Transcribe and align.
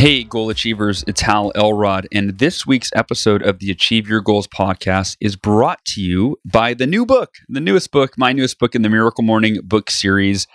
Hey, 0.00 0.24
goal 0.24 0.48
achievers, 0.48 1.04
it's 1.06 1.20
Hal 1.20 1.52
Elrod, 1.54 2.08
and 2.10 2.38
this 2.38 2.66
week's 2.66 2.88
episode 2.94 3.42
of 3.42 3.58
the 3.58 3.70
Achieve 3.70 4.08
Your 4.08 4.22
Goals 4.22 4.48
podcast 4.48 5.18
is 5.20 5.36
brought 5.36 5.84
to 5.88 6.00
you 6.00 6.38
by 6.42 6.72
the 6.72 6.86
new 6.86 7.04
book, 7.04 7.34
the 7.50 7.60
newest 7.60 7.90
book, 7.90 8.16
my 8.16 8.32
newest 8.32 8.58
book 8.58 8.74
in 8.74 8.80
the 8.80 8.88
Miracle 8.88 9.22
Morning 9.22 9.58
book 9.62 9.90
series, 9.90 10.46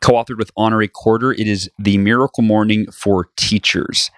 co 0.00 0.14
authored 0.14 0.38
with 0.38 0.50
Honorée 0.54 0.90
Corder. 0.90 1.30
It 1.38 1.46
is 1.46 1.68
The 1.78 1.98
Miracle 1.98 2.42
Morning 2.42 2.90
for 2.90 3.28
Teachers. 3.36 4.10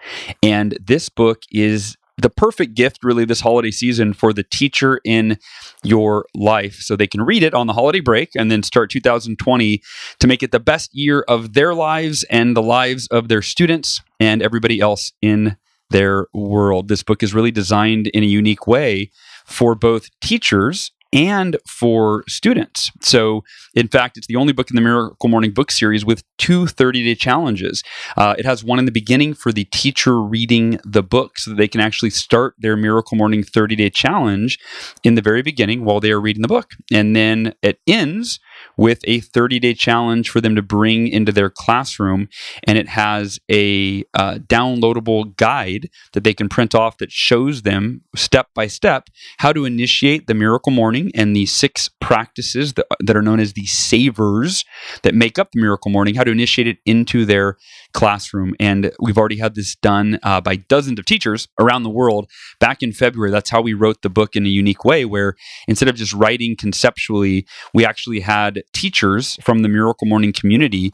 And 0.45 0.79
this 0.81 1.09
book 1.09 1.43
is 1.51 1.97
the 2.17 2.31
perfect 2.31 2.75
gift, 2.75 3.03
really, 3.03 3.25
this 3.25 3.41
holiday 3.41 3.73
season 3.73 4.13
for 4.13 4.33
the 4.33 4.45
teacher 4.45 5.01
in 5.05 5.39
your 5.83 6.27
life. 6.37 6.77
So 6.77 6.95
they 6.95 7.09
can 7.09 7.23
read 7.23 7.43
it 7.43 7.53
on 7.53 7.67
the 7.67 7.73
holiday 7.73 8.01
break 8.01 8.31
and 8.37 8.49
then 8.49 8.63
start 8.63 8.91
2020 8.91 9.83
to 10.21 10.27
make 10.29 10.45
it 10.45 10.53
the 10.53 10.61
best 10.61 10.95
year 10.95 11.25
of 11.27 11.55
their 11.55 11.75
lives 11.75 12.23
and 12.31 12.57
the 12.57 12.63
lives 12.63 13.09
of 13.09 13.27
their 13.27 13.43
students 13.43 14.03
and 14.21 14.43
everybody 14.43 14.81
else 14.81 15.13
in 15.23 15.57
their 15.91 16.27
world. 16.35 16.89
This 16.89 17.03
book 17.03 17.23
is 17.23 17.35
really 17.35 17.51
designed 17.51 18.09
in 18.09 18.23
a 18.23 18.27
unique 18.27 18.67
way 18.67 19.11
for 19.47 19.75
both 19.75 20.09
teachers 20.21 20.93
and 21.13 21.57
for 21.67 22.25
students. 22.29 22.91
So, 23.01 23.43
in 23.75 23.89
fact, 23.89 24.19
it's 24.19 24.27
the 24.27 24.37
only 24.37 24.53
book 24.53 24.71
in 24.71 24.77
the 24.77 24.83
Miracle 24.83 25.29
Morning 25.29 25.53
book 25.53 25.71
series 25.71 26.05
with 26.05 26.23
two 26.37 26.67
30 26.67 27.05
day 27.05 27.15
challenges. 27.15 27.83
Uh, 28.17 28.35
it 28.39 28.45
has 28.45 28.63
one 28.63 28.79
in 28.79 28.85
the 28.85 28.93
beginning 28.93 29.35
for 29.35 29.53
the 29.53 29.65
teacher 29.65 30.21
reading 30.21 30.79
the 30.85 31.03
book 31.03 31.39
so 31.39 31.51
that 31.51 31.57
they 31.57 31.69
can 31.69 31.81
actually 31.81 32.11
start 32.11 32.55
their 32.59 32.77
Miracle 32.77 33.17
Morning 33.17 33.43
30 33.43 33.77
day 33.77 33.91
challenge 33.91 34.59
in 35.03 35.15
the 35.15 35.23
very 35.23 35.43
beginning 35.43 35.85
while 35.85 36.01
they 36.01 36.13
are 36.13 36.21
reading 36.21 36.43
the 36.43 36.49
book. 36.49 36.73
And 36.93 37.17
then 37.17 37.55
it 37.63 37.81
ends 37.87 38.39
with 38.77 39.01
a 39.05 39.21
30 39.21 39.59
day 39.59 39.75
challenge 39.75 40.31
for 40.31 40.41
them 40.41 40.55
to 40.55 40.63
bring 40.63 41.09
into 41.09 41.33
their 41.33 41.51
classroom. 41.51 42.29
And 42.65 42.79
it 42.79 42.89
has 42.89 43.39
a 43.51 44.05
uh, 44.15 44.39
downloadable 44.47 45.37
guide 45.37 45.91
that 46.13 46.25
they 46.25 46.35
can 46.35 46.49
print 46.49 46.75
off 46.75 46.99
that 46.99 47.13
shows 47.13 47.63
them 47.63 48.03
step 48.15 48.49
by 48.55 48.67
step 48.67 49.09
how 49.39 49.53
to 49.53 49.65
initiate 49.65 50.27
the 50.27 50.35
Miracle 50.35 50.73
Morning 50.73 51.11
and 51.15 51.35
the 51.35 51.47
six 51.47 51.91
practices 52.01 52.75
that, 52.75 52.87
that 53.01 53.17
are 53.17 53.23
known 53.23 53.41
as 53.41 53.53
the 53.53 53.67
savers 53.67 54.65
that 55.03 55.15
make 55.15 55.39
up 55.39 55.51
the 55.53 55.61
Miracle 55.61 55.91
Morning, 55.91 56.15
how 56.15 56.25
to 56.25 56.31
initiate 56.31 56.69
it 56.69 56.79
into 56.87 57.25
their 57.25 57.57
classroom. 57.93 58.55
And 58.61 58.93
we've 59.01 59.19
already 59.19 59.39
had 59.39 59.55
this 59.55 59.75
done 59.77 60.19
uh, 60.23 60.41
by 60.41 60.57
dozens 60.57 60.99
of 60.99 61.05
teachers 61.05 61.49
around 61.59 61.83
the 61.83 61.91
world 61.91 62.31
back 62.61 62.83
in 62.83 62.93
February. 62.93 63.31
That's 63.31 63.51
how 63.51 63.61
we 63.61 63.75
wrote 63.75 64.03
the 64.03 64.11
book 64.11 64.37
in 64.37 64.47
a 64.47 64.49
unique 64.49 64.85
way, 64.85 65.05
where 65.05 65.35
instead 65.67 65.89
of 65.89 65.97
just 65.97 66.13
writing 66.13 66.57
conceptually, 66.57 67.47
we 67.75 67.85
actually 67.85 68.21
had 68.21 68.48
teachers 68.73 69.39
from 69.43 69.63
the 69.63 69.69
Miracle 69.69 70.07
Morning 70.07 70.33
community 70.33 70.93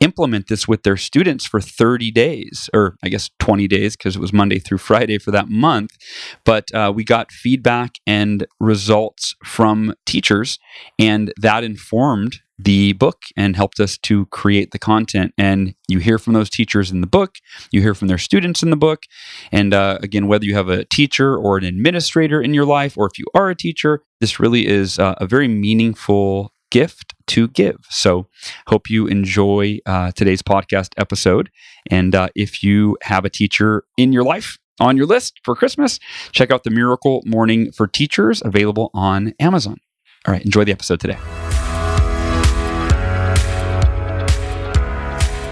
implement 0.00 0.48
this 0.48 0.66
with 0.66 0.82
their 0.82 0.96
students 0.96 1.46
for 1.46 1.60
30 1.60 2.10
days, 2.10 2.68
or 2.74 2.96
I 3.02 3.08
guess 3.08 3.30
20 3.38 3.68
days, 3.68 3.96
because 3.96 4.16
it 4.16 4.20
was 4.20 4.32
Monday 4.32 4.58
through 4.58 4.78
Friday 4.78 5.18
for 5.18 5.30
that 5.30 5.48
month. 5.48 5.96
But 6.44 6.72
uh, 6.74 6.92
we 6.94 7.04
got 7.04 7.32
feedback 7.32 7.96
and 8.06 8.46
results 8.60 9.34
from 9.44 9.94
teachers, 10.06 10.58
and 10.98 11.32
that 11.40 11.64
informed 11.64 12.40
the 12.64 12.92
book 12.92 13.22
and 13.36 13.56
helped 13.56 13.80
us 13.80 13.98
to 13.98 14.26
create 14.26 14.70
the 14.70 14.78
content. 14.78 15.32
And 15.36 15.74
you 15.88 15.98
hear 15.98 16.18
from 16.18 16.32
those 16.32 16.50
teachers 16.50 16.90
in 16.90 17.00
the 17.00 17.06
book, 17.06 17.36
you 17.70 17.80
hear 17.80 17.94
from 17.94 18.08
their 18.08 18.18
students 18.18 18.62
in 18.62 18.70
the 18.70 18.76
book. 18.76 19.04
And 19.50 19.74
uh, 19.74 19.98
again, 20.02 20.26
whether 20.26 20.44
you 20.44 20.54
have 20.54 20.68
a 20.68 20.84
teacher 20.84 21.36
or 21.36 21.56
an 21.56 21.64
administrator 21.64 22.40
in 22.40 22.54
your 22.54 22.64
life, 22.64 22.96
or 22.96 23.06
if 23.06 23.18
you 23.18 23.24
are 23.34 23.50
a 23.50 23.56
teacher, 23.56 24.02
this 24.20 24.38
really 24.38 24.66
is 24.66 24.98
uh, 24.98 25.14
a 25.18 25.26
very 25.26 25.48
meaningful 25.48 26.51
gift 26.72 27.14
to 27.26 27.48
give. 27.48 27.76
So, 27.90 28.26
hope 28.66 28.88
you 28.88 29.06
enjoy 29.06 29.78
uh, 29.84 30.10
today's 30.12 30.42
podcast 30.42 30.88
episode. 30.96 31.50
And 31.90 32.14
uh, 32.14 32.30
if 32.34 32.64
you 32.64 32.96
have 33.02 33.26
a 33.26 33.30
teacher 33.30 33.84
in 33.98 34.12
your 34.12 34.24
life, 34.24 34.58
on 34.80 34.96
your 34.96 35.04
list 35.06 35.38
for 35.44 35.54
Christmas, 35.54 36.00
check 36.32 36.50
out 36.50 36.64
the 36.64 36.70
Miracle 36.70 37.22
Morning 37.26 37.70
for 37.70 37.86
Teachers 37.86 38.42
available 38.42 38.90
on 38.94 39.34
Amazon. 39.38 39.76
All 40.26 40.32
right, 40.32 40.42
enjoy 40.44 40.64
the 40.64 40.72
episode 40.72 40.98
today. 40.98 41.18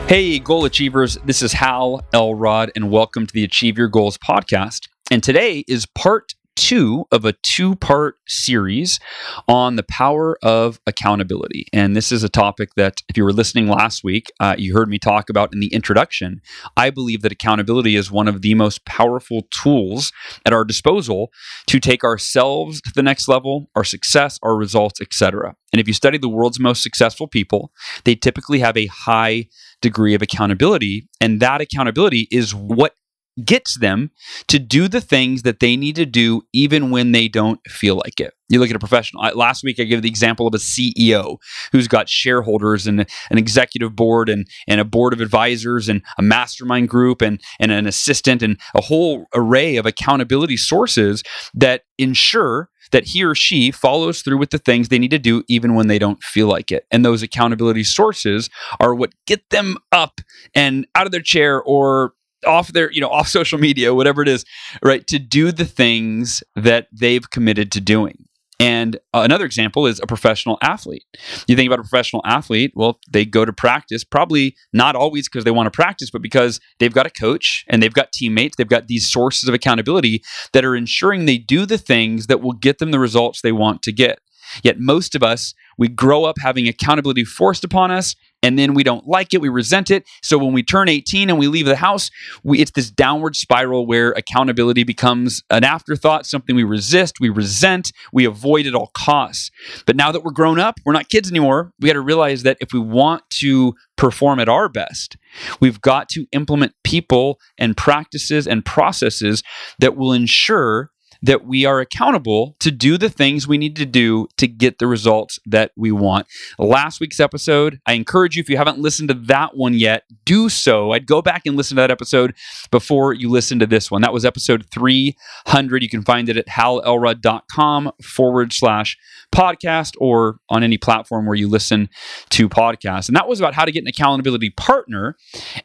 Hey, 0.09 0.39
goal 0.39 0.65
achievers, 0.65 1.19
this 1.25 1.43
is 1.43 1.53
Hal 1.53 2.01
Elrod, 2.15 2.73
and 2.75 2.91
welcome 2.91 3.27
to 3.27 3.33
the 3.33 3.45
Achieve 3.45 3.77
Your 3.77 3.89
Goals 3.89 4.17
podcast. 4.17 4.89
And 5.11 5.23
today 5.23 5.65
is 5.69 5.87
part 5.87 6.35
two 6.61 7.07
of 7.11 7.25
a 7.25 7.33
two 7.43 7.75
part 7.75 8.17
series 8.29 9.01
on 9.49 9.77
the 9.77 9.83
power 9.83 10.39
of 10.43 10.79
accountability. 10.87 11.65
And 11.73 11.97
this 11.97 12.13
is 12.13 12.23
a 12.23 12.29
topic 12.29 12.75
that, 12.77 13.01
if 13.09 13.17
you 13.17 13.25
were 13.25 13.33
listening 13.33 13.67
last 13.67 14.05
week, 14.05 14.31
uh, 14.41 14.57
you 14.59 14.75
heard 14.75 14.91
me 14.91 14.99
talk 14.99 15.31
about 15.31 15.55
in 15.55 15.61
the 15.61 15.73
introduction. 15.73 16.43
I 16.77 16.91
believe 16.91 17.23
that 17.23 17.33
accountability 17.33 17.97
is 17.97 18.11
one 18.11 18.29
of 18.29 18.43
the 18.43 18.55
most 18.55 18.85
powerful 18.85 19.49
tools 19.51 20.13
at 20.45 20.53
our 20.53 20.67
disposal 20.67 21.33
to 21.67 21.81
take 21.81 22.05
ourselves 22.05 22.83
to 22.83 22.93
the 22.95 23.03
next 23.03 23.27
level, 23.27 23.71
our 23.75 23.85
success, 23.85 24.39
our 24.43 24.55
results, 24.55 25.01
etc. 25.01 25.57
And 25.73 25.81
if 25.81 25.89
you 25.89 25.95
study 25.95 26.19
the 26.19 26.29
world's 26.29 26.61
most 26.61 26.83
successful 26.83 27.27
people, 27.27 27.73
they 28.05 28.15
typically 28.15 28.59
have 28.59 28.77
a 28.77 28.87
high 28.87 29.47
degree 29.81 30.15
of 30.15 30.21
accountability. 30.21 31.09
And 31.23 31.41
that 31.41 31.63
accountability 31.63 32.29
is 32.31 32.55
what 32.55 32.97
gets 33.45 33.79
them 33.79 34.11
to 34.49 34.59
do 34.59 34.89
the 34.89 35.01
things 35.01 35.43
that 35.43 35.61
they 35.61 35.77
need 35.77 35.97
to 35.97 36.07
do 36.07 36.43
even 36.53 36.91
when 36.91 37.13
they 37.13 37.29
don't 37.29 37.61
feel 37.69 37.97
like 37.97 38.21
it. 38.21 38.35
You 38.49 38.59
look 38.59 38.71
at 38.71 38.77
a 38.77 38.81
professional. 38.81 39.23
I, 39.23 39.31
last 39.31 39.63
week, 39.63 39.79
I 39.79 39.85
gave 39.85 40.03
the 40.03 40.09
example 40.09 40.47
of 40.47 40.55
a 40.55 40.59
CEO 40.59 41.37
who's 41.71 41.87
got 41.87 42.09
shareholders 42.09 42.87
and 42.87 43.07
an 43.31 43.39
executive 43.39 43.95
board 43.95 44.29
and, 44.29 44.47
and 44.67 44.81
a 44.81 44.85
board 44.85 45.13
of 45.13 45.21
advisors 45.21 45.89
and 45.89 46.03
a 46.19 46.23
mastermind 46.23 46.89
group 46.89 47.23
and, 47.23 47.41
and 47.61 47.71
an 47.71 47.87
assistant 47.87 48.43
and 48.43 48.59
a 48.75 48.83
whole 48.83 49.27
array 49.35 49.77
of 49.77 49.87
accountability 49.87 50.57
sources 50.57 51.23
that 51.55 51.83
ensure 51.97 52.71
that 52.91 53.05
he 53.05 53.23
or 53.25 53.35
she 53.35 53.71
follows 53.71 54.23
through 54.23 54.39
with 54.39 54.51
the 54.51 54.59
things 54.59 54.89
they 54.89 54.99
need 54.99 55.11
to 55.11 55.19
do 55.19 55.45
even 55.49 55.75
when 55.75 55.87
they 55.87 55.99
don't 55.99 56.23
feel 56.23 56.49
like 56.49 56.71
it. 56.71 56.87
And 56.91 57.05
those 57.05 57.23
accountability 57.23 57.85
sources 57.85 58.51
are 58.81 58.95
what 58.95 59.13
get 59.27 59.49
them 59.51 59.77
up 59.93 60.21
and 60.55 60.87
out 60.95 61.07
of 61.07 61.13
their 61.13 61.21
chair 61.21 61.63
or 61.63 62.15
off 62.47 62.73
their 62.73 62.91
you 62.93 63.01
know 63.01 63.11
off 63.11 63.29
social 63.41 63.59
media 63.59 63.95
whatever 63.95 64.23
it 64.23 64.29
is 64.29 64.45
right 64.83 65.07
to 65.07 65.19
do 65.19 65.53
the 65.53 65.65
things 65.65 66.43
that 66.57 66.89
they've 66.93 67.31
committed 67.31 67.71
to 67.73 67.81
doing 67.81 68.27
and 68.61 68.97
uh, 69.15 69.23
another 69.25 69.47
example 69.47 69.87
is 69.87 70.01
a 70.01 70.07
professional 70.07 70.59
athlete. 70.61 71.07
You 71.49 71.57
think 71.57 71.67
about 71.67 71.79
a 71.79 71.83
professional 71.83 72.21
athlete, 72.27 72.73
well, 72.77 73.01
they 73.11 73.25
go 73.25 73.47
to 73.47 73.55
practice, 73.55 74.05
probably 74.05 74.55
not 74.75 74.95
always 74.95 75.29
because 75.29 75.45
they 75.45 75.51
want 75.51 75.67
to 75.67 75.71
practice, 75.71 76.11
but 76.11 76.21
because 76.21 76.61
they've 76.79 76.93
got 76.93 77.07
a 77.07 77.11
coach 77.11 77.65
and 77.69 77.83
they've 77.83 77.95
got 77.95 78.13
teammates, 78.13 78.57
they've 78.57 78.69
got 78.69 78.87
these 78.87 79.09
sources 79.09 79.49
of 79.49 79.55
accountability 79.55 80.23
that 80.53 80.67
are 80.67 80.77
ensuring 80.77 81.25
they 81.25 81.39
do 81.39 81.65
the 81.65 81.79
things 81.79 82.27
that 82.27 82.43
will 82.43 82.53
get 82.53 82.79
them 82.79 82.91
the 82.91 82.99
results 82.99 83.41
they 83.41 83.51
want 83.51 83.81
to 83.81 83.93
get. 83.93 84.21
Yet 84.63 84.79
most 84.79 85.15
of 85.15 85.23
us, 85.23 85.55
we 85.79 85.89
grow 85.89 86.25
up 86.25 86.37
having 86.39 86.69
accountability 86.69 87.25
forced 87.25 87.65
upon 87.65 87.91
us 87.91 88.15
and 88.43 88.59
then 88.59 88.75
we 88.75 88.83
don't 88.83 89.07
like 89.07 89.35
it, 89.35 89.41
we 89.41 89.49
resent 89.49 89.91
it. 89.91 90.05
So 90.23 90.39
when 90.39 90.53
we 90.53 90.63
turn 90.63 90.89
18 90.89 91.29
and 91.29 91.39
we 91.39 91.49
leave 91.49 91.67
the 91.67 91.77
house, 91.77 92.11
we, 92.43 92.59
it's 92.59 92.71
this 92.71 92.91
downward 92.91 93.37
spiral 93.37 93.87
where 93.87 94.13
accountability 94.13 94.85
becomes 94.85 95.43
an 95.51 95.65
afterthought, 95.65 96.27
something 96.27 96.57
we 96.57 96.65
resist, 96.65 97.21
we 97.21 97.29
resent, 97.29 97.93
we 98.13 98.25
avoid 98.25 98.67
at 98.67 98.75
all 98.75 98.91
costs. 98.95 99.51
But 99.87 99.97
now 99.97 100.11
that 100.13 100.25
we're 100.25 100.33
grown 100.33 100.59
up, 100.59 100.81
we're 100.85 100.93
not 100.93 101.09
kids 101.09 101.31
anymore. 101.31 101.73
We 101.81 101.89
got 101.89 101.95
to 101.95 102.01
realize 102.01 102.43
that 102.45 102.57
if 102.61 102.73
we 102.73 102.81
want 102.81 103.23
to 103.41 103.75
perform 103.97 104.41
at 104.41 104.49
our 104.49 104.69
best, 104.69 105.17
we've 105.61 105.81
got 105.81 106.09
to 106.11 106.27
implement 106.33 106.73
people 106.83 107.39
and 107.59 107.77
practices 107.77 108.47
and 108.47 108.65
processes 108.65 109.43
that 109.79 109.97
will 109.97 110.13
ensure 110.13 110.91
that 111.23 111.45
we 111.45 111.65
are 111.65 111.81
accountable 111.81 112.57
to 112.61 112.71
do 112.71 112.97
the 112.97 113.11
things 113.11 113.47
we 113.47 113.59
need 113.59 113.77
to 113.77 113.87
do 113.87 114.29
to 114.37 114.47
get 114.47 114.79
the 114.79 114.87
results 114.87 115.39
that 115.47 115.73
we 115.77 115.93
want. 115.93 116.27
Last 116.59 117.01
week's 117.01 117.21
episode, 117.21 117.81
I 117.87 117.95
encourage 117.95 118.37
you, 118.37 118.41
if 118.41 118.49
you 118.49 118.57
haven't 118.57 118.79
listened 118.79 119.09
to 119.09 119.15
that 119.15 119.57
one 119.57 119.75
yet, 119.75 120.05
do 120.25 120.49
so. 120.49 120.93
I'd 120.93 121.07
go 121.07 121.23
back 121.23 121.43
and 121.47 121.57
listen 121.57 121.77
to 121.77 121.83
that 121.83 121.91
episode 121.91 122.35
before 122.71 123.13
you 123.13 123.29
listen 123.29 123.59
to 123.59 123.67
this 123.67 123.91
one. 123.91 124.03
That 124.03 124.13
was 124.13 124.25
episode 124.25 124.67
300. 124.71 125.83
You 125.83 125.89
can 125.89 126.03
find 126.03 126.29
it 126.29 126.37
at 126.37 126.49
halelrod.com 126.49 127.93
forward 128.03 128.53
slash 128.53 128.97
podcast 129.33 129.95
or 129.99 130.39
on 130.49 130.63
any 130.63 130.79
platform 130.79 131.27
where 131.27 131.37
you 131.37 131.49
listen 131.49 131.89
to 132.31 132.49
podcasts. 132.49 133.09
And 133.09 133.17
that 133.17 133.29
was 133.29 133.41
about 133.41 133.55
how 133.55 133.65
to 133.65 133.73
get 133.73 133.83
an 133.83 133.89
accountability 133.89 134.51
partner. 134.51 135.17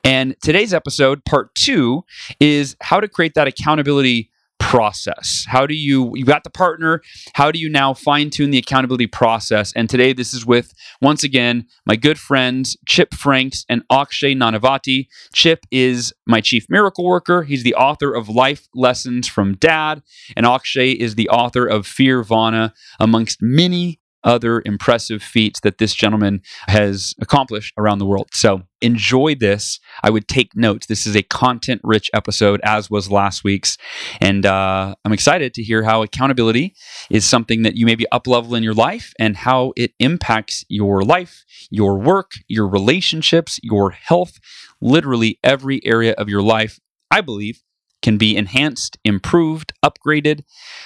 And 0.03 0.35
today's 0.41 0.73
episode, 0.73 1.25
part 1.25 1.55
two, 1.55 2.03
is 2.39 2.75
how 2.81 2.99
to 2.99 3.07
create 3.07 3.33
that 3.35 3.47
accountability 3.47 4.31
process? 4.65 5.45
How 5.47 5.67
do 5.67 5.75
you 5.75 6.11
you 6.15 6.25
got 6.25 6.43
the 6.43 6.49
partner? 6.49 7.01
How 7.33 7.51
do 7.51 7.59
you 7.59 7.69
now 7.69 7.93
fine 7.93 8.31
tune 8.31 8.49
the 8.49 8.57
accountability 8.57 9.05
process? 9.05 9.71
And 9.75 9.87
today 9.87 10.11
this 10.11 10.33
is 10.33 10.43
with 10.43 10.73
once 11.01 11.23
again 11.23 11.67
my 11.85 11.95
good 11.95 12.17
friends 12.17 12.75
Chip 12.87 13.13
Franks 13.13 13.63
and 13.69 13.83
Akshay 13.91 14.33
Nanavati. 14.33 15.05
Chip 15.33 15.67
is 15.69 16.13
my 16.25 16.41
chief 16.41 16.65
miracle 16.67 17.05
worker. 17.05 17.43
He's 17.43 17.61
the 17.61 17.75
author 17.75 18.11
of 18.11 18.27
Life 18.27 18.67
Lessons 18.73 19.27
from 19.27 19.55
Dad, 19.55 20.01
and 20.35 20.47
Akshay 20.47 20.93
is 20.93 21.13
the 21.13 21.29
author 21.29 21.67
of 21.67 21.85
Fearvana, 21.85 22.71
amongst 22.99 23.43
many 23.43 23.99
other 24.25 24.61
impressive 24.65 25.23
feats 25.23 25.59
that 25.61 25.77
this 25.77 25.93
gentleman 25.93 26.41
has 26.67 27.13
accomplished 27.21 27.73
around 27.77 27.99
the 27.99 28.05
world. 28.05 28.29
So 28.33 28.63
enjoy 28.81 29.35
this. 29.35 29.79
I 30.03 30.09
would 30.09 30.27
take 30.27 30.55
notes. 30.55 30.87
This 30.87 31.07
is 31.07 31.15
a 31.15 31.23
content 31.23 31.81
rich 31.83 32.09
episode, 32.13 32.59
as 32.63 32.89
was 32.89 33.09
last 33.09 33.43
week's. 33.43 33.77
And 34.19 34.45
uh, 34.45 34.95
I'm 35.05 35.13
excited 35.13 35.53
to 35.53 35.63
hear 35.63 35.83
how 35.83 36.03
accountability 36.03 36.75
is 37.09 37.25
something 37.25 37.61
that 37.63 37.75
you 37.75 37.85
maybe 37.85 38.05
up 38.11 38.27
level 38.27 38.55
in 38.55 38.63
your 38.63 38.73
life 38.73 39.13
and 39.19 39.37
how 39.37 39.73
it 39.77 39.91
impacts 39.99 40.65
your 40.67 41.03
life, 41.03 41.45
your 41.69 41.97
work, 41.97 42.31
your 42.47 42.67
relationships, 42.67 43.59
your 43.63 43.91
health, 43.91 44.39
literally 44.81 45.39
every 45.43 45.79
area 45.85 46.13
of 46.17 46.27
your 46.27 46.41
life. 46.41 46.79
I 47.11 47.21
believe 47.21 47.61
can 48.01 48.17
be 48.17 48.35
enhanced, 48.35 48.97
improved, 49.03 49.73
upgraded 49.83 50.43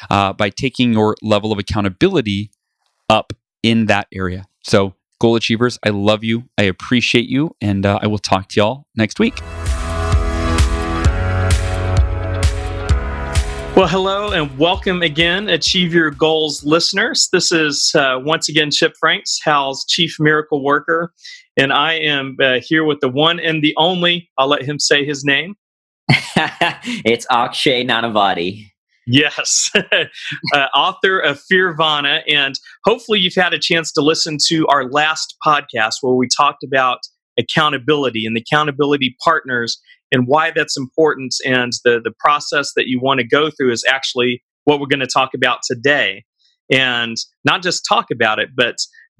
uh, 0.10 0.32
by 0.32 0.50
taking 0.50 0.94
your 0.94 1.16
level 1.22 1.52
of 1.52 1.60
accountability 1.60 2.52
up 3.10 3.34
in 3.64 3.88
that 3.88 4.08
area. 4.14 4.46
So, 4.64 4.94
goal 5.20 5.36
achievers, 5.36 5.78
I 5.86 5.90
love 5.90 6.24
you. 6.24 6.44
I 6.58 6.64
appreciate 6.64 7.28
you. 7.28 7.56
And 7.62 7.86
uh, 7.86 8.00
I 8.02 8.08
will 8.08 8.20
talk 8.20 8.50
to 8.50 8.60
y'all 8.60 8.86
next 8.96 9.20
week. 9.20 9.40
Well, 13.76 13.88
hello 13.88 14.32
and 14.32 14.58
welcome 14.58 15.02
again, 15.04 15.48
Achieve 15.48 15.94
Your 15.94 16.12
Goals 16.12 16.66
listeners. 16.66 17.30
This 17.32 17.54
is 17.54 17.94
uh, 17.96 18.20
once 18.22 18.50
again 18.50 18.72
Chip 18.72 18.94
Franks, 19.00 19.40
Hal's 19.42 19.86
Chief 19.86 20.18
Miracle 20.20 20.62
Worker. 20.62 21.14
And 21.56 21.72
I 21.72 21.94
am 21.94 22.36
uh, 22.42 22.60
here 22.62 22.84
with 22.84 23.00
the 23.00 23.08
one 23.08 23.40
and 23.40 23.64
the 23.64 23.74
only, 23.78 24.30
I'll 24.38 24.50
let 24.50 24.64
him 24.64 24.80
say 24.80 25.06
his 25.06 25.24
name. 25.24 25.56
it's 26.10 27.26
Akshay 27.32 27.86
Nanavati. 27.86 28.66
Yes, 29.12 29.72
uh, 30.54 30.66
author 30.76 31.20
of 31.20 31.42
Fearvana. 31.52 32.22
And 32.28 32.54
hopefully, 32.86 33.20
you've 33.20 33.34
had 33.36 33.54
a 33.54 33.60
chance 33.60 33.92
to 33.94 34.02
listen 34.02 34.38
to 34.50 34.68
our 34.68 34.88
last 34.88 35.36
podcast 35.44 35.96
where 36.02 36.14
we 36.14 36.28
talked 36.28 36.64
about 36.64 37.00
accountability 37.40 38.26
and 38.28 38.36
the 38.36 38.44
accountability 38.48 39.16
partners 39.24 39.82
and 40.12 40.28
why 40.28 40.52
that's 40.52 40.78
important. 40.78 41.34
And 41.44 41.72
the, 41.84 42.00
the 42.04 42.14
process 42.20 42.74
that 42.76 42.88
you 42.88 43.00
want 43.02 43.20
to 43.20 43.28
go 43.28 43.50
through 43.50 43.72
is 43.72 43.84
actually 43.90 44.44
what 44.66 44.80
we're 44.80 44.88
going 44.88 45.00
to 45.00 45.08
talk 45.08 45.32
about 45.34 45.60
today. 45.68 46.24
And 46.72 47.18
not 47.44 47.64
just 47.64 47.86
talk 47.90 48.08
about 48.12 48.38
it, 48.38 48.50
but 48.56 48.76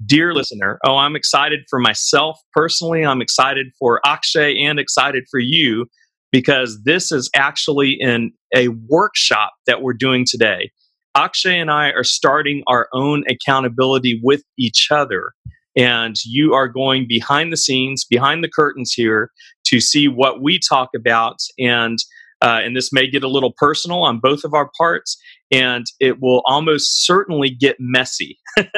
dear 0.06 0.32
listener, 0.32 0.78
oh, 0.84 0.96
I'm 0.96 1.16
excited 1.16 1.60
for 1.68 1.80
myself 1.80 2.38
personally. 2.52 3.04
I'm 3.04 3.20
excited 3.20 3.66
for 3.76 4.00
Akshay 4.06 4.62
and 4.62 4.78
excited 4.78 5.24
for 5.30 5.40
you 5.40 5.86
because 6.32 6.82
this 6.84 7.12
is 7.12 7.30
actually 7.34 7.96
in 7.98 8.32
a 8.54 8.68
workshop 8.88 9.52
that 9.66 9.82
we're 9.82 9.94
doing 9.94 10.24
today. 10.28 10.70
Akshay 11.16 11.58
and 11.58 11.70
I 11.70 11.90
are 11.90 12.04
starting 12.04 12.62
our 12.66 12.88
own 12.92 13.24
accountability 13.28 14.20
with 14.22 14.42
each 14.58 14.88
other. 14.90 15.32
And 15.76 16.16
you 16.24 16.54
are 16.54 16.68
going 16.68 17.06
behind 17.08 17.52
the 17.52 17.56
scenes, 17.56 18.04
behind 18.04 18.42
the 18.44 18.48
curtains 18.48 18.92
here 18.92 19.30
to 19.66 19.80
see 19.80 20.08
what 20.08 20.42
we 20.42 20.58
talk 20.58 20.90
about. 20.96 21.38
And 21.58 21.98
uh, 22.42 22.60
and 22.62 22.76
this 22.76 22.92
may 22.92 23.08
get 23.08 23.22
a 23.22 23.28
little 23.28 23.52
personal 23.56 24.02
on 24.02 24.20
both 24.20 24.44
of 24.44 24.54
our 24.54 24.70
parts 24.78 25.16
and 25.52 25.86
it 25.98 26.20
will 26.20 26.42
almost 26.46 27.04
certainly 27.04 27.50
get 27.50 27.76
messy. 27.78 28.38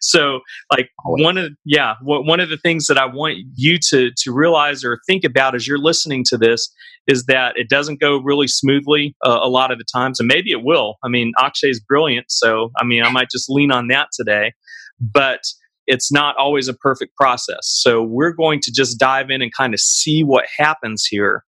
So 0.00 0.40
like 0.70 0.90
one 1.04 1.38
of 1.38 1.52
yeah 1.64 1.94
one 2.02 2.40
of 2.40 2.48
the 2.48 2.56
things 2.56 2.86
that 2.86 2.98
i 2.98 3.06
want 3.06 3.38
you 3.54 3.78
to 3.90 4.10
to 4.16 4.32
realize 4.32 4.84
or 4.84 4.98
think 5.06 5.24
about 5.24 5.54
as 5.54 5.66
you're 5.66 5.78
listening 5.78 6.24
to 6.28 6.36
this 6.36 6.72
is 7.06 7.24
that 7.26 7.54
it 7.56 7.68
doesn't 7.68 8.00
go 8.00 8.18
really 8.18 8.46
smoothly 8.46 9.16
uh, 9.24 9.38
a 9.42 9.48
lot 9.48 9.70
of 9.70 9.78
the 9.78 9.84
times 9.92 10.20
and 10.20 10.28
maybe 10.28 10.50
it 10.50 10.62
will. 10.62 10.96
I 11.02 11.08
mean 11.08 11.32
akshay 11.38 11.68
is 11.68 11.80
brilliant 11.80 12.26
so 12.28 12.70
i 12.78 12.84
mean 12.84 13.02
i 13.02 13.10
might 13.10 13.30
just 13.30 13.48
lean 13.48 13.72
on 13.72 13.88
that 13.88 14.08
today 14.12 14.52
but 15.00 15.40
it's 15.86 16.12
not 16.12 16.36
always 16.36 16.68
a 16.68 16.74
perfect 16.74 17.16
process. 17.16 17.58
So 17.62 18.02
we're 18.02 18.32
going 18.32 18.60
to 18.60 18.72
just 18.72 18.98
dive 18.98 19.30
in 19.30 19.42
and 19.42 19.52
kind 19.52 19.74
of 19.74 19.80
see 19.80 20.22
what 20.22 20.44
happens 20.56 21.04
here 21.04 21.44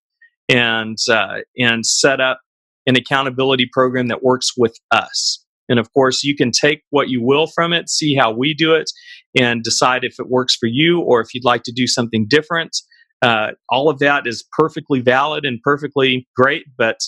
and 0.48 0.98
uh, 1.10 1.38
and 1.58 1.84
set 1.84 2.20
up 2.20 2.40
an 2.86 2.96
accountability 2.96 3.68
program 3.72 4.08
that 4.08 4.22
works 4.22 4.50
with 4.56 4.76
us. 4.90 5.44
And 5.68 5.78
of 5.78 5.92
course, 5.94 6.22
you 6.22 6.36
can 6.36 6.50
take 6.50 6.82
what 6.90 7.08
you 7.08 7.24
will 7.24 7.46
from 7.46 7.72
it, 7.72 7.88
see 7.88 8.14
how 8.14 8.32
we 8.32 8.52
do 8.52 8.74
it, 8.74 8.90
and 9.38 9.62
decide 9.62 10.04
if 10.04 10.16
it 10.18 10.28
works 10.28 10.54
for 10.54 10.66
you 10.66 11.00
or 11.00 11.20
if 11.20 11.32
you'd 11.32 11.44
like 11.44 11.62
to 11.64 11.72
do 11.72 11.86
something 11.86 12.26
different. 12.28 12.76
Uh, 13.22 13.52
all 13.70 13.88
of 13.88 13.98
that 14.00 14.26
is 14.26 14.44
perfectly 14.52 15.00
valid 15.00 15.46
and 15.46 15.58
perfectly 15.62 16.28
great. 16.36 16.64
But 16.76 16.98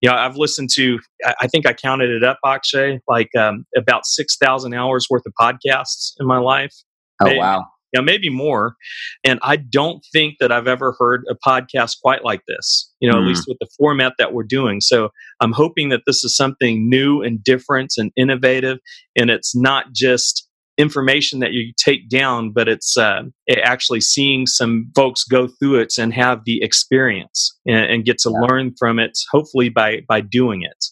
you 0.00 0.08
know, 0.10 0.16
I've 0.16 0.36
listened 0.36 0.70
to, 0.74 0.98
I 1.40 1.46
think 1.46 1.66
I 1.66 1.74
counted 1.74 2.10
it 2.10 2.24
up, 2.24 2.38
Akshay, 2.44 3.00
like 3.06 3.28
um, 3.36 3.66
about 3.76 4.06
six 4.06 4.36
thousand 4.36 4.74
hours 4.74 5.06
worth 5.10 5.22
of 5.26 5.32
podcasts 5.40 6.12
in 6.18 6.26
my 6.26 6.38
life. 6.38 6.74
Oh 7.20 7.26
maybe, 7.26 7.38
wow! 7.38 7.66
You 7.92 8.00
know, 8.00 8.04
maybe 8.04 8.30
more. 8.30 8.76
And 9.24 9.38
I 9.42 9.56
don't 9.56 10.04
think 10.12 10.36
that 10.40 10.52
I've 10.52 10.68
ever 10.68 10.94
heard 10.98 11.24
a 11.28 11.34
podcast 11.34 11.96
quite 12.02 12.24
like 12.24 12.42
this, 12.46 12.92
you 13.00 13.10
know, 13.10 13.16
mm. 13.16 13.22
at 13.22 13.28
least 13.28 13.44
with 13.48 13.58
the 13.60 13.68
format 13.78 14.14
that 14.18 14.32
we're 14.32 14.44
doing. 14.44 14.80
So 14.80 15.10
I'm 15.40 15.52
hoping 15.52 15.88
that 15.90 16.02
this 16.06 16.24
is 16.24 16.36
something 16.36 16.88
new 16.88 17.22
and 17.22 17.42
different 17.42 17.94
and 17.96 18.12
innovative. 18.16 18.78
And 19.16 19.30
it's 19.30 19.56
not 19.56 19.86
just 19.94 20.46
information 20.78 21.40
that 21.40 21.52
you 21.52 21.72
take 21.76 22.08
down, 22.08 22.52
but 22.52 22.68
it's 22.68 22.96
uh, 22.96 23.22
actually 23.62 24.00
seeing 24.00 24.46
some 24.46 24.90
folks 24.94 25.24
go 25.24 25.46
through 25.46 25.76
it 25.76 25.94
and 25.98 26.14
have 26.14 26.40
the 26.46 26.62
experience 26.62 27.58
and, 27.66 27.84
and 27.84 28.04
get 28.04 28.18
to 28.18 28.30
yeah. 28.30 28.46
learn 28.48 28.72
from 28.78 28.98
it, 28.98 29.18
hopefully 29.30 29.68
by, 29.68 30.00
by 30.08 30.20
doing 30.20 30.62
it. 30.62 30.84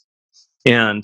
And 0.70 1.02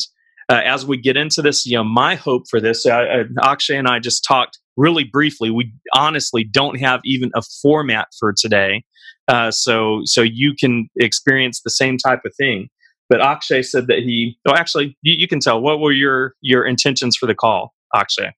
uh, 0.50 0.60
as 0.64 0.86
we 0.86 0.96
get 0.96 1.16
into 1.16 1.42
this, 1.42 1.66
you 1.66 1.76
know, 1.76 1.84
my 1.84 2.14
hope 2.14 2.44
for 2.50 2.60
this, 2.60 2.86
uh, 2.86 3.24
Akshay 3.42 3.76
and 3.76 3.88
I 3.88 3.98
just 3.98 4.24
talked 4.26 4.58
really 4.76 5.04
briefly, 5.04 5.50
we 5.50 5.72
honestly 5.94 6.44
don't 6.44 6.80
have 6.80 7.00
even 7.04 7.30
a 7.34 7.42
format 7.62 8.08
for 8.18 8.32
today. 8.32 8.84
Uh, 9.26 9.50
so 9.50 10.02
so 10.04 10.20
you 10.20 10.54
can 10.58 10.88
experience 10.96 11.62
the 11.62 11.70
same 11.70 11.96
type 11.96 12.20
of 12.26 12.34
thing. 12.36 12.68
But 13.08 13.20
Akshay 13.20 13.62
said 13.62 13.86
that 13.88 13.98
he. 13.98 14.38
Oh, 14.46 14.54
actually, 14.54 14.96
you, 15.02 15.14
you 15.14 15.28
can 15.28 15.40
tell. 15.40 15.60
What 15.60 15.80
were 15.80 15.92
your 15.92 16.34
your 16.40 16.64
intentions 16.64 17.16
for 17.16 17.26
the 17.26 17.34
call, 17.34 17.74
Akshay? 17.94 18.32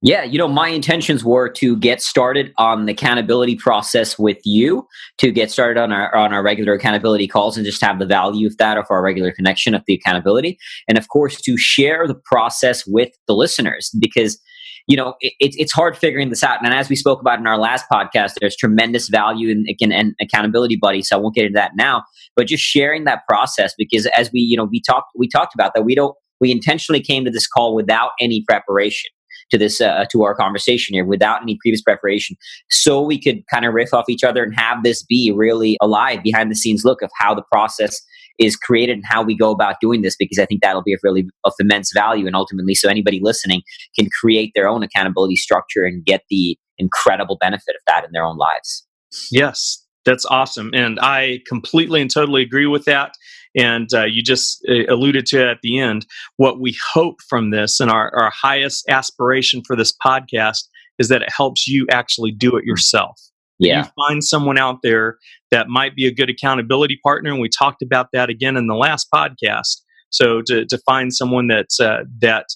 Yeah, 0.00 0.22
you 0.22 0.38
know, 0.38 0.46
my 0.46 0.68
intentions 0.68 1.24
were 1.24 1.48
to 1.54 1.76
get 1.76 2.00
started 2.00 2.52
on 2.56 2.86
the 2.86 2.92
accountability 2.92 3.56
process 3.56 4.16
with 4.16 4.38
you, 4.44 4.86
to 5.18 5.32
get 5.32 5.50
started 5.50 5.80
on 5.80 5.90
our 5.90 6.14
on 6.14 6.32
our 6.32 6.40
regular 6.40 6.74
accountability 6.74 7.26
calls 7.26 7.56
and 7.56 7.66
just 7.66 7.80
have 7.82 7.98
the 7.98 8.06
value 8.06 8.46
of 8.46 8.56
that 8.58 8.78
of 8.78 8.86
our 8.90 9.02
regular 9.02 9.32
connection 9.32 9.74
of 9.74 9.82
the 9.88 9.94
accountability. 9.94 10.56
And 10.86 10.98
of 10.98 11.08
course 11.08 11.40
to 11.40 11.56
share 11.56 12.06
the 12.06 12.14
process 12.14 12.86
with 12.86 13.10
the 13.26 13.34
listeners 13.34 13.90
because 13.98 14.40
you 14.86 14.96
know, 14.96 15.14
it, 15.20 15.34
it's 15.38 15.72
hard 15.72 15.98
figuring 15.98 16.30
this 16.30 16.42
out. 16.42 16.64
And 16.64 16.72
as 16.72 16.88
we 16.88 16.96
spoke 16.96 17.20
about 17.20 17.38
in 17.38 17.46
our 17.46 17.58
last 17.58 17.84
podcast, 17.92 18.32
there's 18.40 18.56
tremendous 18.56 19.08
value 19.10 19.50
in, 19.50 19.66
in, 19.78 19.92
in 19.92 20.14
accountability 20.18 20.76
buddy. 20.76 21.02
So 21.02 21.18
I 21.18 21.20
won't 21.20 21.34
get 21.34 21.44
into 21.44 21.56
that 21.56 21.72
now, 21.76 22.04
but 22.34 22.46
just 22.46 22.64
sharing 22.64 23.04
that 23.04 23.26
process 23.28 23.74
because 23.76 24.06
as 24.16 24.30
we, 24.32 24.40
you 24.40 24.56
know, 24.56 24.64
we 24.64 24.80
talked, 24.80 25.10
we 25.14 25.28
talked 25.28 25.54
about 25.54 25.74
that. 25.74 25.84
We 25.84 25.94
don't, 25.94 26.16
we 26.40 26.50
intentionally 26.50 27.02
came 27.02 27.26
to 27.26 27.30
this 27.30 27.46
call 27.46 27.74
without 27.74 28.12
any 28.18 28.44
preparation 28.48 29.10
to 29.50 29.58
this 29.58 29.80
uh, 29.80 30.04
to 30.10 30.22
our 30.24 30.34
conversation 30.34 30.94
here 30.94 31.04
without 31.04 31.42
any 31.42 31.58
previous 31.60 31.82
preparation 31.82 32.36
so 32.70 33.02
we 33.02 33.20
could 33.20 33.42
kind 33.52 33.64
of 33.64 33.74
riff 33.74 33.92
off 33.94 34.08
each 34.08 34.24
other 34.24 34.42
and 34.42 34.54
have 34.54 34.82
this 34.82 35.02
be 35.02 35.32
really 35.34 35.76
alive 35.80 36.22
behind 36.22 36.50
the 36.50 36.54
scenes 36.54 36.84
look 36.84 37.02
of 37.02 37.10
how 37.18 37.34
the 37.34 37.42
process 37.50 38.00
is 38.38 38.56
created 38.56 38.96
and 38.96 39.04
how 39.04 39.22
we 39.22 39.36
go 39.36 39.50
about 39.50 39.76
doing 39.80 40.02
this 40.02 40.16
because 40.16 40.38
I 40.38 40.46
think 40.46 40.62
that'll 40.62 40.82
be 40.82 40.92
of 40.92 41.00
really 41.02 41.28
of 41.44 41.52
immense 41.58 41.92
value 41.92 42.26
and 42.26 42.36
ultimately 42.36 42.74
so 42.74 42.88
anybody 42.88 43.20
listening 43.22 43.62
can 43.98 44.08
create 44.20 44.52
their 44.54 44.68
own 44.68 44.82
accountability 44.82 45.36
structure 45.36 45.84
and 45.84 46.04
get 46.04 46.22
the 46.30 46.56
incredible 46.78 47.36
benefit 47.40 47.74
of 47.74 47.82
that 47.86 48.04
in 48.04 48.12
their 48.12 48.24
own 48.24 48.36
lives. 48.36 48.86
Yes, 49.30 49.84
that's 50.04 50.24
awesome. 50.26 50.70
And 50.72 50.98
I 51.00 51.40
completely 51.46 52.00
and 52.00 52.10
totally 52.10 52.42
agree 52.42 52.66
with 52.66 52.84
that. 52.84 53.14
And 53.56 53.88
uh, 53.94 54.04
you 54.04 54.22
just 54.22 54.64
uh, 54.68 54.92
alluded 54.92 55.26
to 55.26 55.40
it 55.40 55.48
at 55.48 55.58
the 55.62 55.78
end. 55.78 56.06
What 56.36 56.60
we 56.60 56.76
hope 56.92 57.16
from 57.28 57.50
this 57.50 57.80
and 57.80 57.90
our, 57.90 58.14
our 58.16 58.30
highest 58.30 58.88
aspiration 58.88 59.62
for 59.66 59.76
this 59.76 59.92
podcast 60.04 60.64
is 60.98 61.08
that 61.08 61.22
it 61.22 61.30
helps 61.34 61.66
you 61.66 61.86
actually 61.90 62.32
do 62.32 62.56
it 62.56 62.64
yourself. 62.64 63.20
Yeah. 63.58 63.84
You 63.84 63.90
find 64.08 64.22
someone 64.22 64.58
out 64.58 64.78
there 64.82 65.18
that 65.50 65.68
might 65.68 65.96
be 65.96 66.06
a 66.06 66.14
good 66.14 66.30
accountability 66.30 66.98
partner. 67.02 67.32
And 67.32 67.40
we 67.40 67.48
talked 67.48 67.82
about 67.82 68.08
that 68.12 68.30
again 68.30 68.56
in 68.56 68.66
the 68.66 68.74
last 68.74 69.08
podcast. 69.12 69.82
So 70.10 70.42
to, 70.46 70.64
to 70.66 70.78
find 70.78 71.12
someone 71.12 71.48
that's, 71.48 71.80
uh, 71.80 72.04
that 72.20 72.46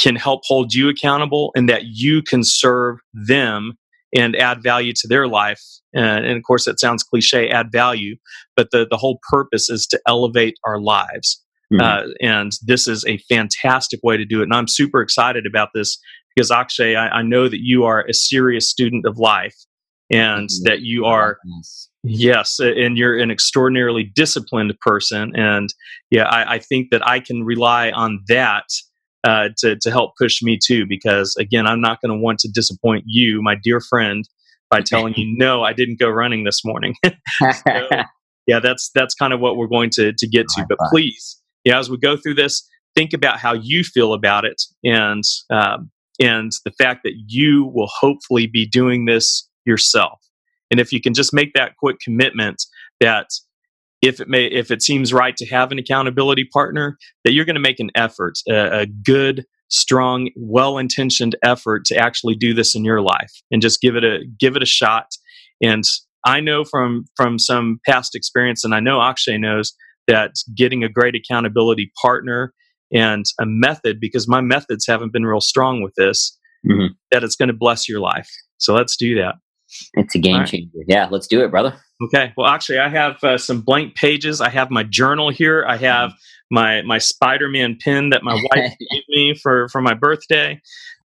can 0.00 0.16
help 0.16 0.42
hold 0.44 0.72
you 0.72 0.88
accountable 0.88 1.52
and 1.54 1.68
that 1.68 1.84
you 1.86 2.22
can 2.22 2.42
serve 2.42 2.98
them 3.12 3.76
and 4.14 4.36
add 4.36 4.62
value 4.62 4.92
to 4.94 5.08
their 5.08 5.26
life. 5.26 5.60
And, 5.92 6.24
and 6.24 6.36
of 6.36 6.42
course, 6.44 6.64
that 6.64 6.80
sounds 6.80 7.02
cliche, 7.02 7.48
add 7.48 7.72
value, 7.72 8.16
but 8.56 8.70
the, 8.70 8.86
the 8.88 8.96
whole 8.96 9.18
purpose 9.30 9.70
is 9.70 9.86
to 9.88 10.00
elevate 10.06 10.58
our 10.64 10.80
lives. 10.80 11.42
Mm-hmm. 11.72 11.80
Uh, 11.82 12.12
and 12.20 12.52
this 12.62 12.86
is 12.86 13.04
a 13.06 13.18
fantastic 13.28 14.00
way 14.02 14.16
to 14.16 14.24
do 14.24 14.40
it. 14.40 14.44
And 14.44 14.54
I'm 14.54 14.68
super 14.68 15.00
excited 15.00 15.46
about 15.46 15.70
this 15.74 15.98
because 16.34 16.50
Akshay, 16.50 16.96
I, 16.96 17.08
I 17.08 17.22
know 17.22 17.48
that 17.48 17.60
you 17.60 17.84
are 17.84 18.04
a 18.06 18.14
serious 18.14 18.68
student 18.68 19.06
of 19.06 19.18
life 19.18 19.56
and 20.10 20.48
mm-hmm. 20.48 20.64
that 20.64 20.80
you 20.82 21.04
are 21.04 21.38
yes 22.02 22.58
and 22.60 22.98
you're 22.98 23.18
an 23.18 23.30
extraordinarily 23.30 24.04
disciplined 24.04 24.74
person 24.80 25.32
and 25.34 25.72
yeah 26.10 26.24
I, 26.24 26.54
I 26.54 26.58
think 26.58 26.90
that 26.90 27.06
i 27.06 27.20
can 27.20 27.44
rely 27.44 27.90
on 27.90 28.22
that 28.28 28.66
uh, 29.24 29.48
to, 29.58 29.76
to 29.80 29.90
help 29.90 30.12
push 30.20 30.42
me 30.42 30.58
too 30.62 30.84
because 30.86 31.34
again 31.38 31.66
i'm 31.66 31.80
not 31.80 32.00
going 32.00 32.16
to 32.16 32.22
want 32.22 32.38
to 32.38 32.48
disappoint 32.48 33.04
you 33.06 33.40
my 33.42 33.54
dear 33.62 33.80
friend 33.80 34.28
by 34.70 34.80
telling 34.80 35.14
you 35.16 35.26
no 35.38 35.62
i 35.62 35.72
didn't 35.72 35.98
go 35.98 36.08
running 36.08 36.44
this 36.44 36.64
morning 36.64 36.94
so, 37.04 37.52
yeah 38.46 38.60
that's 38.60 38.90
that's 38.94 39.14
kind 39.14 39.32
of 39.32 39.40
what 39.40 39.56
we're 39.56 39.66
going 39.66 39.90
to 39.90 40.12
to 40.12 40.28
get 40.28 40.46
to 40.48 40.64
but 40.68 40.78
please 40.90 41.40
yeah 41.64 41.78
as 41.78 41.90
we 41.90 41.96
go 41.96 42.16
through 42.16 42.34
this 42.34 42.68
think 42.94 43.12
about 43.12 43.38
how 43.38 43.52
you 43.52 43.82
feel 43.82 44.12
about 44.12 44.44
it 44.44 44.62
and 44.84 45.24
um, 45.50 45.90
and 46.20 46.52
the 46.64 46.70
fact 46.70 47.00
that 47.04 47.14
you 47.26 47.70
will 47.74 47.88
hopefully 47.88 48.46
be 48.46 48.66
doing 48.66 49.04
this 49.04 49.48
yourself. 49.64 50.20
And 50.70 50.80
if 50.80 50.92
you 50.92 51.00
can 51.00 51.14
just 51.14 51.32
make 51.32 51.52
that 51.54 51.76
quick 51.78 51.96
commitment 52.02 52.62
that 53.00 53.26
if 54.04 54.20
it 54.20 54.28
may 54.28 54.44
if 54.44 54.70
it 54.70 54.82
seems 54.82 55.12
right 55.12 55.36
to 55.36 55.46
have 55.46 55.72
an 55.72 55.78
accountability 55.78 56.46
partner 56.52 56.98
that 57.24 57.32
you're 57.32 57.46
going 57.46 57.54
to 57.54 57.60
make 57.60 57.80
an 57.80 57.90
effort 57.94 58.34
a, 58.48 58.80
a 58.80 58.86
good 58.86 59.44
strong 59.70 60.28
well-intentioned 60.36 61.34
effort 61.42 61.84
to 61.86 61.96
actually 61.96 62.34
do 62.34 62.52
this 62.52 62.74
in 62.74 62.84
your 62.84 63.00
life 63.00 63.32
and 63.50 63.62
just 63.62 63.80
give 63.80 63.96
it 63.96 64.04
a 64.04 64.20
give 64.38 64.56
it 64.56 64.62
a 64.62 64.66
shot. 64.66 65.06
And 65.62 65.84
i 66.26 66.40
know 66.40 66.64
from 66.64 67.06
from 67.16 67.38
some 67.38 67.78
past 67.86 68.14
experience 68.14 68.64
and 68.64 68.74
i 68.74 68.80
know 68.80 69.00
akshay 69.00 69.38
knows 69.38 69.74
that 70.06 70.32
getting 70.54 70.84
a 70.84 70.88
great 70.88 71.14
accountability 71.14 71.90
partner 72.00 72.52
and 72.92 73.24
a 73.40 73.46
method 73.46 73.98
because 74.00 74.28
my 74.28 74.40
methods 74.40 74.86
haven't 74.86 75.12
been 75.12 75.24
real 75.24 75.40
strong 75.40 75.82
with 75.82 75.94
this 75.96 76.38
mm-hmm. 76.66 76.92
that 77.10 77.24
it's 77.24 77.36
going 77.36 77.48
to 77.48 77.54
bless 77.54 77.88
your 77.88 78.00
life. 78.00 78.30
So 78.58 78.74
let's 78.74 78.96
do 78.96 79.14
that 79.16 79.36
it's 79.94 80.14
a 80.14 80.18
game 80.18 80.38
right. 80.38 80.48
changer. 80.48 80.78
Yeah, 80.86 81.08
let's 81.10 81.26
do 81.26 81.44
it, 81.44 81.50
brother. 81.50 81.74
Okay. 82.02 82.32
Well, 82.36 82.46
actually, 82.46 82.78
I 82.78 82.88
have 82.88 83.22
uh, 83.22 83.38
some 83.38 83.60
blank 83.60 83.94
pages. 83.94 84.40
I 84.40 84.48
have 84.48 84.70
my 84.70 84.82
journal 84.82 85.30
here. 85.30 85.64
I 85.68 85.76
have 85.76 86.12
my 86.50 86.82
my 86.82 86.98
Spider-Man 86.98 87.76
pin 87.76 88.10
that 88.10 88.22
my 88.22 88.34
wife 88.34 88.74
gave 88.92 89.02
me 89.08 89.34
for 89.34 89.68
for 89.68 89.80
my 89.80 89.94
birthday. 89.94 90.60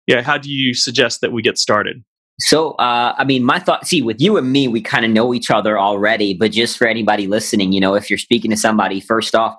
Yeah. 0.07 0.21
How 0.21 0.37
do 0.37 0.49
you 0.49 0.73
suggest 0.73 1.21
that 1.21 1.31
we 1.31 1.41
get 1.41 1.57
started? 1.57 2.03
So, 2.39 2.71
uh, 2.73 3.15
I 3.17 3.23
mean, 3.23 3.43
my 3.43 3.57
thought, 3.57 3.87
see, 3.87 4.03
with 4.03 4.21
you 4.21 4.37
and 4.37 4.51
me, 4.51 4.67
we 4.67 4.79
kind 4.79 5.03
of 5.03 5.09
know 5.09 5.33
each 5.33 5.49
other 5.49 5.79
already, 5.79 6.35
but 6.35 6.51
just 6.51 6.77
for 6.77 6.85
anybody 6.85 7.25
listening, 7.25 7.71
you 7.71 7.79
know, 7.79 7.95
if 7.95 8.11
you're 8.11 8.19
speaking 8.19 8.51
to 8.51 8.57
somebody, 8.57 8.99
first 8.99 9.33
off, 9.33 9.55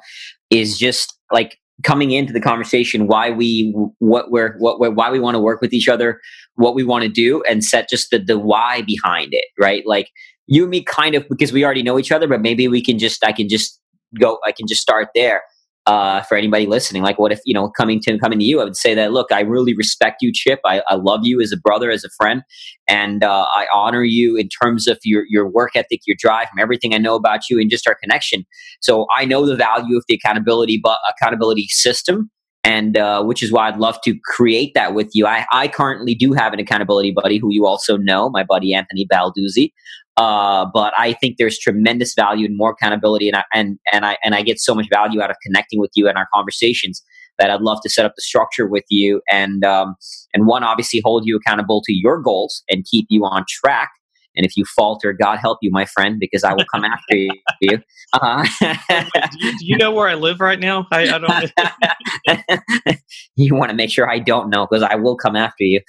is 0.51 0.79
just 0.79 1.19
like 1.33 1.59
coming 1.85 2.11
into 2.11 2.33
the 2.33 2.41
conversation 2.41 3.07
why 3.07 3.31
we 3.31 3.73
what 3.99 4.31
we're 4.31 4.57
what 4.59 4.81
we're, 4.81 4.91
why 4.91 5.11
we 5.11 5.21
want 5.21 5.35
to 5.35 5.41
work 5.41 5.61
with 5.61 5.73
each 5.73 5.89
other 5.89 6.21
what 6.57 6.75
we 6.75 6.83
want 6.83 7.03
to 7.03 7.09
do 7.09 7.43
and 7.49 7.63
set 7.65 7.89
just 7.89 8.11
the 8.11 8.19
the 8.19 8.39
why 8.39 8.83
behind 8.83 9.29
it 9.33 9.45
right? 9.59 9.85
Like 9.87 10.09
you 10.49 10.63
and 10.63 10.71
me 10.71 10.83
kind 10.83 11.15
of 11.15 11.29
because 11.29 11.53
we 11.53 11.65
already 11.65 11.83
know 11.83 11.99
each 11.99 12.11
other 12.11 12.27
but 12.27 12.41
maybe 12.41 12.67
we 12.67 12.83
can 12.83 12.99
just 12.99 13.23
i 13.25 13.33
can 13.33 13.49
just 13.49 13.81
go 14.19 14.39
i 14.45 14.51
can 14.51 14.67
just 14.67 14.81
start 14.81 15.09
there 15.15 15.43
uh, 15.89 16.21
for 16.25 16.37
anybody 16.37 16.67
listening. 16.67 17.03
Like, 17.03 17.19
what 17.19 17.33
if 17.33 17.41
you 17.47 17.55
know 17.55 17.71
coming 17.71 17.99
to 18.01 18.19
coming 18.19 18.39
to 18.39 18.45
you? 18.45 18.61
I 18.61 18.65
would 18.65 18.77
say 18.77 18.95
that 18.95 19.13
look, 19.13 19.33
I 19.33 19.41
really 19.41 19.75
respect 19.75 20.19
you, 20.21 20.31
Chip. 20.33 20.61
I, 20.65 20.83
I 20.87 20.97
love 20.97 21.21
you 21.23 21.41
as 21.41 21.51
a 21.51 21.57
brother, 21.57 21.91
as 21.91 22.05
a 22.05 22.11
friend, 22.11 22.43
and 22.87 23.25
uh, 23.25 23.47
I 23.57 23.67
honor 23.75 24.05
you 24.05 24.37
in 24.37 24.49
terms 24.49 24.87
of 24.87 24.99
your 25.03 25.25
your 25.31 25.49
work 25.49 25.71
ethic, 25.75 26.03
your 26.07 26.17
drive, 26.19 26.49
from 26.51 26.59
everything 26.61 26.95
I 26.95 26.99
know 26.99 27.15
about 27.15 27.49
you, 27.49 27.59
and 27.59 27.71
just 27.71 27.89
our 27.89 27.95
connection. 27.95 28.45
So 28.81 29.07
I 29.17 29.25
know 29.25 29.47
the 29.47 29.57
value 29.57 29.97
of 29.97 30.05
the 30.09 30.15
accountability, 30.15 30.79
but 30.83 30.99
accountability 31.09 31.67
system. 31.69 32.31
And 32.65 32.99
uh, 32.99 33.23
which 33.23 33.43
is 33.43 33.51
why 33.51 33.69
I'd 33.69 33.79
love 33.79 33.99
to 34.03 34.15
create 34.25 34.73
that 34.75 34.93
with 34.93 35.11
you. 35.15 35.27
I, 35.27 35.47
I 35.53 35.69
currently 35.69 36.15
do 36.15 36.35
have 36.35 36.53
an 36.53 36.59
accountability 36.59 37.13
buddy 37.13 37.39
who 37.39 37.51
you 37.51 37.67
also 37.67 37.97
know, 37.97 38.29
my 38.29 38.45
buddy 38.45 38.75
Anthony 38.75 39.07
Balduzzi. 39.11 39.71
Uh, 40.19 40.67
but 40.75 40.93
I 40.99 41.13
think 41.13 41.37
there's 41.39 41.59
tremendous 41.59 42.15
value 42.15 42.45
and 42.45 42.57
more 42.57 42.73
accountability, 42.73 43.29
and 43.29 43.37
I, 43.37 43.45
and 43.55 43.79
and 43.93 44.05
I 44.05 44.19
and 44.25 44.35
I 44.35 44.43
get 44.43 44.59
so 44.59 44.75
much 44.75 44.89
value 44.93 45.23
out 45.23 45.31
of 45.31 45.37
connecting 45.47 45.81
with 45.81 45.93
you 45.95 46.09
and 46.09 46.19
our 46.19 46.27
conversations 46.35 47.03
that 47.39 47.51
I'd 47.51 47.61
love 47.61 47.79
to 47.85 47.89
set 47.89 48.05
up 48.05 48.15
the 48.17 48.23
structure 48.23 48.67
with 48.67 48.85
you 48.91 49.23
and 49.31 49.65
um, 49.65 49.95
and 50.35 50.47
one 50.47 50.65
obviously 50.65 51.01
hold 51.05 51.25
you 51.25 51.37
accountable 51.37 51.83
to 51.87 51.93
your 51.93 52.21
goals 52.21 52.65
and 52.69 52.85
keep 52.85 53.07
you 53.09 53.25
on 53.25 53.45
track 53.49 53.91
and 54.39 54.47
if 54.47 54.57
you 54.57 54.65
falter, 54.65 55.13
God 55.13 55.39
help 55.39 55.59
you, 55.63 55.71
my 55.73 55.85
friend, 55.85 56.17
because 56.19 56.45
I 56.45 56.55
will 56.55 56.65
come 56.73 56.85
after 56.85 57.17
you. 57.61 57.79
Uh, 58.13 58.47
do, 58.61 59.39
you 59.39 59.53
do 59.59 59.67
you 59.67 59.77
know 59.77 59.91
where 59.91 60.09
I 60.09 60.15
live 60.15 60.41
right 60.41 60.61
now? 60.61 60.87
I, 60.93 61.15
I 61.15 61.19
don't. 61.19 62.97
you 63.37 63.55
want 63.55 63.71
to 63.71 63.77
make 63.77 63.91
sure 63.91 64.09
I 64.09 64.21
don't 64.21 64.49
know 64.49 64.67
because 64.71 64.85
I 64.85 64.95
will 64.95 65.17
come 65.17 65.35
after 65.35 65.65
you. 65.65 65.81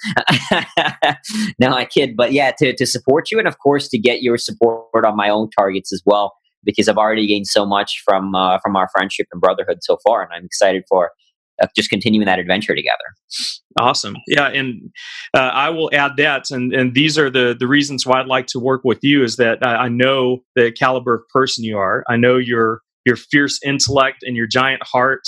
no, 1.60 1.72
I 1.72 1.84
kid, 1.84 2.16
but 2.16 2.32
yeah, 2.32 2.50
to 2.58 2.74
to 2.74 2.86
support 2.86 3.30
you 3.30 3.38
and 3.38 3.46
of 3.46 3.58
course 3.58 3.88
to 3.90 3.98
get 3.98 4.20
your 4.20 4.36
support 4.36 5.04
on 5.04 5.16
my 5.16 5.28
own 5.28 5.48
targets 5.56 5.92
as 5.92 6.02
well 6.04 6.34
because 6.64 6.88
I've 6.88 6.98
already 6.98 7.26
gained 7.26 7.46
so 7.46 7.64
much 7.64 8.02
from 8.04 8.34
uh, 8.34 8.58
from 8.58 8.74
our 8.74 8.88
friendship 8.92 9.28
and 9.32 9.40
brotherhood 9.40 9.78
so 9.82 9.98
far, 10.04 10.22
and 10.22 10.32
I'm 10.32 10.44
excited 10.44 10.84
for 10.88 11.12
uh, 11.60 11.66
just 11.76 11.90
continuing 11.90 12.26
that 12.26 12.38
adventure 12.38 12.74
together. 12.74 13.04
Awesome. 13.78 14.16
Yeah, 14.26 14.48
and 14.48 14.90
uh, 15.34 15.50
I 15.52 15.70
will 15.70 15.90
add 15.92 16.12
that, 16.16 16.50
and 16.50 16.72
and 16.72 16.94
these 16.94 17.18
are 17.18 17.30
the 17.30 17.56
the 17.58 17.68
reasons 17.68 18.06
why 18.06 18.20
I'd 18.20 18.26
like 18.26 18.46
to 18.48 18.58
work 18.58 18.82
with 18.84 18.98
you 19.02 19.22
is 19.22 19.36
that 19.36 19.58
I, 19.64 19.84
I 19.84 19.88
know 19.88 20.38
the 20.56 20.72
caliber 20.72 21.14
of 21.14 21.28
person 21.32 21.64
you 21.64 21.78
are. 21.78 22.04
I 22.08 22.16
know 22.16 22.36
your 22.36 22.80
your 23.06 23.16
fierce 23.16 23.58
intellect 23.64 24.18
and 24.22 24.36
your 24.36 24.46
giant 24.46 24.82
heart 24.84 25.22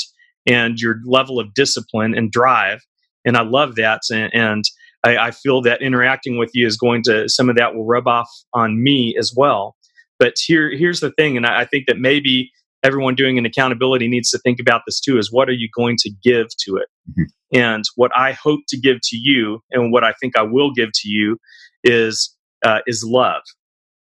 and 0.47 0.79
your 0.79 0.97
level 1.05 1.39
of 1.39 1.55
discipline 1.55 2.15
and 2.15 2.33
drive, 2.33 2.81
and 3.25 3.37
I 3.37 3.43
love 3.43 3.77
that. 3.77 4.01
And, 4.11 4.35
and 4.35 4.65
I, 5.05 5.17
I 5.17 5.31
feel 5.31 5.63
that 5.63 5.83
interacting 5.83 6.39
with 6.39 6.51
you 6.55 6.67
is 6.67 6.77
going 6.77 7.03
to 7.05 7.29
some 7.29 7.49
of 7.49 7.57
that 7.57 7.75
will 7.75 7.87
rub 7.87 8.09
off 8.09 8.29
on 8.55 8.83
me 8.83 9.15
as 9.19 9.33
well. 9.37 9.77
But 10.19 10.35
here 10.45 10.71
here's 10.77 11.01
the 11.01 11.13
thing, 11.13 11.37
and 11.37 11.47
I, 11.47 11.61
I 11.61 11.65
think 11.65 11.87
that 11.87 11.99
maybe 11.99 12.51
everyone 12.85 13.15
doing 13.15 13.39
an 13.39 13.47
accountability 13.47 14.09
needs 14.09 14.31
to 14.31 14.39
think 14.39 14.59
about 14.61 14.83
this 14.87 15.01
too 15.01 15.19
is 15.19 15.33
what 15.33 15.49
are 15.49 15.55
you 15.55 15.69
going 15.75 15.97
to 15.99 16.11
give 16.23 16.49
to 16.65 16.77
it? 16.77 16.89
Mm-hmm. 17.11 17.59
and 17.59 17.85
what 17.97 18.13
i 18.17 18.31
hope 18.33 18.61
to 18.69 18.79
give 18.79 18.99
to 19.03 19.17
you 19.17 19.61
and 19.73 19.93
what 19.93 20.05
i 20.05 20.13
think 20.21 20.37
i 20.37 20.43
will 20.43 20.71
give 20.73 20.91
to 20.95 21.09
you 21.09 21.37
is 21.83 22.33
uh, 22.65 22.79
is 22.87 23.03
love 23.03 23.43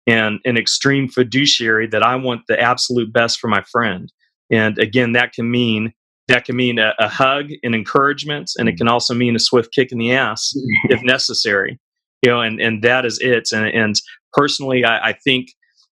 and 0.07 0.39
an 0.43 0.57
extreme 0.57 1.07
fiduciary 1.07 1.85
that 1.85 2.01
i 2.01 2.15
want 2.15 2.41
the 2.47 2.59
absolute 2.59 3.13
best 3.13 3.39
for 3.39 3.47
my 3.47 3.61
friend. 3.71 4.11
And 4.51 4.79
again 4.79 5.11
that 5.11 5.33
can 5.33 5.51
mean 5.51 5.93
that 6.27 6.45
can 6.45 6.55
mean 6.55 6.79
a, 6.79 6.93
a 6.97 7.07
hug 7.07 7.49
and 7.61 7.75
encouragement 7.75 8.49
and 8.57 8.67
it 8.67 8.77
can 8.77 8.87
also 8.87 9.13
mean 9.13 9.35
a 9.35 9.39
swift 9.39 9.71
kick 9.71 9.91
in 9.91 9.99
the 9.99 10.13
ass 10.13 10.51
if 10.85 11.03
necessary 11.03 11.79
you 12.23 12.31
know 12.31 12.41
and 12.41 12.59
and 12.59 12.83
that 12.83 13.05
is 13.05 13.19
it. 13.19 13.49
And, 13.53 13.67
and 13.67 13.95
personally 14.33 14.83
i, 14.83 15.09
I 15.09 15.13
think 15.13 15.49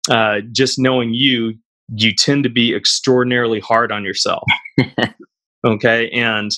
uh, 0.10 0.40
just 0.52 0.80
knowing 0.80 1.14
you 1.14 1.54
you 1.96 2.14
tend 2.14 2.44
to 2.44 2.50
be 2.50 2.76
extraordinarily 2.76 3.60
hard 3.60 3.92
on 3.92 4.04
yourself. 4.04 4.44
okay. 5.66 6.10
And 6.12 6.52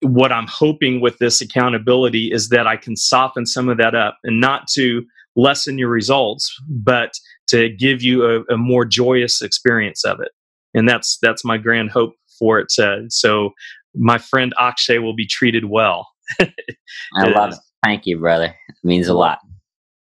what 0.00 0.32
I'm 0.32 0.46
hoping 0.46 1.00
with 1.00 1.18
this 1.18 1.40
accountability 1.40 2.30
is 2.32 2.48
that 2.50 2.66
I 2.66 2.76
can 2.76 2.96
soften 2.96 3.46
some 3.46 3.68
of 3.68 3.78
that 3.78 3.94
up 3.94 4.18
and 4.24 4.40
not 4.40 4.68
to 4.74 5.04
lessen 5.36 5.78
your 5.78 5.88
results, 5.88 6.54
but 6.68 7.12
to 7.48 7.68
give 7.70 8.02
you 8.02 8.24
a, 8.24 8.54
a 8.54 8.56
more 8.56 8.84
joyous 8.84 9.42
experience 9.42 10.04
of 10.04 10.20
it. 10.20 10.32
And 10.74 10.88
that's 10.88 11.18
that's 11.22 11.44
my 11.44 11.56
grand 11.56 11.90
hope 11.90 12.14
for 12.38 12.58
it. 12.58 12.68
To, 12.70 13.06
so 13.08 13.50
my 13.94 14.18
friend 14.18 14.52
Akshay 14.58 14.98
will 14.98 15.14
be 15.14 15.26
treated 15.26 15.66
well. 15.66 16.08
I 16.40 17.28
love 17.28 17.52
it. 17.52 17.58
Thank 17.82 18.04
you, 18.04 18.18
brother. 18.18 18.54
It 18.68 18.76
means 18.84 19.08
a 19.08 19.14
lot. 19.14 19.38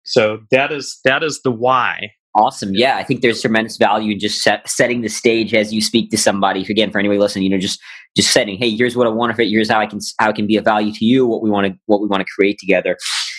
So 0.04 0.40
that 0.52 0.72
is 0.72 1.00
that 1.04 1.24
is 1.24 1.42
the 1.44 1.52
why 1.52 2.12
Awesome. 2.34 2.74
Yeah, 2.74 2.96
I 2.96 3.04
think 3.04 3.22
there's 3.22 3.42
tremendous 3.42 3.76
value 3.76 4.14
in 4.14 4.20
just 4.20 4.42
set, 4.42 4.68
setting 4.70 5.02
the 5.02 5.10
stage 5.10 5.54
as 5.54 5.74
you 5.74 5.82
speak 5.82 6.12
to 6.12 6.18
somebody. 6.18 6.62
Again, 6.62 6.90
for 6.90 6.98
anybody 6.98 7.20
listening, 7.20 7.44
you 7.44 7.50
know, 7.50 7.58
just 7.58 7.80
just 8.16 8.32
setting, 8.32 8.58
hey, 8.58 8.70
here's 8.70 8.96
what 8.96 9.08
I 9.08 9.10
want 9.10 9.32
of 9.32 9.40
it. 9.40 9.50
Here's 9.50 9.70
how 9.70 9.80
I 9.80 9.86
can 9.86 10.00
how 10.20 10.30
it 10.30 10.36
can 10.36 10.48
be 10.48 10.56
of 10.56 10.64
value 10.64 10.94
to 10.94 11.06
you. 11.06 11.28
What 11.28 11.42
we 11.42 11.50
want 11.50 11.68
to 11.68 11.74
what 11.88 12.02
we 12.02 12.08
want 12.08 12.22
to 12.26 12.34
create 12.34 12.58
together, 12.58 12.98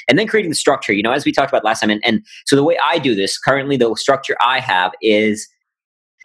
and 0.09 0.19
then 0.19 0.27
creating 0.27 0.51
the 0.51 0.57
structure. 0.57 0.93
You 0.93 1.03
know, 1.03 1.13
as 1.13 1.25
we 1.25 1.33
talked 1.33 1.51
about 1.51 1.65
last 1.65 1.81
time, 1.81 1.89
and, 1.89 2.03
and 2.05 2.21
so 2.45 2.55
the 2.55 2.63
way 2.63 2.77
I 2.85 2.99
do 2.99 3.15
this 3.15 3.39
currently, 3.39 3.79
the 3.79 3.95
structure 3.97 4.37
I 4.45 4.61
have 4.61 4.93
is 5.01 5.49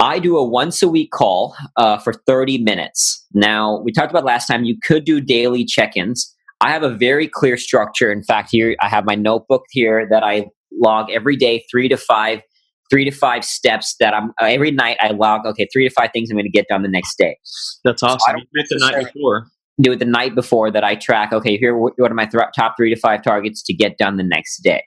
I 0.01 0.19
do 0.19 0.37
a 0.37 0.43
once 0.43 0.83
a 0.83 0.89
week 0.89 1.11
call 1.11 1.55
uh, 1.77 1.97
for 1.99 2.13
30 2.13 2.59
minutes. 2.59 3.25
Now, 3.33 3.79
we 3.79 3.91
talked 3.91 4.11
about 4.11 4.25
last 4.25 4.45
time, 4.45 4.63
you 4.63 4.77
could 4.83 5.05
do 5.05 5.21
daily 5.21 5.65
check 5.65 5.95
ins. 5.95 6.33
I 6.61 6.71
have 6.71 6.83
a 6.83 6.89
very 6.89 7.27
clear 7.27 7.57
structure. 7.57 8.11
In 8.11 8.23
fact, 8.23 8.49
here 8.51 8.75
I 8.81 8.89
have 8.89 9.05
my 9.05 9.15
notebook 9.15 9.63
here 9.71 10.07
that 10.09 10.23
I 10.23 10.47
log 10.71 11.09
every 11.11 11.35
day, 11.35 11.65
three 11.71 11.87
to 11.89 11.97
five, 11.97 12.41
three 12.89 13.05
to 13.05 13.11
five 13.11 13.43
steps 13.43 13.95
that 13.99 14.13
I'm 14.13 14.29
uh, 14.41 14.45
every 14.45 14.71
night. 14.71 14.97
I 14.99 15.09
log 15.09 15.45
okay, 15.45 15.67
three 15.71 15.87
to 15.87 15.93
five 15.93 16.11
things 16.13 16.29
I'm 16.29 16.35
going 16.35 16.45
to 16.45 16.49
get 16.49 16.67
done 16.67 16.81
the 16.81 16.89
next 16.89 17.17
day. 17.17 17.37
That's 17.83 18.03
awesome. 18.03 18.19
So 18.19 18.33
do 18.35 18.45
it 18.53 18.67
the 18.69 18.79
night 18.79 19.13
before. 19.13 19.47
Do 19.79 19.91
it 19.91 19.99
the 19.99 20.05
night 20.05 20.35
before 20.35 20.71
that 20.71 20.83
I 20.83 20.95
track. 20.95 21.31
Okay, 21.31 21.57
here 21.57 21.77
what 21.77 21.93
are 21.99 22.13
my 22.13 22.25
th- 22.25 22.43
top 22.55 22.75
three 22.77 22.93
to 22.93 22.99
five 22.99 23.21
targets 23.23 23.61
to 23.63 23.73
get 23.73 23.97
done 23.97 24.17
the 24.17 24.23
next 24.23 24.63
day. 24.63 24.83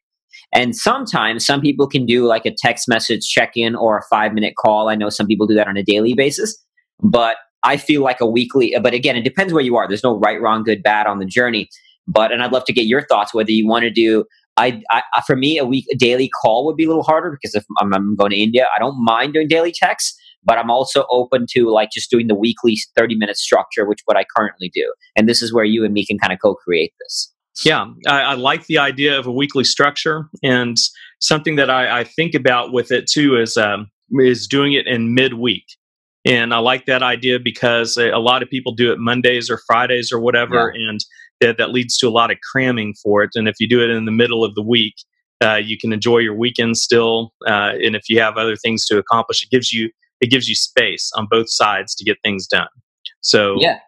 And 0.53 0.75
sometimes 0.77 1.45
some 1.45 1.61
people 1.61 1.87
can 1.87 2.07
do 2.07 2.27
like 2.27 2.45
a 2.45 2.55
text 2.57 2.89
message 2.89 3.27
check 3.29 3.53
in 3.55 3.77
or 3.77 3.99
a 3.99 4.03
five 4.11 4.33
minute 4.33 4.55
call. 4.59 4.89
I 4.89 4.97
know 4.97 5.09
some 5.09 5.27
people 5.27 5.47
do 5.47 5.55
that 5.55 5.69
on 5.69 5.77
a 5.77 5.83
daily 5.83 6.15
basis, 6.15 6.57
but 7.03 7.37
I 7.63 7.77
feel 7.77 8.03
like 8.03 8.21
a 8.21 8.27
weekly, 8.27 8.75
but 8.83 8.95
again, 8.95 9.17
it 9.17 9.23
depends 9.23 9.53
where 9.53 9.63
you 9.63 9.77
are. 9.77 9.87
There's 9.87 10.03
no 10.03 10.19
right, 10.19 10.41
wrong, 10.41 10.65
good, 10.65 10.83
bad 10.83 11.07
on 11.07 11.19
the 11.19 11.27
journey. 11.27 11.69
But, 12.09 12.33
and 12.33 12.43
I'd 12.43 12.53
love 12.53 12.65
to 12.65 12.73
get 12.73 12.87
your 12.87 13.07
thoughts 13.07 13.35
whether 13.35 13.51
you 13.51 13.69
want 13.69 13.83
to 13.83 13.91
do, 13.91 14.25
I, 14.61 15.03
I 15.15 15.23
for 15.27 15.37
me, 15.37 15.59
a 15.59 15.65
week, 15.65 15.87
a 15.93 15.97
daily 15.97 16.29
call 16.29 16.67
would 16.67 16.77
be 16.77 16.85
a 16.85 16.89
little 16.89 17.03
harder 17.03 17.31
because 17.31 17.55
if 17.55 17.65
I'm, 17.81 17.93
I'm 17.95 18.17
going 18.17 18.31
to 18.31 18.37
India, 18.37 18.67
I 18.77 18.79
don't 18.79 19.03
mind 19.03 19.33
doing 19.33 19.49
daily 19.49 19.73
texts, 19.73 20.19
but 20.45 20.59
I'm 20.59 20.71
also 20.71 21.07
open 21.11 21.47
to 21.53 21.71
like 21.71 21.91
just 21.93 22.11
doing 22.11 22.27
the 22.27 22.35
weekly 22.35 22.77
30 22.97 23.17
minute 23.17 23.37
structure, 23.37 23.87
which 23.87 24.01
what 24.05 24.17
I 24.17 24.25
currently 24.37 24.71
do. 24.73 24.93
And 25.17 25.29
this 25.29 25.43
is 25.43 25.53
where 25.53 25.65
you 25.65 25.85
and 25.85 25.95
me 25.95 26.05
can 26.05 26.19
kind 26.19 26.33
of 26.33 26.39
co 26.43 26.55
create 26.55 26.93
this. 27.01 27.33
Yeah, 27.65 27.87
I, 28.07 28.21
I, 28.21 28.35
like 28.35 28.67
the 28.67 28.79
idea 28.79 29.19
of 29.19 29.27
a 29.27 29.33
weekly 29.33 29.65
structure, 29.65 30.29
and 30.43 30.79
something 31.21 31.57
that 31.57 31.69
I, 31.69 32.01
I 32.01 32.05
think 32.05 32.35
about 32.35 32.73
with 32.73 32.91
it 32.93 33.07
too 33.07 33.37
is 33.37 33.57
um, 33.57 33.91
is 34.13 34.47
doing 34.47 34.73
it 34.73 34.87
in 34.87 35.15
midweek. 35.15 35.65
And 36.25 36.55
I 36.55 36.59
like 36.59 36.87
that 36.87 37.03
idea 37.03 37.39
because 37.39 37.97
a, 37.97 38.11
a 38.11 38.19
lot 38.19 38.43
of 38.43 38.49
people 38.49 38.73
do 38.73 38.93
it 38.93 38.99
Mondays 38.99 39.51
or 39.51 39.59
Fridays 39.67 40.13
or 40.13 40.21
whatever, 40.21 40.73
yeah. 40.75 40.91
and 40.91 41.01
that, 41.41 41.59
that 41.59 41.71
leads 41.71 41.97
to 41.99 42.09
a 42.09 42.11
lot 42.11 42.31
of 42.31 42.39
cramming 42.51 42.95
for 43.03 43.23
it. 43.23 43.31
And 43.35 43.49
if 43.49 43.57
you 43.61 43.69
do 43.69 43.83
it 43.83 43.91
in 43.91 44.05
the 44.05 44.13
middle 44.13 44.45
of 44.45 44.55
the 44.55 44.63
week, 44.63 44.95
uh, 45.43 45.57
you 45.57 45.79
can 45.79 45.93
enjoy 45.93 46.19
your 46.19 46.35
weekend 46.35 46.77
still. 46.77 47.33
Uh, 47.47 47.73
and 47.83 47.97
if 47.97 48.09
you 48.09 48.21
have 48.21 48.37
other 48.37 48.57
things 48.57 48.85
to 48.87 48.99
accomplish, 48.99 49.43
it 49.43 49.51
gives 49.51 49.73
you 49.73 49.91
it 50.21 50.31
gives 50.31 50.49
you 50.49 50.55
space 50.55 51.11
on 51.15 51.27
both 51.31 51.47
sides 51.49 51.95
to 51.95 52.05
get 52.05 52.19
things 52.23 52.47
done. 52.47 52.69
So 53.23 53.57
yeah, 53.59 53.79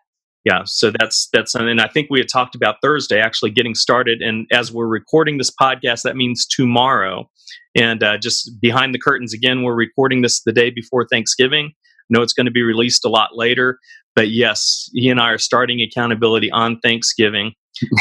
yeah 0.44 0.62
so 0.64 0.90
that's 0.98 1.28
that's 1.32 1.54
and 1.54 1.80
i 1.80 1.88
think 1.88 2.08
we 2.10 2.18
had 2.18 2.28
talked 2.28 2.54
about 2.54 2.76
thursday 2.82 3.20
actually 3.20 3.50
getting 3.50 3.74
started 3.74 4.20
and 4.20 4.46
as 4.52 4.72
we're 4.72 4.86
recording 4.86 5.38
this 5.38 5.50
podcast 5.50 6.02
that 6.02 6.16
means 6.16 6.46
tomorrow 6.46 7.28
and 7.74 8.02
uh, 8.02 8.18
just 8.18 8.50
behind 8.60 8.94
the 8.94 8.98
curtains 8.98 9.32
again 9.32 9.62
we're 9.62 9.74
recording 9.74 10.22
this 10.22 10.42
the 10.42 10.52
day 10.52 10.70
before 10.70 11.06
thanksgiving 11.06 11.66
I 11.66 12.18
know 12.18 12.22
it's 12.22 12.32
going 12.32 12.46
to 12.46 12.52
be 12.52 12.62
released 12.62 13.04
a 13.04 13.08
lot 13.08 13.30
later 13.36 13.78
but 14.14 14.30
yes 14.30 14.90
he 14.94 15.08
and 15.08 15.20
i 15.20 15.30
are 15.30 15.38
starting 15.38 15.80
accountability 15.80 16.50
on 16.50 16.78
thanksgiving 16.80 17.52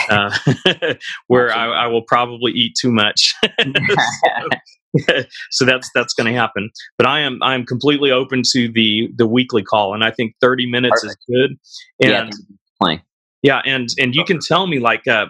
uh, 0.09 0.37
where 1.27 1.55
I, 1.55 1.85
I, 1.85 1.87
will 1.87 2.01
probably 2.01 2.51
eat 2.51 2.75
too 2.79 2.91
much 2.91 3.33
so, 3.63 4.49
so 5.51 5.65
that's 5.65 5.89
that's 5.93 6.13
going 6.13 6.31
to 6.31 6.37
happen. 6.37 6.69
But 6.97 7.07
I 7.07 7.21
am 7.21 7.39
I 7.41 7.55
am 7.55 7.65
completely 7.65 8.11
open 8.11 8.41
to 8.51 8.71
the 8.71 9.09
the 9.15 9.27
weekly 9.27 9.63
call, 9.63 9.93
and 9.93 10.03
I 10.03 10.11
think 10.11 10.35
thirty 10.41 10.69
minutes 10.69 11.01
Perfect. 11.01 11.23
is 11.27 11.35
good. 11.35 12.09
And 12.11 12.33
yeah, 12.81 12.97
yeah, 13.41 13.61
and 13.65 13.89
and 13.99 14.15
you 14.15 14.23
can 14.23 14.39
tell 14.39 14.67
me 14.67 14.79
like 14.79 15.07
uh, 15.07 15.27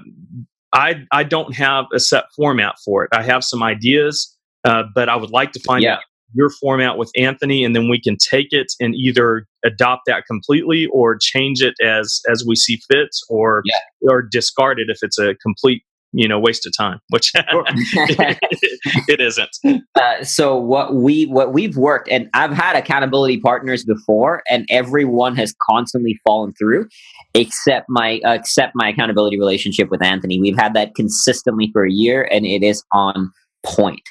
I 0.74 1.04
I 1.12 1.24
don't 1.24 1.56
have 1.56 1.86
a 1.94 2.00
set 2.00 2.26
format 2.36 2.76
for 2.84 3.04
it. 3.04 3.10
I 3.14 3.24
have 3.24 3.44
some 3.44 3.64
ideas, 3.64 4.36
uh, 4.64 4.84
but 4.94 5.10
I 5.10 5.16
would 5.16 5.32
like 5.32 5.52
to 5.54 5.60
find 5.62 5.84
yeah. 5.84 5.96
out 5.96 6.02
your 6.34 6.50
format 6.50 6.98
with 6.98 7.12
Anthony, 7.18 7.64
and 7.64 7.76
then 7.76 7.90
we 7.90 8.00
can 8.00 8.18
take 8.18 8.48
it 8.52 8.74
and 8.80 8.96
either 8.96 9.46
adopt 9.66 10.04
that 10.08 10.26
completely 10.26 10.88
or 10.88 11.18
change 11.20 11.62
it 11.62 11.76
as 11.84 12.22
as 12.30 12.44
we 12.48 12.56
see 12.56 12.80
fits, 12.92 13.24
or 13.30 13.64
yeah. 13.66 14.10
or 14.10 14.22
discard 14.22 14.80
it 14.80 14.88
if 14.90 15.00
it's 15.02 15.20
a 15.20 15.36
complete 15.36 15.84
you 16.14 16.28
know 16.28 16.40
waste 16.40 16.66
of 16.66 16.74
time 16.78 17.00
which 17.10 17.32
it 17.36 19.20
isn't. 19.20 19.50
Uh, 19.96 20.24
so 20.24 20.56
what 20.56 20.96
we 20.96 21.26
what 21.26 21.54
we've 21.54 21.78
worked 21.78 22.10
and 22.10 22.30
i've 22.34 22.52
had 22.52 22.76
accountability 22.76 23.40
partners 23.40 23.84
before 23.84 24.42
and 24.50 24.66
everyone 24.70 25.36
has 25.36 25.54
constantly 25.70 26.18
fallen 26.24 26.54
through 26.54 26.88
except 27.34 27.86
my 27.90 28.20
uh, 28.26 28.32
except 28.32 28.72
my 28.74 28.90
accountability 28.90 29.38
relationship 29.38 29.90
with 29.90 30.02
anthony. 30.02 30.40
We've 30.40 30.58
had 30.58 30.74
that 30.74 30.96
consistently 30.96 31.70
for 31.72 31.86
a 31.86 31.92
year 31.92 32.28
and 32.32 32.46
it 32.46 32.64
is 32.64 32.84
on 32.94 33.32
point. 33.64 34.02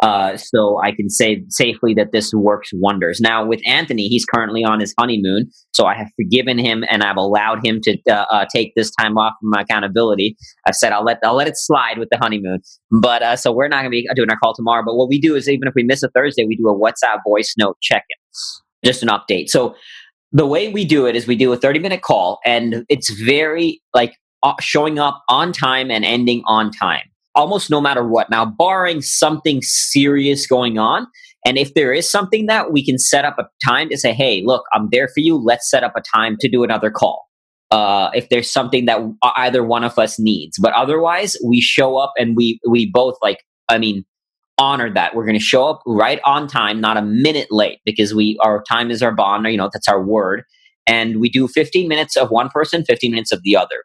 Uh, 0.00 0.36
so 0.36 0.80
I 0.82 0.92
can 0.92 1.10
say 1.10 1.44
safely 1.48 1.94
that 1.94 2.12
this 2.12 2.32
works 2.32 2.70
wonders. 2.72 3.20
Now 3.20 3.44
with 3.44 3.60
Anthony, 3.66 4.08
he's 4.08 4.24
currently 4.24 4.64
on 4.64 4.80
his 4.80 4.94
honeymoon, 4.98 5.50
so 5.72 5.86
I 5.86 5.94
have 5.94 6.08
forgiven 6.16 6.58
him 6.58 6.84
and 6.88 7.02
I've 7.02 7.16
allowed 7.16 7.64
him 7.64 7.80
to 7.82 7.98
uh, 8.08 8.26
uh, 8.30 8.46
take 8.54 8.72
this 8.76 8.90
time 8.92 9.18
off 9.18 9.34
from 9.40 9.52
accountability. 9.54 10.36
I 10.66 10.72
said 10.72 10.92
I'll 10.92 11.04
let 11.04 11.18
I'll 11.24 11.34
let 11.34 11.48
it 11.48 11.56
slide 11.56 11.98
with 11.98 12.08
the 12.10 12.18
honeymoon, 12.18 12.60
but 12.90 13.22
uh, 13.22 13.36
so 13.36 13.52
we're 13.52 13.68
not 13.68 13.82
going 13.82 13.90
to 13.90 13.90
be 13.90 14.08
doing 14.14 14.30
our 14.30 14.38
call 14.38 14.54
tomorrow. 14.54 14.82
But 14.84 14.96
what 14.96 15.08
we 15.08 15.20
do 15.20 15.34
is 15.34 15.48
even 15.48 15.68
if 15.68 15.74
we 15.74 15.82
miss 15.82 16.02
a 16.02 16.08
Thursday, 16.08 16.44
we 16.44 16.56
do 16.56 16.68
a 16.68 16.74
WhatsApp 16.74 17.18
voice 17.26 17.54
note 17.58 17.76
check 17.80 18.04
in, 18.08 18.88
just 18.88 19.02
an 19.02 19.08
update. 19.08 19.48
So 19.48 19.74
the 20.32 20.46
way 20.46 20.72
we 20.72 20.84
do 20.84 21.06
it 21.06 21.16
is 21.16 21.26
we 21.26 21.36
do 21.36 21.52
a 21.52 21.56
30 21.56 21.80
minute 21.80 22.02
call 22.02 22.38
and 22.46 22.84
it's 22.88 23.10
very 23.10 23.82
like 23.94 24.14
uh, 24.42 24.54
showing 24.60 24.98
up 24.98 25.22
on 25.28 25.52
time 25.52 25.90
and 25.90 26.04
ending 26.04 26.42
on 26.46 26.70
time 26.70 27.09
almost 27.40 27.70
no 27.70 27.80
matter 27.80 28.06
what. 28.06 28.30
Now, 28.30 28.44
barring 28.44 29.00
something 29.02 29.62
serious 29.62 30.46
going 30.46 30.78
on, 30.78 31.06
and 31.46 31.56
if 31.56 31.74
there 31.74 31.92
is 31.92 32.10
something 32.10 32.46
that 32.46 32.70
we 32.72 32.84
can 32.84 32.98
set 32.98 33.24
up 33.24 33.38
a 33.38 33.44
time 33.66 33.88
to 33.88 33.96
say, 33.96 34.12
hey, 34.12 34.42
look, 34.44 34.64
I'm 34.74 34.88
there 34.92 35.08
for 35.08 35.20
you. 35.20 35.36
Let's 35.36 35.70
set 35.70 35.82
up 35.82 35.94
a 35.96 36.02
time 36.14 36.36
to 36.40 36.48
do 36.48 36.62
another 36.62 36.90
call. 36.90 37.26
Uh, 37.70 38.10
if 38.14 38.28
there's 38.28 38.50
something 38.50 38.84
that 38.86 39.00
either 39.36 39.64
one 39.64 39.84
of 39.84 39.98
us 39.98 40.18
needs, 40.18 40.58
but 40.60 40.72
otherwise 40.74 41.36
we 41.44 41.60
show 41.60 41.96
up 41.96 42.12
and 42.18 42.36
we 42.36 42.60
we 42.68 42.90
both 42.90 43.16
like. 43.22 43.38
I 43.68 43.78
mean, 43.78 44.04
honor 44.58 44.92
that 44.92 45.14
we're 45.14 45.24
going 45.24 45.38
to 45.38 45.44
show 45.44 45.68
up 45.68 45.80
right 45.86 46.20
on 46.24 46.48
time, 46.48 46.80
not 46.80 46.96
a 46.96 47.02
minute 47.02 47.46
late, 47.52 47.78
because 47.84 48.12
we 48.12 48.36
our 48.42 48.62
time 48.68 48.90
is 48.90 49.02
our 49.02 49.14
bond. 49.14 49.46
You 49.46 49.56
know 49.56 49.70
that's 49.72 49.86
our 49.86 50.04
word, 50.04 50.42
and 50.86 51.20
we 51.20 51.28
do 51.28 51.46
15 51.46 51.88
minutes 51.88 52.16
of 52.16 52.30
one 52.30 52.48
person, 52.48 52.84
15 52.84 53.12
minutes 53.12 53.30
of 53.30 53.42
the 53.44 53.56
other. 53.56 53.84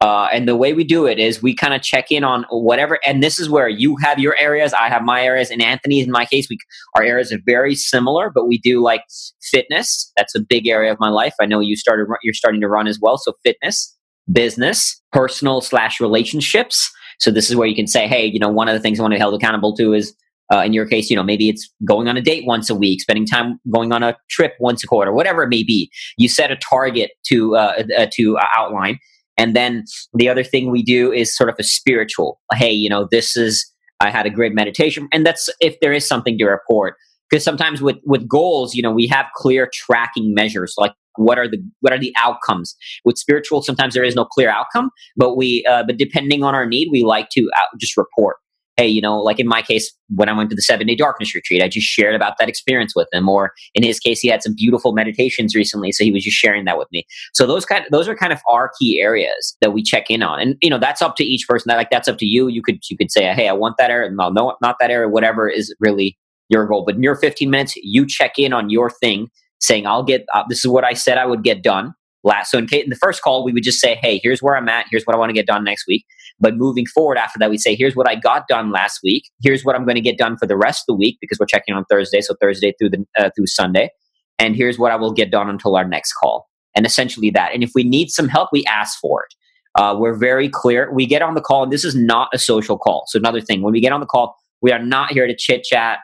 Uh, 0.00 0.28
and 0.32 0.46
the 0.46 0.54
way 0.54 0.72
we 0.72 0.84
do 0.84 1.06
it 1.06 1.18
is 1.18 1.42
we 1.42 1.52
kind 1.52 1.74
of 1.74 1.82
check 1.82 2.12
in 2.12 2.22
on 2.22 2.44
whatever, 2.50 3.00
and 3.04 3.20
this 3.20 3.38
is 3.38 3.50
where 3.50 3.68
you 3.68 3.96
have 3.96 4.20
your 4.20 4.36
areas, 4.36 4.72
I 4.72 4.88
have 4.88 5.02
my 5.02 5.22
areas, 5.22 5.50
and 5.50 5.60
Anthony, 5.60 6.00
in 6.00 6.12
my 6.12 6.24
case, 6.24 6.46
we 6.48 6.56
our 6.94 7.02
areas 7.02 7.32
are 7.32 7.40
very 7.44 7.74
similar, 7.74 8.30
but 8.32 8.46
we 8.46 8.58
do 8.58 8.80
like 8.80 9.02
fitness. 9.42 10.12
That's 10.16 10.36
a 10.36 10.40
big 10.40 10.68
area 10.68 10.92
of 10.92 11.00
my 11.00 11.08
life. 11.08 11.34
I 11.40 11.46
know 11.46 11.58
you 11.58 11.74
started, 11.74 12.06
you're 12.22 12.34
starting 12.34 12.60
to 12.60 12.68
run 12.68 12.86
as 12.86 13.00
well. 13.00 13.18
So 13.18 13.32
fitness, 13.42 13.96
business, 14.30 15.00
personal 15.10 15.60
slash 15.60 16.00
relationships. 16.00 16.90
So 17.18 17.32
this 17.32 17.50
is 17.50 17.56
where 17.56 17.66
you 17.66 17.74
can 17.74 17.88
say, 17.88 18.06
hey, 18.06 18.24
you 18.24 18.38
know, 18.38 18.48
one 18.48 18.68
of 18.68 18.74
the 18.74 18.80
things 18.80 19.00
I 19.00 19.02
want 19.02 19.12
to 19.12 19.16
be 19.16 19.20
held 19.20 19.34
accountable 19.34 19.74
to 19.76 19.94
is 19.94 20.14
uh, 20.52 20.60
in 20.60 20.72
your 20.72 20.86
case, 20.86 21.10
you 21.10 21.16
know, 21.16 21.22
maybe 21.22 21.48
it's 21.48 21.68
going 21.84 22.08
on 22.08 22.16
a 22.16 22.22
date 22.22 22.44
once 22.46 22.70
a 22.70 22.74
week, 22.74 23.00
spending 23.00 23.26
time 23.26 23.58
going 23.70 23.92
on 23.92 24.02
a 24.02 24.16
trip 24.30 24.54
once 24.60 24.82
a 24.82 24.86
quarter, 24.86 25.12
whatever 25.12 25.42
it 25.42 25.48
may 25.48 25.62
be. 25.62 25.90
You 26.16 26.28
set 26.28 26.50
a 26.50 26.56
target 26.56 27.10
to 27.26 27.56
uh, 27.56 27.82
uh, 27.96 28.06
to 28.12 28.38
outline, 28.56 28.98
and 29.38 29.56
then 29.56 29.84
the 30.14 30.28
other 30.28 30.44
thing 30.44 30.70
we 30.70 30.82
do 30.82 31.12
is 31.12 31.34
sort 31.34 31.48
of 31.48 31.56
a 31.58 31.62
spiritual. 31.62 32.40
Hey, 32.52 32.72
you 32.72 32.90
know, 32.90 33.08
this 33.10 33.36
is 33.36 33.72
I 34.00 34.10
had 34.10 34.26
a 34.26 34.30
great 34.30 34.52
meditation, 34.52 35.08
and 35.12 35.24
that's 35.24 35.48
if 35.60 35.78
there 35.80 35.92
is 35.92 36.06
something 36.06 36.36
to 36.38 36.44
report. 36.44 36.94
Because 37.30 37.44
sometimes 37.44 37.80
with 37.80 37.96
with 38.04 38.26
goals, 38.28 38.74
you 38.74 38.82
know, 38.82 38.90
we 38.90 39.06
have 39.06 39.26
clear 39.36 39.68
tracking 39.72 40.34
measures, 40.34 40.74
like 40.76 40.92
what 41.16 41.38
are 41.38 41.48
the 41.48 41.58
what 41.80 41.92
are 41.92 41.98
the 41.98 42.12
outcomes. 42.16 42.74
With 43.04 43.18
spiritual, 43.18 43.62
sometimes 43.62 43.94
there 43.94 44.04
is 44.04 44.14
no 44.14 44.24
clear 44.24 44.50
outcome, 44.50 44.90
but 45.16 45.36
we 45.36 45.64
uh, 45.68 45.84
but 45.84 45.98
depending 45.98 46.42
on 46.42 46.54
our 46.54 46.66
need, 46.66 46.88
we 46.90 47.04
like 47.04 47.28
to 47.30 47.48
out, 47.56 47.68
just 47.78 47.96
report 47.96 48.36
hey, 48.78 48.86
you 48.86 49.00
know, 49.00 49.20
like 49.20 49.40
in 49.40 49.48
my 49.48 49.60
case, 49.60 49.92
when 50.14 50.28
I 50.28 50.32
went 50.32 50.50
to 50.50 50.56
the 50.56 50.62
seven 50.62 50.86
day 50.86 50.94
darkness 50.94 51.34
retreat, 51.34 51.62
I 51.62 51.68
just 51.68 51.86
shared 51.86 52.14
about 52.14 52.38
that 52.38 52.48
experience 52.48 52.94
with 52.94 53.08
him. 53.12 53.28
Or 53.28 53.52
in 53.74 53.82
his 53.82 53.98
case, 53.98 54.20
he 54.20 54.28
had 54.28 54.42
some 54.42 54.54
beautiful 54.56 54.92
meditations 54.92 55.54
recently, 55.56 55.90
so 55.90 56.04
he 56.04 56.12
was 56.12 56.22
just 56.22 56.36
sharing 56.36 56.64
that 56.64 56.78
with 56.78 56.86
me. 56.92 57.04
So 57.34 57.44
those 57.44 57.66
kind, 57.66 57.84
of, 57.84 57.90
those 57.90 58.06
are 58.06 58.14
kind 58.14 58.32
of 58.32 58.40
our 58.48 58.70
key 58.80 59.00
areas 59.02 59.56
that 59.60 59.72
we 59.72 59.82
check 59.82 60.10
in 60.10 60.22
on, 60.22 60.40
and 60.40 60.56
you 60.62 60.70
know, 60.70 60.78
that's 60.78 61.02
up 61.02 61.16
to 61.16 61.24
each 61.24 61.46
person. 61.48 61.68
That 61.68 61.76
like 61.76 61.90
that's 61.90 62.08
up 62.08 62.18
to 62.18 62.26
you. 62.26 62.48
You 62.48 62.62
could 62.62 62.78
you 62.88 62.96
could 62.96 63.10
say, 63.10 63.24
hey, 63.34 63.48
I 63.48 63.52
want 63.52 63.76
that 63.78 63.90
area. 63.90 64.10
No, 64.10 64.30
no, 64.30 64.56
not 64.62 64.76
that 64.80 64.90
area. 64.90 65.08
Whatever 65.08 65.48
is 65.48 65.74
really 65.80 66.16
your 66.48 66.66
goal. 66.66 66.84
But 66.86 66.94
in 66.94 67.02
your 67.02 67.16
15 67.16 67.50
minutes, 67.50 67.74
you 67.76 68.06
check 68.06 68.38
in 68.38 68.52
on 68.52 68.70
your 68.70 68.90
thing, 68.90 69.28
saying, 69.60 69.86
I'll 69.86 70.04
get. 70.04 70.24
Uh, 70.32 70.44
this 70.48 70.60
is 70.60 70.68
what 70.68 70.84
I 70.84 70.92
said 70.92 71.18
I 71.18 71.26
would 71.26 71.42
get 71.42 71.62
done 71.62 71.94
last. 72.24 72.50
So 72.50 72.58
in, 72.58 72.66
case, 72.66 72.84
in 72.84 72.90
the 72.90 72.96
first 72.96 73.22
call, 73.22 73.44
we 73.44 73.52
would 73.52 73.62
just 73.62 73.80
say, 73.80 73.96
hey, 73.96 74.20
here's 74.22 74.40
where 74.40 74.56
I'm 74.56 74.68
at. 74.68 74.86
Here's 74.90 75.04
what 75.04 75.14
I 75.14 75.18
want 75.18 75.30
to 75.30 75.34
get 75.34 75.46
done 75.46 75.64
next 75.64 75.86
week. 75.88 76.04
But 76.40 76.56
moving 76.56 76.86
forward 76.86 77.18
after 77.18 77.38
that, 77.38 77.50
we 77.50 77.58
say, 77.58 77.74
here's 77.74 77.96
what 77.96 78.08
I 78.08 78.14
got 78.14 78.46
done 78.48 78.70
last 78.70 79.00
week. 79.02 79.24
Here's 79.42 79.64
what 79.64 79.74
I'm 79.74 79.84
going 79.84 79.96
to 79.96 80.00
get 80.00 80.18
done 80.18 80.36
for 80.36 80.46
the 80.46 80.56
rest 80.56 80.82
of 80.82 80.94
the 80.94 80.94
week 80.94 81.18
because 81.20 81.38
we're 81.38 81.46
checking 81.46 81.74
on 81.74 81.84
Thursday. 81.90 82.20
So 82.20 82.34
Thursday 82.40 82.74
through 82.78 82.90
the 82.90 83.04
uh, 83.18 83.30
through 83.36 83.46
Sunday. 83.46 83.90
And 84.38 84.54
here's 84.54 84.78
what 84.78 84.92
I 84.92 84.96
will 84.96 85.12
get 85.12 85.30
done 85.30 85.50
until 85.50 85.76
our 85.76 85.86
next 85.86 86.12
call. 86.12 86.48
And 86.76 86.86
essentially 86.86 87.30
that. 87.30 87.52
And 87.52 87.64
if 87.64 87.72
we 87.74 87.82
need 87.82 88.10
some 88.10 88.28
help, 88.28 88.50
we 88.52 88.64
ask 88.66 88.98
for 89.00 89.24
it. 89.24 89.34
Uh, 89.80 89.96
we're 89.96 90.16
very 90.16 90.48
clear. 90.48 90.92
We 90.92 91.06
get 91.06 91.22
on 91.22 91.34
the 91.34 91.40
call, 91.40 91.64
and 91.64 91.72
this 91.72 91.84
is 91.84 91.94
not 91.94 92.28
a 92.32 92.38
social 92.38 92.78
call. 92.78 93.04
So 93.08 93.18
another 93.18 93.40
thing, 93.40 93.62
when 93.62 93.72
we 93.72 93.80
get 93.80 93.92
on 93.92 94.00
the 94.00 94.06
call, 94.06 94.36
we 94.60 94.72
are 94.72 94.78
not 94.78 95.12
here 95.12 95.26
to 95.26 95.36
chit 95.36 95.64
chat. 95.64 95.98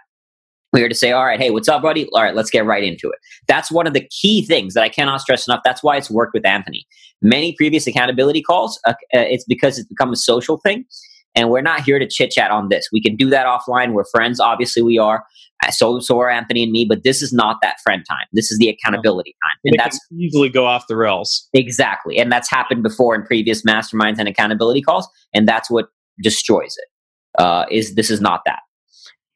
We're 0.74 0.80
here 0.80 0.88
to 0.88 0.94
say, 0.96 1.12
all 1.12 1.24
right, 1.24 1.38
hey, 1.38 1.52
what's 1.52 1.68
up, 1.68 1.82
buddy? 1.82 2.08
All 2.14 2.22
right, 2.24 2.34
let's 2.34 2.50
get 2.50 2.66
right 2.66 2.82
into 2.82 3.08
it. 3.08 3.18
That's 3.46 3.70
one 3.70 3.86
of 3.86 3.92
the 3.92 4.08
key 4.08 4.44
things 4.44 4.74
that 4.74 4.82
I 4.82 4.88
cannot 4.88 5.20
stress 5.20 5.46
enough. 5.46 5.60
That's 5.64 5.84
why 5.84 5.96
it's 5.96 6.10
worked 6.10 6.34
with 6.34 6.44
Anthony. 6.44 6.84
Many 7.22 7.54
previous 7.56 7.86
accountability 7.86 8.42
calls, 8.42 8.80
uh, 8.84 8.90
uh 8.90 8.94
it's 9.12 9.44
because 9.44 9.78
it's 9.78 9.86
become 9.86 10.12
a 10.12 10.16
social 10.16 10.58
thing. 10.58 10.84
And 11.36 11.48
we're 11.48 11.62
not 11.62 11.82
here 11.82 12.00
to 12.00 12.08
chit 12.08 12.32
chat 12.32 12.50
on 12.50 12.70
this. 12.70 12.88
We 12.92 13.00
can 13.00 13.14
do 13.14 13.30
that 13.30 13.46
offline. 13.46 13.92
We're 13.92 14.04
friends, 14.04 14.40
obviously 14.40 14.82
we 14.82 14.98
are. 14.98 15.24
Uh, 15.64 15.70
so 15.70 16.00
so 16.00 16.18
are 16.18 16.28
Anthony 16.28 16.64
and 16.64 16.72
me, 16.72 16.84
but 16.84 17.04
this 17.04 17.22
is 17.22 17.32
not 17.32 17.58
that 17.62 17.76
friend 17.84 18.04
time. 18.10 18.26
This 18.32 18.50
is 18.50 18.58
the 18.58 18.68
accountability 18.68 19.36
time. 19.44 19.58
And 19.64 19.78
that's 19.78 20.00
easily 20.18 20.48
go 20.48 20.66
off 20.66 20.88
the 20.88 20.96
rails. 20.96 21.48
Exactly. 21.54 22.18
And 22.18 22.32
that's 22.32 22.50
happened 22.50 22.82
before 22.82 23.14
in 23.14 23.22
previous 23.22 23.62
masterminds 23.62 24.18
and 24.18 24.26
accountability 24.26 24.82
calls, 24.82 25.08
and 25.32 25.46
that's 25.46 25.70
what 25.70 25.90
destroys 26.20 26.74
it. 26.76 27.40
Uh, 27.40 27.64
is 27.70 27.94
this 27.94 28.10
is 28.10 28.20
not 28.20 28.40
that. 28.44 28.58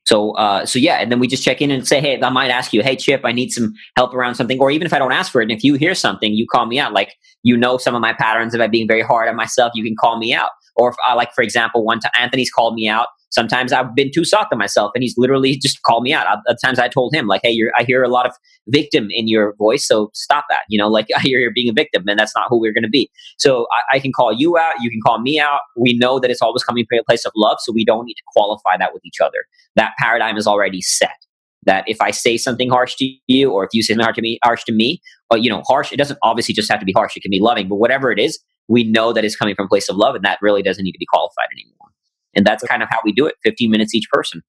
So, 0.08 0.32
uh, 0.32 0.64
so 0.64 0.78
yeah, 0.78 0.96
and 0.96 1.12
then 1.12 1.18
we 1.18 1.28
just 1.28 1.44
check 1.44 1.60
in 1.60 1.70
and 1.70 1.86
say, 1.86 2.00
hey, 2.00 2.18
I 2.20 2.30
might 2.30 2.48
ask 2.48 2.72
you, 2.72 2.82
hey, 2.82 2.96
Chip, 2.96 3.20
I 3.24 3.32
need 3.32 3.50
some 3.50 3.74
help 3.94 4.14
around 4.14 4.36
something, 4.36 4.58
or 4.58 4.70
even 4.70 4.86
if 4.86 4.94
I 4.94 4.98
don't 4.98 5.12
ask 5.12 5.30
for 5.30 5.42
it, 5.42 5.44
and 5.44 5.52
if 5.52 5.62
you 5.62 5.74
hear 5.74 5.94
something, 5.94 6.32
you 6.32 6.46
call 6.50 6.64
me 6.64 6.78
out. 6.78 6.94
Like 6.94 7.14
you 7.42 7.56
know 7.56 7.76
some 7.76 7.94
of 7.94 8.00
my 8.00 8.14
patterns 8.14 8.54
about 8.54 8.70
being 8.70 8.88
very 8.88 9.02
hard 9.02 9.28
on 9.28 9.36
myself, 9.36 9.72
you 9.74 9.84
can 9.84 9.96
call 9.96 10.18
me 10.18 10.32
out. 10.32 10.50
Or 10.78 10.90
if 10.90 10.96
I 11.06 11.14
like, 11.14 11.32
for 11.34 11.42
example, 11.42 11.84
one 11.84 12.00
time 12.00 12.12
Anthony's 12.18 12.50
called 12.50 12.74
me 12.74 12.88
out 12.88 13.08
Sometimes 13.30 13.72
I've 13.72 13.94
been 13.94 14.10
too 14.12 14.24
soft 14.24 14.52
on 14.52 14.58
myself, 14.58 14.92
and 14.94 15.02
he's 15.02 15.14
literally 15.18 15.56
just 15.56 15.82
called 15.82 16.02
me 16.02 16.12
out. 16.12 16.26
At 16.48 16.56
times 16.64 16.78
I 16.78 16.88
told 16.88 17.14
him, 17.14 17.26
like, 17.26 17.42
"Hey, 17.44 17.58
I 17.78 17.84
hear 17.84 18.02
a 18.02 18.08
lot 18.08 18.26
of 18.26 18.32
victim 18.68 19.08
in 19.10 19.28
your 19.28 19.54
voice, 19.56 19.86
so 19.86 20.10
stop 20.14 20.46
that." 20.48 20.62
You 20.68 20.78
know, 20.78 20.88
like 20.88 21.06
I 21.16 21.20
hear 21.20 21.38
you're 21.38 21.52
being 21.52 21.68
a 21.68 21.74
victim, 21.74 22.04
and 22.08 22.18
that's 22.18 22.34
not 22.34 22.46
who 22.48 22.58
we're 22.58 22.72
going 22.72 22.84
to 22.84 22.88
be. 22.88 23.10
So 23.38 23.66
I, 23.92 23.96
I, 23.96 24.00
can 24.00 24.12
call 24.12 24.32
you 24.32 24.56
out, 24.56 24.74
you 24.80 24.90
can 24.90 25.00
call 25.04 25.20
me 25.20 25.38
out. 25.38 25.60
We 25.76 25.96
know 25.98 26.18
that 26.20 26.30
it's 26.30 26.40
always 26.40 26.64
coming 26.64 26.86
from 26.88 26.98
a 27.00 27.04
place 27.04 27.24
of 27.26 27.32
love, 27.36 27.58
so 27.60 27.72
we 27.72 27.84
don't 27.84 28.06
need 28.06 28.14
to 28.14 28.22
qualify 28.34 28.76
that 28.78 28.94
with 28.94 29.04
each 29.04 29.20
other. 29.20 29.44
That 29.76 29.92
paradigm 29.98 30.36
is 30.36 30.46
already 30.46 30.80
set. 30.80 31.16
That 31.64 31.84
if 31.86 32.00
I 32.00 32.12
say 32.12 32.38
something 32.38 32.70
harsh 32.70 32.94
to 32.96 33.10
you, 33.26 33.50
or 33.50 33.64
if 33.64 33.70
you 33.74 33.82
say 33.82 33.92
something 33.92 34.04
harsh 34.04 34.16
to 34.16 34.22
me, 34.22 34.38
harsh 34.42 34.64
to 34.64 34.72
me, 34.72 35.02
but 35.28 35.42
you 35.42 35.50
know, 35.50 35.62
harsh, 35.66 35.92
it 35.92 35.96
doesn't 35.96 36.18
obviously 36.22 36.54
just 36.54 36.70
have 36.70 36.80
to 36.80 36.86
be 36.86 36.92
harsh. 36.92 37.14
It 37.14 37.20
can 37.20 37.30
be 37.30 37.40
loving, 37.40 37.68
but 37.68 37.76
whatever 37.76 38.10
it 38.10 38.18
is, 38.18 38.38
we 38.68 38.84
know 38.84 39.12
that 39.12 39.24
it's 39.24 39.36
coming 39.36 39.54
from 39.54 39.66
a 39.66 39.68
place 39.68 39.88
of 39.88 39.96
love, 39.96 40.14
and 40.14 40.24
that 40.24 40.38
really 40.42 40.62
doesn't 40.62 40.84
need 40.84 40.92
to 40.92 40.98
be 40.98 41.06
qualified 41.06 41.48
anymore. 41.52 41.88
And 42.34 42.46
that's 42.46 42.62
kind 42.64 42.82
of 42.82 42.88
how 42.90 42.98
we 43.04 43.12
do 43.12 43.26
it 43.26 43.34
15 43.42 43.70
minutes 43.70 43.94
each 43.94 44.08
person. 44.12 44.42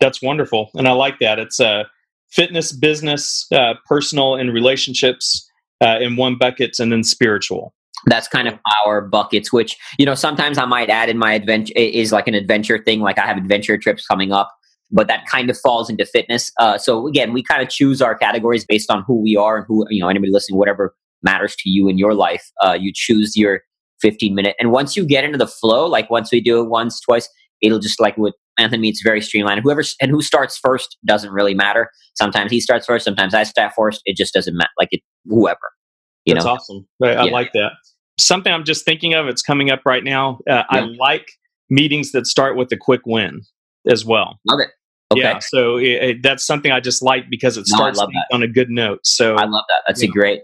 That's 0.00 0.20
wonderful. 0.20 0.70
And 0.74 0.88
I 0.88 0.92
like 0.92 1.20
that. 1.20 1.38
It's 1.38 1.60
uh, 1.60 1.84
fitness, 2.30 2.72
business, 2.72 3.46
uh, 3.52 3.74
personal, 3.86 4.34
and 4.34 4.52
relationships 4.52 5.48
uh, 5.80 5.98
in 6.00 6.16
one 6.16 6.36
bucket, 6.36 6.78
and 6.78 6.92
then 6.92 7.04
spiritual. 7.04 7.72
That's 8.06 8.26
kind 8.26 8.48
of 8.48 8.58
our 8.84 9.00
buckets, 9.00 9.52
which, 9.52 9.76
you 9.96 10.04
know, 10.04 10.16
sometimes 10.16 10.58
I 10.58 10.64
might 10.64 10.90
add 10.90 11.08
in 11.08 11.18
my 11.18 11.34
adventure 11.34 11.72
is 11.76 12.10
like 12.10 12.26
an 12.26 12.34
adventure 12.34 12.82
thing. 12.82 13.00
Like 13.00 13.16
I 13.16 13.26
have 13.26 13.36
adventure 13.36 13.78
trips 13.78 14.04
coming 14.04 14.32
up, 14.32 14.52
but 14.90 15.06
that 15.06 15.24
kind 15.26 15.48
of 15.50 15.56
falls 15.56 15.88
into 15.88 16.04
fitness. 16.04 16.50
Uh, 16.58 16.78
so 16.78 17.06
again, 17.06 17.32
we 17.32 17.44
kind 17.44 17.62
of 17.62 17.68
choose 17.68 18.02
our 18.02 18.16
categories 18.16 18.64
based 18.64 18.90
on 18.90 19.04
who 19.06 19.22
we 19.22 19.36
are 19.36 19.58
and 19.58 19.66
who, 19.68 19.86
you 19.88 20.00
know, 20.00 20.08
anybody 20.08 20.32
listening, 20.32 20.58
whatever 20.58 20.96
matters 21.22 21.54
to 21.56 21.70
you 21.70 21.88
in 21.88 21.98
your 21.98 22.14
life. 22.14 22.44
Uh, 22.64 22.76
you 22.78 22.92
choose 22.94 23.36
your 23.36 23.62
15 24.02 24.34
minute. 24.34 24.56
And 24.60 24.70
once 24.70 24.96
you 24.96 25.06
get 25.06 25.24
into 25.24 25.38
the 25.38 25.46
flow, 25.46 25.86
like 25.86 26.10
once 26.10 26.30
we 26.30 26.40
do 26.40 26.60
it 26.60 26.68
once, 26.68 27.00
twice, 27.00 27.28
it'll 27.62 27.78
just 27.78 28.00
like 28.00 28.16
with 28.18 28.34
Anthony, 28.58 28.88
it's 28.90 29.02
very 29.02 29.22
streamlined. 29.22 29.60
Whoever 29.62 29.82
and 30.00 30.10
who 30.10 30.20
starts 30.20 30.58
first 30.58 30.98
doesn't 31.06 31.32
really 31.32 31.54
matter. 31.54 31.88
Sometimes 32.14 32.50
he 32.50 32.60
starts 32.60 32.84
first, 32.84 33.04
sometimes 33.04 33.32
I 33.32 33.44
start 33.44 33.72
first. 33.74 34.02
It 34.04 34.16
just 34.16 34.34
doesn't 34.34 34.56
matter. 34.56 34.70
Like 34.78 34.88
it, 34.90 35.00
whoever. 35.24 35.58
You 36.26 36.34
That's 36.34 36.44
know? 36.44 36.52
awesome. 36.52 36.86
I, 37.02 37.06
I 37.06 37.24
yeah. 37.24 37.32
like 37.32 37.52
that. 37.54 37.72
Something 38.18 38.52
I'm 38.52 38.64
just 38.64 38.84
thinking 38.84 39.14
of. 39.14 39.26
It's 39.26 39.42
coming 39.42 39.70
up 39.70 39.80
right 39.86 40.04
now. 40.04 40.40
Uh, 40.48 40.62
yeah. 40.62 40.64
I 40.68 40.80
like 40.80 41.26
meetings 41.70 42.12
that 42.12 42.26
start 42.26 42.56
with 42.56 42.70
a 42.72 42.76
quick 42.76 43.00
win 43.06 43.40
as 43.90 44.04
well. 44.04 44.38
Love 44.46 44.60
it. 44.60 44.68
Okay. 45.12 45.20
Yeah, 45.20 45.40
so 45.40 45.76
it, 45.76 45.84
it, 45.84 46.22
that's 46.22 46.44
something 46.46 46.72
I 46.72 46.80
just 46.80 47.02
like 47.02 47.24
because 47.28 47.58
it 47.58 47.66
starts 47.66 48.02
on 48.32 48.42
a 48.42 48.48
good 48.48 48.70
note. 48.70 49.00
So 49.04 49.34
I 49.34 49.44
love 49.44 49.64
that. 49.68 49.82
That's 49.86 50.02
a 50.02 50.06
know. 50.06 50.12
great 50.12 50.40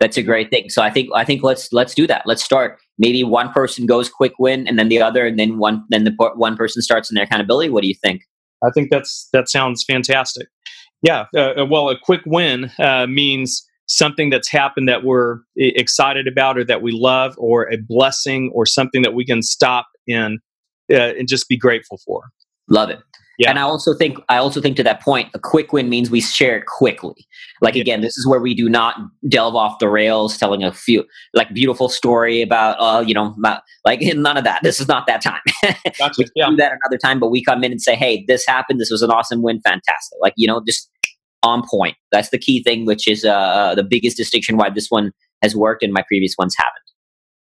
that's 0.00 0.16
a 0.16 0.22
great 0.22 0.50
thing. 0.50 0.70
So 0.70 0.82
I 0.82 0.90
think 0.90 1.08
I 1.14 1.24
think 1.24 1.42
let's 1.42 1.72
let's 1.72 1.94
do 1.94 2.06
that. 2.06 2.22
Let's 2.24 2.42
start. 2.42 2.78
Maybe 2.98 3.24
one 3.24 3.52
person 3.52 3.86
goes 3.86 4.08
quick 4.08 4.32
win, 4.38 4.66
and 4.66 4.78
then 4.78 4.88
the 4.88 5.02
other, 5.02 5.26
and 5.26 5.38
then 5.38 5.58
one 5.58 5.84
then 5.90 6.04
the 6.04 6.14
one 6.36 6.56
person 6.56 6.82
starts 6.82 7.10
in 7.10 7.14
their 7.14 7.24
accountability. 7.24 7.70
What 7.70 7.82
do 7.82 7.88
you 7.88 7.94
think? 7.94 8.22
I 8.64 8.70
think 8.70 8.90
that's 8.90 9.28
that 9.32 9.48
sounds 9.48 9.84
fantastic. 9.84 10.48
Yeah. 11.02 11.26
Uh, 11.34 11.62
uh 11.62 11.66
well, 11.66 11.90
a 11.90 11.98
quick 11.98 12.22
win 12.26 12.70
uh, 12.78 13.06
means 13.06 13.64
something 13.86 14.30
that's 14.30 14.50
happened 14.50 14.88
that 14.88 15.02
we're 15.02 15.38
excited 15.56 16.28
about, 16.28 16.58
or 16.58 16.64
that 16.64 16.82
we 16.82 16.92
love, 16.92 17.34
or 17.38 17.72
a 17.72 17.76
blessing, 17.76 18.52
or 18.54 18.66
something 18.66 19.02
that 19.02 19.14
we 19.14 19.24
can 19.24 19.42
stop 19.42 19.88
in 20.06 20.38
uh, 20.92 21.14
and 21.18 21.28
just 21.28 21.48
be 21.48 21.56
grateful 21.56 21.98
for. 22.04 22.24
Love 22.68 22.90
it. 22.90 23.00
Yeah. 23.38 23.50
And 23.50 23.58
I 23.58 23.62
also 23.62 23.94
think 23.94 24.18
I 24.28 24.38
also 24.38 24.60
think 24.60 24.76
to 24.78 24.82
that 24.82 25.00
point, 25.00 25.28
a 25.32 25.38
quick 25.38 25.72
win 25.72 25.88
means 25.88 26.10
we 26.10 26.20
share 26.20 26.56
it 26.58 26.66
quickly. 26.66 27.14
Like 27.60 27.76
yeah. 27.76 27.82
again, 27.82 28.00
this 28.00 28.18
is 28.18 28.26
where 28.26 28.40
we 28.40 28.52
do 28.52 28.68
not 28.68 28.96
delve 29.28 29.54
off 29.54 29.78
the 29.78 29.88
rails, 29.88 30.36
telling 30.36 30.64
a 30.64 30.72
few 30.72 31.04
like 31.34 31.54
beautiful 31.54 31.88
story 31.88 32.42
about 32.42 32.76
uh, 32.80 33.00
you 33.00 33.14
know, 33.14 33.34
about, 33.38 33.62
like 33.84 34.00
none 34.02 34.36
of 34.36 34.42
that. 34.42 34.64
This 34.64 34.80
is 34.80 34.88
not 34.88 35.06
that 35.06 35.22
time. 35.22 35.40
Gotcha. 35.98 36.14
we 36.18 36.24
yeah. 36.34 36.50
do 36.50 36.56
that 36.56 36.72
another 36.72 36.98
time, 36.98 37.20
but 37.20 37.28
we 37.28 37.42
come 37.44 37.62
in 37.62 37.70
and 37.70 37.80
say, 37.80 37.94
hey, 37.94 38.24
this 38.26 38.44
happened. 38.44 38.80
This 38.80 38.90
was 38.90 39.02
an 39.02 39.10
awesome 39.10 39.40
win. 39.40 39.60
Fantastic. 39.60 40.18
Like 40.20 40.34
you 40.36 40.48
know, 40.48 40.60
just 40.66 40.90
on 41.44 41.62
point. 41.70 41.96
That's 42.10 42.30
the 42.30 42.38
key 42.38 42.64
thing, 42.64 42.86
which 42.86 43.06
is 43.06 43.24
uh, 43.24 43.30
uh 43.30 43.74
the 43.76 43.84
biggest 43.84 44.16
distinction 44.16 44.56
why 44.56 44.70
this 44.70 44.88
one 44.88 45.12
has 45.42 45.54
worked 45.54 45.84
and 45.84 45.92
my 45.92 46.02
previous 46.08 46.34
ones 46.36 46.56
haven't. 46.58 46.74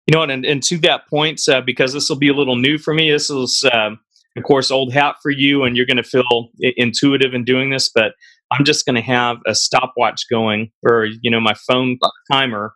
You 0.08 0.14
know, 0.18 0.24
and 0.24 0.46
and 0.46 0.62
to 0.64 0.78
that 0.80 1.08
point, 1.08 1.42
uh, 1.48 1.62
because 1.62 1.94
this 1.94 2.10
will 2.10 2.18
be 2.18 2.28
a 2.28 2.34
little 2.34 2.58
new 2.58 2.78
for 2.78 2.94
me. 2.94 3.10
This 3.10 3.30
is. 3.30 3.64
Um, 3.72 4.00
of 4.38 4.44
course, 4.44 4.72
old 4.72 4.94
hat 4.94 5.16
for 5.22 5.32
you, 5.32 5.64
and 5.64 5.78
you're 5.78 5.86
going 5.86 5.98
to 5.98 6.04
feel 6.04 6.50
intuitive 6.60 7.34
in 7.34 7.44
doing 7.44 7.70
this. 7.70 7.90
But 7.94 8.14
I'm 8.52 8.66
just 8.66 8.86
going 8.86 8.96
to 8.96 9.02
have 9.02 9.38
a 9.48 9.56
stopwatch 9.56 10.24
going, 10.30 10.72
or 10.84 11.08
you 11.22 11.32
know, 11.32 11.40
my 11.40 11.54
phone 11.68 11.98
timer 12.32 12.74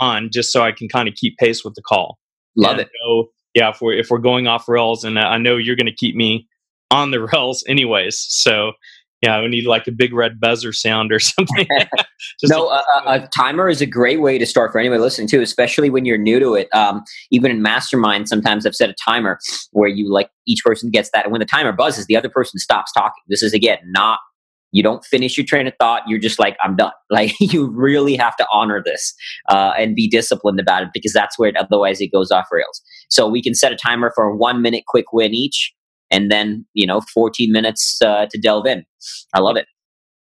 on, 0.00 0.30
just 0.32 0.52
so 0.52 0.62
I 0.62 0.72
can 0.72 0.88
kind 0.88 1.08
of 1.08 1.14
keep 1.14 1.36
pace 1.38 1.64
with 1.64 1.74
the 1.74 1.82
call. 1.82 2.18
Love 2.56 2.72
and 2.72 2.80
it. 2.82 2.88
So, 3.02 3.30
yeah, 3.54 3.70
if 3.70 3.80
we're 3.80 3.94
if 3.94 4.10
we're 4.10 4.18
going 4.18 4.46
off 4.46 4.68
rails, 4.68 5.04
and 5.04 5.18
I 5.18 5.38
know 5.38 5.56
you're 5.56 5.76
going 5.76 5.86
to 5.86 5.94
keep 5.94 6.14
me 6.14 6.46
on 6.90 7.10
the 7.10 7.26
rails 7.32 7.64
anyways. 7.66 8.18
So 8.28 8.72
yeah, 9.22 9.40
we 9.42 9.48
need 9.48 9.66
like 9.66 9.86
a 9.86 9.92
big 9.92 10.14
red 10.14 10.40
buzzer 10.40 10.72
sound 10.72 11.12
or 11.12 11.18
something. 11.20 11.66
no, 12.44 12.68
a, 12.68 12.82
a, 13.06 13.28
timer 13.28 13.68
is 13.68 13.80
a 13.80 13.86
great 13.86 14.20
way 14.20 14.38
to 14.38 14.46
start 14.46 14.72
for 14.72 14.78
anybody 14.78 15.00
listening 15.00 15.28
too, 15.28 15.42
especially 15.42 15.90
when 15.90 16.04
you're 16.04 16.18
new 16.18 16.38
to 16.40 16.54
it. 16.54 16.68
Um, 16.72 17.02
even 17.30 17.50
in 17.50 17.62
mastermind, 17.62 18.28
sometimes 18.28 18.64
I've 18.64 18.74
set 18.74 18.90
a 18.90 18.94
timer 19.04 19.38
where 19.72 19.88
you 19.88 20.10
like 20.10 20.30
each 20.46 20.62
person 20.64 20.90
gets 20.90 21.10
that, 21.12 21.24
and 21.24 21.32
when 21.32 21.40
the 21.40 21.46
timer 21.46 21.72
buzzes, 21.72 22.06
the 22.06 22.16
other 22.16 22.30
person 22.30 22.58
stops 22.58 22.92
talking. 22.92 23.22
This 23.28 23.42
is 23.42 23.52
again 23.52 23.78
not 23.86 24.18
you 24.72 24.84
don't 24.84 25.04
finish 25.04 25.36
your 25.36 25.44
train 25.44 25.66
of 25.66 25.74
thought. 25.80 26.02
You're 26.06 26.20
just 26.20 26.38
like 26.38 26.56
I'm 26.62 26.76
done. 26.76 26.92
Like 27.12 27.32
you 27.40 27.68
really 27.68 28.14
have 28.14 28.36
to 28.36 28.46
honor 28.52 28.80
this 28.84 29.12
uh, 29.48 29.72
and 29.76 29.96
be 29.96 30.06
disciplined 30.06 30.60
about 30.60 30.84
it 30.84 30.90
because 30.94 31.12
that's 31.12 31.36
where 31.36 31.48
it, 31.48 31.56
otherwise 31.56 32.00
it 32.00 32.12
goes 32.12 32.30
off 32.30 32.46
rails. 32.52 32.80
So 33.08 33.26
we 33.26 33.42
can 33.42 33.52
set 33.52 33.72
a 33.72 33.76
timer 33.76 34.12
for 34.14 34.34
one 34.36 34.62
minute 34.62 34.84
quick 34.86 35.06
win 35.12 35.34
each 35.34 35.72
and 36.10 36.30
then 36.30 36.66
you 36.74 36.86
know 36.86 37.00
14 37.12 37.52
minutes 37.52 37.98
uh, 38.02 38.26
to 38.30 38.38
delve 38.38 38.66
in. 38.66 38.84
I 39.34 39.40
love 39.40 39.56
it. 39.56 39.66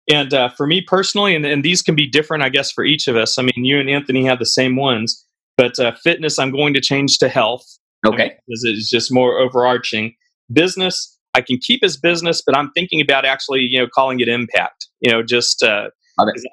And 0.09 0.33
uh, 0.33 0.49
for 0.49 0.65
me 0.65 0.81
personally 0.81 1.35
and, 1.35 1.45
and, 1.45 1.65
these 1.65 1.81
can 1.81 1.93
be 1.93 2.07
different 2.07 2.41
i 2.41 2.49
guess 2.49 2.71
for 2.71 2.83
each 2.83 3.07
of 3.07 3.15
us. 3.15 3.37
I 3.37 3.43
mean 3.43 3.65
you 3.65 3.79
and 3.79 3.89
anthony 3.89 4.25
have 4.25 4.39
the 4.39 4.45
same 4.45 4.75
ones 4.75 5.25
but 5.57 5.77
uh, 5.79 5.93
fitness 6.03 6.39
i'm 6.39 6.51
going 6.51 6.73
to 6.73 6.81
change 6.81 7.17
to 7.19 7.29
health. 7.29 7.65
Okay. 8.05 8.35
Because 8.47 8.63
it's 8.63 8.89
just 8.89 9.11
more 9.11 9.37
overarching. 9.37 10.13
Business 10.51 11.17
i 11.33 11.41
can 11.41 11.57
keep 11.57 11.83
as 11.83 11.97
business 11.97 12.41
but 12.45 12.57
i'm 12.57 12.71
thinking 12.71 13.01
about 13.01 13.25
actually 13.25 13.61
you 13.61 13.79
know 13.79 13.87
calling 13.93 14.19
it 14.19 14.27
impact. 14.27 14.87
You 15.01 15.11
know 15.11 15.23
just 15.23 15.63
uh, 15.63 15.89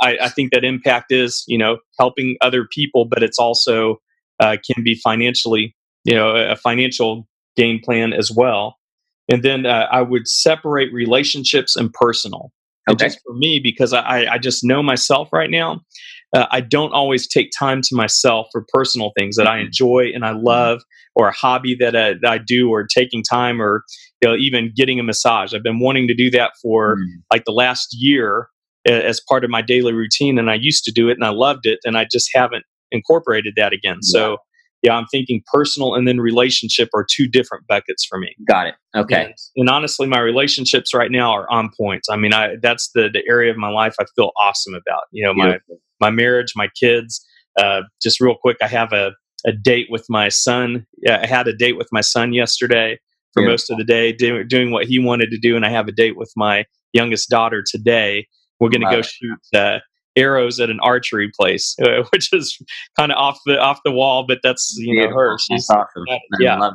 I, 0.02 0.18
I, 0.20 0.28
think 0.28 0.52
that 0.52 0.62
impact 0.62 1.10
is 1.10 1.44
you 1.46 1.56
know 1.56 1.78
helping 1.98 2.36
other 2.40 2.66
people 2.70 3.06
but 3.06 3.22
it's 3.22 3.38
also 3.38 3.98
uh, 4.40 4.56
can 4.66 4.82
be 4.82 4.94
financially 4.96 5.74
you 6.04 6.14
know 6.14 6.34
a 6.34 6.56
financial 6.56 7.26
game 7.56 7.80
plan 7.82 8.12
as 8.12 8.30
well 8.30 8.76
and 9.30 9.42
then 9.42 9.66
uh, 9.66 9.86
I 9.90 10.02
would 10.02 10.28
separate 10.28 10.92
relationships 10.92 11.76
and 11.76 11.92
personal. 11.92 12.52
Okay. 12.88 12.92
And 12.92 12.98
just 12.98 13.20
for 13.26 13.34
me, 13.34 13.60
because 13.60 13.92
I, 13.92 14.26
I 14.26 14.38
just 14.38 14.62
know 14.62 14.82
myself 14.82 15.32
right 15.32 15.50
now, 15.50 15.80
uh, 16.34 16.46
I 16.50 16.60
don't 16.60 16.92
always 16.92 17.26
take 17.26 17.50
time 17.58 17.80
to 17.82 17.94
myself 17.94 18.48
for 18.52 18.66
personal 18.68 19.12
things 19.18 19.36
that 19.36 19.46
I 19.46 19.56
mm-hmm. 19.56 19.66
enjoy 19.66 20.10
and 20.14 20.24
I 20.24 20.32
mm-hmm. 20.32 20.44
love, 20.44 20.82
or 21.16 21.28
a 21.28 21.32
hobby 21.32 21.76
that, 21.78 21.94
uh, 21.94 22.14
that 22.20 22.30
I 22.30 22.38
do, 22.38 22.70
or 22.70 22.86
taking 22.86 23.22
time, 23.22 23.62
or 23.62 23.84
you 24.20 24.28
know, 24.28 24.36
even 24.36 24.72
getting 24.76 24.98
a 24.98 25.02
massage. 25.02 25.54
I've 25.54 25.62
been 25.62 25.78
wanting 25.78 26.08
to 26.08 26.14
do 26.14 26.30
that 26.32 26.52
for 26.60 26.96
mm. 26.96 27.04
like 27.32 27.44
the 27.44 27.52
last 27.52 27.88
year 27.92 28.48
as 28.86 29.20
part 29.28 29.44
of 29.44 29.50
my 29.50 29.62
daily 29.62 29.92
routine, 29.92 30.38
and 30.38 30.50
I 30.50 30.54
used 30.54 30.84
to 30.84 30.92
do 30.92 31.08
it 31.08 31.12
and 31.12 31.24
I 31.24 31.30
loved 31.30 31.66
it, 31.66 31.78
and 31.84 31.96
I 31.96 32.06
just 32.10 32.30
haven't 32.34 32.64
incorporated 32.90 33.54
that 33.56 33.72
again. 33.72 33.98
Yeah. 34.02 34.18
So 34.18 34.36
yeah, 34.84 34.94
I'm 34.94 35.06
thinking 35.06 35.42
personal 35.50 35.94
and 35.94 36.06
then 36.06 36.20
relationship 36.20 36.90
are 36.94 37.06
two 37.10 37.26
different 37.26 37.66
buckets 37.66 38.04
for 38.04 38.18
me. 38.18 38.36
Got 38.46 38.66
it. 38.66 38.74
Okay. 38.94 39.24
And, 39.24 39.34
and, 39.56 39.70
honestly, 39.70 40.06
my 40.06 40.20
relationships 40.20 40.92
right 40.92 41.10
now 41.10 41.32
are 41.32 41.50
on 41.50 41.70
point. 41.74 42.02
I 42.10 42.16
mean, 42.16 42.34
I 42.34 42.56
that's 42.60 42.90
the 42.94 43.08
the 43.10 43.22
area 43.26 43.50
of 43.50 43.56
my 43.56 43.70
life 43.70 43.94
I 43.98 44.04
feel 44.14 44.32
awesome 44.40 44.74
about. 44.74 45.04
You 45.10 45.24
know, 45.24 45.32
my 45.32 45.58
my 46.00 46.10
marriage, 46.10 46.52
my 46.54 46.68
kids. 46.78 47.24
Uh, 47.58 47.82
just 48.02 48.20
real 48.20 48.34
quick, 48.34 48.58
I 48.62 48.66
have 48.66 48.92
a 48.92 49.12
a 49.46 49.52
date 49.52 49.86
with 49.88 50.04
my 50.10 50.28
son. 50.28 50.86
Yeah, 50.98 51.20
I 51.22 51.26
had 51.26 51.48
a 51.48 51.56
date 51.56 51.78
with 51.78 51.88
my 51.90 52.02
son 52.02 52.34
yesterday 52.34 52.98
for 53.32 53.40
Beautiful. 53.40 53.52
most 53.52 53.70
of 53.70 53.78
the 53.78 53.84
day, 53.84 54.12
do, 54.12 54.44
doing 54.44 54.70
what 54.70 54.84
he 54.84 54.98
wanted 54.98 55.30
to 55.30 55.38
do, 55.38 55.56
and 55.56 55.64
I 55.64 55.70
have 55.70 55.88
a 55.88 55.92
date 55.92 56.16
with 56.16 56.32
my 56.36 56.66
youngest 56.92 57.30
daughter 57.30 57.64
today. 57.66 58.26
We're 58.60 58.68
going 58.68 58.82
to 58.82 58.90
go 58.90 59.02
shoot 59.02 59.38
uh, 59.54 59.78
arrows 60.16 60.60
at 60.60 60.70
an 60.70 60.78
archery 60.80 61.30
place, 61.34 61.76
uh, 61.82 62.04
which 62.12 62.32
is 62.32 62.58
kind 62.98 63.12
of 63.12 63.18
off 63.18 63.40
the 63.46 63.58
off 63.58 63.80
the 63.84 63.92
wall, 63.92 64.24
but 64.26 64.38
that's 64.42 64.74
you 64.78 65.00
know 65.00 65.14
her. 65.14 65.38
She's 65.38 65.68
awesome. 65.70 66.04
yeah. 66.40 66.70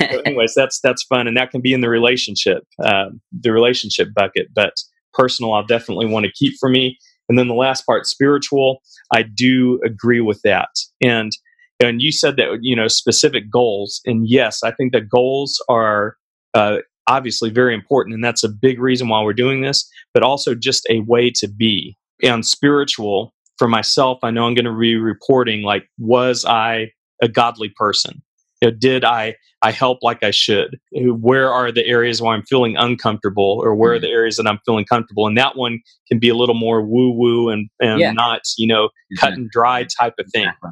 so 0.00 0.20
anyways, 0.24 0.54
that's 0.54 0.80
that's 0.80 1.02
fun, 1.04 1.26
and 1.26 1.36
that 1.36 1.50
can 1.50 1.60
be 1.60 1.72
in 1.72 1.80
the 1.80 1.88
relationship, 1.88 2.64
uh, 2.82 3.06
the 3.32 3.52
relationship 3.52 4.08
bucket. 4.14 4.48
But 4.54 4.74
personal, 5.12 5.54
I'll 5.54 5.66
definitely 5.66 6.06
want 6.06 6.26
to 6.26 6.32
keep 6.32 6.54
for 6.60 6.68
me. 6.68 6.98
And 7.28 7.38
then 7.38 7.48
the 7.48 7.54
last 7.54 7.84
part, 7.86 8.06
spiritual, 8.06 8.82
I 9.12 9.22
do 9.22 9.80
agree 9.84 10.20
with 10.20 10.40
that. 10.42 10.68
And 11.02 11.32
and 11.80 12.00
you 12.00 12.12
said 12.12 12.36
that 12.36 12.58
you 12.62 12.76
know 12.76 12.88
specific 12.88 13.50
goals, 13.50 14.00
and 14.06 14.28
yes, 14.28 14.62
I 14.62 14.70
think 14.70 14.92
that 14.92 15.08
goals 15.08 15.62
are 15.68 16.16
uh, 16.54 16.78
obviously 17.06 17.50
very 17.50 17.74
important, 17.74 18.14
and 18.14 18.24
that's 18.24 18.44
a 18.44 18.48
big 18.48 18.80
reason 18.80 19.08
why 19.08 19.22
we're 19.22 19.32
doing 19.32 19.60
this. 19.60 19.90
But 20.14 20.22
also 20.22 20.54
just 20.54 20.86
a 20.88 21.00
way 21.00 21.30
to 21.32 21.48
be 21.48 21.96
and 22.22 22.46
spiritual 22.46 23.34
for 23.58 23.68
myself. 23.68 24.18
I 24.22 24.30
know 24.30 24.46
I'm 24.46 24.54
going 24.54 24.64
to 24.66 24.78
be 24.78 24.96
reporting 24.96 25.62
like, 25.62 25.88
was 25.98 26.44
I 26.44 26.92
a 27.22 27.28
godly 27.28 27.72
person? 27.76 28.22
You 28.62 28.70
know, 28.70 28.76
did 28.76 29.04
I 29.04 29.36
I 29.62 29.70
help 29.70 29.98
like 30.02 30.22
I 30.22 30.30
should? 30.30 30.78
Where 30.92 31.52
are 31.52 31.70
the 31.70 31.84
areas 31.86 32.22
where 32.22 32.32
I'm 32.32 32.42
feeling 32.44 32.76
uncomfortable, 32.76 33.60
or 33.62 33.74
where 33.74 33.90
mm-hmm. 33.90 33.96
are 33.96 34.00
the 34.00 34.08
areas 34.08 34.36
that 34.36 34.46
I'm 34.46 34.60
feeling 34.64 34.86
comfortable? 34.86 35.26
And 35.26 35.36
that 35.36 35.56
one 35.56 35.80
can 36.08 36.18
be 36.18 36.28
a 36.28 36.34
little 36.34 36.54
more 36.54 36.82
woo 36.82 37.10
woo 37.10 37.50
and 37.50 37.68
and 37.80 38.00
yeah. 38.00 38.12
not 38.12 38.42
you 38.56 38.66
know 38.66 38.86
mm-hmm. 38.86 39.16
cut 39.18 39.32
and 39.34 39.50
dry 39.50 39.86
type 40.00 40.14
of 40.18 40.26
thing. 40.32 40.44
Exactly. 40.44 40.70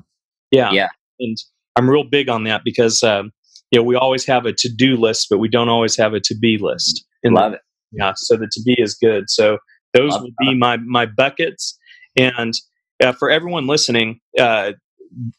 Yeah, 0.50 0.70
yeah. 0.70 0.88
And 1.20 1.36
I'm 1.76 1.90
real 1.90 2.04
big 2.04 2.28
on 2.28 2.44
that 2.44 2.62
because 2.64 3.02
um, 3.02 3.32
you 3.70 3.78
know 3.78 3.82
we 3.82 3.96
always 3.96 4.24
have 4.26 4.46
a 4.46 4.52
to 4.52 4.68
do 4.68 4.96
list, 4.96 5.26
but 5.28 5.38
we 5.38 5.48
don't 5.48 5.68
always 5.68 5.96
have 5.96 6.14
a 6.14 6.20
to 6.20 6.34
be 6.34 6.56
list. 6.58 7.04
And 7.22 7.34
Love 7.34 7.54
it. 7.54 7.60
Yeah, 7.92 8.12
so 8.16 8.36
the 8.36 8.48
to 8.50 8.62
be 8.64 8.74
is 8.78 8.94
good. 8.94 9.30
So 9.30 9.58
those 9.94 10.18
would 10.20 10.34
be 10.40 10.54
my 10.54 10.76
my 10.78 11.06
buckets. 11.06 11.78
And 12.16 12.54
uh, 13.02 13.12
for 13.12 13.30
everyone 13.30 13.66
listening, 13.66 14.20
uh, 14.38 14.72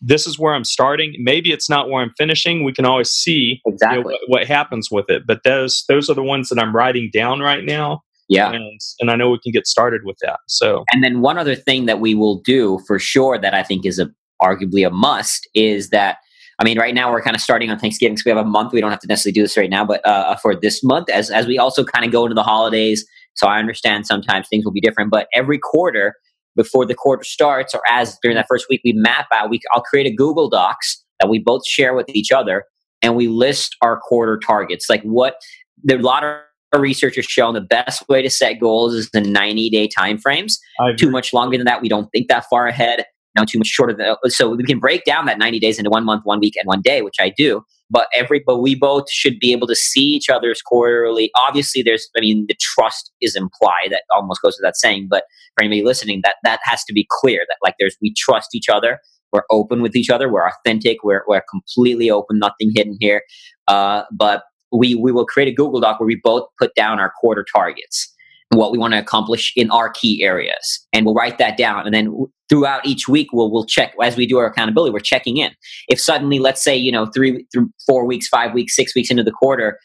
this 0.01 0.25
is 0.25 0.39
where 0.39 0.53
I'm 0.53 0.63
starting. 0.63 1.15
Maybe 1.19 1.51
it's 1.51 1.69
not 1.69 1.89
where 1.89 2.01
I'm 2.01 2.13
finishing. 2.17 2.63
We 2.63 2.73
can 2.73 2.85
always 2.85 3.11
see 3.11 3.61
exactly 3.65 3.97
you 3.97 4.03
know, 4.03 4.09
what, 4.27 4.39
what, 4.41 4.47
happens 4.47 4.89
with 4.89 5.09
it. 5.09 5.27
But 5.27 5.43
those 5.43 5.83
those 5.87 6.09
are 6.09 6.13
the 6.13 6.23
ones 6.23 6.49
that 6.49 6.59
I'm 6.59 6.75
writing 6.75 7.09
down 7.13 7.41
right 7.41 7.63
now. 7.63 8.01
Yeah, 8.27 8.51
and, 8.51 8.81
and 8.99 9.11
I 9.11 9.15
know 9.15 9.29
we 9.29 9.39
can 9.43 9.51
get 9.51 9.67
started 9.67 10.01
with 10.03 10.17
that. 10.23 10.39
So, 10.47 10.83
and 10.91 11.03
then 11.03 11.21
one 11.21 11.37
other 11.37 11.53
thing 11.53 11.85
that 11.85 11.99
we 11.99 12.15
will 12.15 12.41
do 12.41 12.79
for 12.87 12.97
sure 12.97 13.37
that 13.37 13.53
I 13.53 13.61
think 13.61 13.85
is 13.85 13.99
a 13.99 14.09
arguably 14.41 14.85
a 14.85 14.89
must 14.89 15.47
is 15.53 15.89
that 15.89 16.17
I 16.59 16.63
mean, 16.63 16.79
right 16.79 16.93
now 16.93 17.11
we're 17.11 17.21
kind 17.21 17.35
of 17.35 17.41
starting 17.41 17.69
on 17.69 17.77
Thanksgiving, 17.77 18.17
so 18.17 18.23
we 18.25 18.29
have 18.35 18.45
a 18.45 18.49
month. 18.49 18.71
We 18.71 18.79
don't 18.79 18.91
have 18.91 19.01
to 19.01 19.07
necessarily 19.07 19.33
do 19.33 19.41
this 19.41 19.57
right 19.57 19.69
now, 19.69 19.85
but 19.85 20.05
uh, 20.05 20.35
for 20.37 20.55
this 20.55 20.83
month, 20.83 21.09
as 21.09 21.29
as 21.29 21.47
we 21.47 21.59
also 21.59 21.83
kind 21.83 22.05
of 22.05 22.11
go 22.11 22.23
into 22.23 22.35
the 22.35 22.43
holidays, 22.43 23.05
so 23.35 23.47
I 23.47 23.59
understand 23.59 24.07
sometimes 24.07 24.47
things 24.47 24.65
will 24.65 24.71
be 24.71 24.81
different. 24.81 25.11
But 25.11 25.27
every 25.33 25.59
quarter, 25.59 26.15
before 26.55 26.85
the 26.85 26.95
quarter 26.95 27.23
starts, 27.23 27.73
or 27.73 27.81
as 27.89 28.17
during 28.21 28.35
that 28.35 28.47
first 28.49 28.67
week, 28.69 28.81
we 28.83 28.93
map 28.93 29.27
out. 29.33 29.49
We 29.49 29.59
I'll 29.73 29.81
create 29.81 30.07
a 30.07 30.13
Google 30.13 30.49
Docs 30.49 31.03
that 31.19 31.29
we 31.29 31.39
both 31.39 31.65
share 31.67 31.93
with 31.93 32.09
each 32.09 32.31
other, 32.31 32.65
and 33.01 33.15
we 33.15 33.27
list 33.27 33.75
our 33.81 33.99
quarter 33.99 34.37
targets. 34.37 34.89
Like 34.89 35.03
what 35.03 35.35
there 35.83 35.99
a 35.99 36.01
lot 36.01 36.23
of 36.23 36.39
research 36.77 37.15
has 37.15 37.25
shown 37.25 37.53
the 37.53 37.61
best 37.61 38.07
way 38.09 38.21
to 38.21 38.29
set 38.29 38.59
goals 38.59 38.93
is 38.93 39.09
the 39.11 39.21
90 39.21 39.69
day 39.69 39.87
time 39.87 40.17
frames. 40.17 40.59
Too 40.97 41.09
much 41.09 41.33
longer 41.33 41.57
than 41.57 41.65
that, 41.65 41.81
we 41.81 41.89
don't 41.89 42.09
think 42.11 42.27
that 42.27 42.45
far 42.49 42.67
ahead 42.67 43.05
know, 43.35 43.45
too 43.45 43.57
much 43.57 43.67
shorter 43.67 43.93
than 43.93 44.15
so 44.29 44.49
we 44.49 44.63
can 44.63 44.79
break 44.79 45.03
down 45.03 45.25
that 45.25 45.37
90 45.37 45.59
days 45.59 45.77
into 45.77 45.89
one 45.89 46.05
month, 46.05 46.21
one 46.23 46.39
week, 46.39 46.55
and 46.57 46.67
one 46.67 46.81
day, 46.81 47.01
which 47.01 47.15
I 47.19 47.33
do. 47.35 47.63
But 47.89 48.07
every 48.15 48.41
but 48.45 48.59
we 48.59 48.75
both 48.75 49.11
should 49.11 49.39
be 49.39 49.51
able 49.51 49.67
to 49.67 49.75
see 49.75 50.01
each 50.01 50.29
other's 50.29 50.61
quarterly. 50.61 51.31
Obviously, 51.47 51.83
there's 51.83 52.09
I 52.17 52.21
mean 52.21 52.45
the 52.47 52.55
trust 52.59 53.11
is 53.21 53.35
implied 53.35 53.89
that 53.91 54.03
almost 54.13 54.41
goes 54.41 54.57
without 54.59 54.75
saying, 54.75 55.07
but 55.09 55.25
for 55.55 55.63
anybody 55.63 55.83
listening, 55.83 56.21
that 56.23 56.35
that 56.43 56.59
has 56.63 56.83
to 56.85 56.93
be 56.93 57.07
clear 57.09 57.45
that 57.47 57.57
like 57.63 57.75
there's 57.79 57.95
we 58.01 58.13
trust 58.17 58.55
each 58.55 58.69
other. 58.69 58.99
We're 59.31 59.43
open 59.51 59.81
with 59.81 59.95
each 59.95 60.09
other. 60.09 60.31
We're 60.31 60.47
authentic. 60.47 61.03
We're, 61.03 61.23
we're 61.27 61.43
completely 61.49 62.09
open. 62.09 62.39
Nothing 62.39 62.71
hidden 62.73 62.95
here. 63.01 63.21
Uh, 63.67 64.03
but 64.11 64.43
we 64.71 64.95
we 64.95 65.11
will 65.11 65.25
create 65.25 65.49
a 65.49 65.53
Google 65.53 65.79
Doc 65.79 65.99
where 65.99 66.07
we 66.07 66.19
both 66.23 66.47
put 66.57 66.73
down 66.75 66.99
our 66.99 67.11
quarter 67.19 67.45
targets 67.53 68.14
what 68.49 68.71
we 68.71 68.77
want 68.77 68.93
to 68.93 68.99
accomplish 68.99 69.51
in 69.55 69.69
our 69.71 69.89
key 69.89 70.23
areas. 70.23 70.85
And 70.93 71.05
we'll 71.05 71.15
write 71.15 71.37
that 71.39 71.57
down. 71.57 71.85
And 71.85 71.93
then 71.93 72.15
throughout 72.49 72.85
each 72.85 73.07
week 73.07 73.29
we'll 73.33 73.51
we'll 73.51 73.65
check 73.65 73.93
as 74.01 74.15
we 74.15 74.25
do 74.25 74.37
our 74.37 74.45
accountability 74.45 74.93
we're 74.93 74.99
checking 74.99 75.37
in. 75.37 75.51
If 75.87 75.99
suddenly 75.99 76.39
let's 76.39 76.63
say 76.63 76.75
you 76.75 76.91
know 76.91 77.07
three 77.07 77.45
four 77.85 78.05
weeks 78.05 78.27
five 78.27 78.53
weeks 78.53 78.75
six 78.75 78.95
weeks 78.95 79.09
into 79.09 79.23
the 79.23 79.31
quarter 79.31 79.79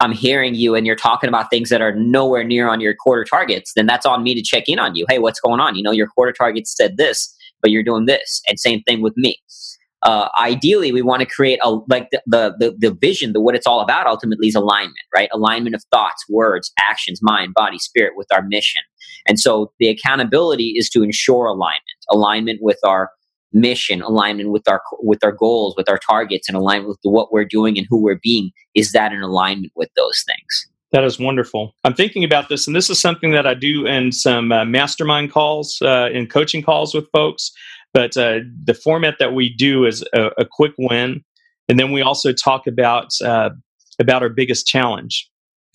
i'm 0.00 0.12
hearing 0.12 0.54
you 0.54 0.74
and 0.74 0.86
you're 0.86 0.96
talking 0.96 1.28
about 1.28 1.48
things 1.48 1.70
that 1.70 1.80
are 1.80 1.94
nowhere 1.94 2.44
near 2.44 2.68
on 2.68 2.80
your 2.80 2.94
quarter 2.94 3.24
targets 3.24 3.72
then 3.76 3.86
that's 3.86 4.04
on 4.04 4.22
me 4.22 4.34
to 4.34 4.42
check 4.42 4.64
in 4.66 4.78
on 4.78 4.94
you. 4.94 5.06
Hey 5.08 5.18
what's 5.18 5.40
going 5.40 5.60
on? 5.60 5.74
You 5.74 5.82
know 5.82 5.90
your 5.90 6.06
quarter 6.06 6.32
targets 6.32 6.74
said 6.76 6.96
this 6.96 7.34
but 7.62 7.70
you're 7.70 7.84
doing 7.84 8.06
this. 8.06 8.42
And 8.48 8.58
same 8.58 8.82
thing 8.82 9.00
with 9.00 9.16
me 9.16 9.40
uh, 10.02 10.28
ideally 10.40 10.92
we 10.92 11.02
want 11.02 11.20
to 11.20 11.26
create 11.26 11.58
a 11.62 11.70
like 11.88 12.08
the, 12.26 12.54
the, 12.58 12.74
the 12.78 12.92
vision 12.92 13.32
the 13.32 13.40
what 13.40 13.54
it's 13.54 13.66
all 13.66 13.80
about 13.80 14.06
ultimately 14.06 14.48
is 14.48 14.54
alignment 14.54 14.96
right 15.14 15.28
alignment 15.32 15.74
of 15.74 15.82
thoughts 15.90 16.24
words 16.28 16.72
actions 16.80 17.20
mind 17.22 17.54
body 17.54 17.78
spirit 17.78 18.12
with 18.16 18.26
our 18.32 18.42
mission 18.42 18.82
and 19.26 19.38
so 19.38 19.72
the 19.78 19.88
accountability 19.88 20.74
is 20.76 20.88
to 20.90 21.02
ensure 21.02 21.46
alignment 21.46 21.82
alignment 22.10 22.58
with 22.62 22.78
our 22.84 23.10
mission 23.52 24.02
alignment 24.02 24.50
with 24.50 24.66
our 24.66 24.82
with 25.00 25.22
our 25.22 25.32
goals 25.32 25.74
with 25.76 25.88
our 25.88 25.98
targets 25.98 26.48
and 26.48 26.56
alignment 26.56 26.88
with 26.88 26.98
what 27.02 27.32
we're 27.32 27.44
doing 27.44 27.78
and 27.78 27.86
who 27.88 28.02
we're 28.02 28.20
being 28.22 28.50
is 28.74 28.92
that 28.92 29.12
in 29.12 29.22
alignment 29.22 29.72
with 29.76 29.90
those 29.94 30.24
things 30.26 30.68
that 30.92 31.04
is 31.04 31.18
wonderful. 31.18 31.74
I'm 31.84 31.94
thinking 31.94 32.22
about 32.22 32.50
this, 32.50 32.66
and 32.66 32.76
this 32.76 32.90
is 32.90 33.00
something 33.00 33.32
that 33.32 33.46
I 33.46 33.54
do 33.54 33.86
in 33.86 34.12
some 34.12 34.52
uh, 34.52 34.66
mastermind 34.66 35.32
calls, 35.32 35.80
uh, 35.80 36.10
in 36.12 36.26
coaching 36.26 36.62
calls 36.62 36.94
with 36.94 37.10
folks. 37.12 37.50
But 37.94 38.16
uh, 38.16 38.40
the 38.64 38.74
format 38.74 39.16
that 39.18 39.34
we 39.34 39.54
do 39.54 39.84
is 39.84 40.04
a, 40.14 40.30
a, 40.38 40.46
quick 40.50 40.72
win, 40.78 41.22
and 41.68 41.78
then 41.78 41.92
we 41.92 42.00
also 42.00 42.32
talk 42.32 42.66
about 42.66 43.08
uh, 43.22 43.50
about 43.98 44.22
our 44.22 44.30
biggest 44.30 44.66
challenge 44.66 45.28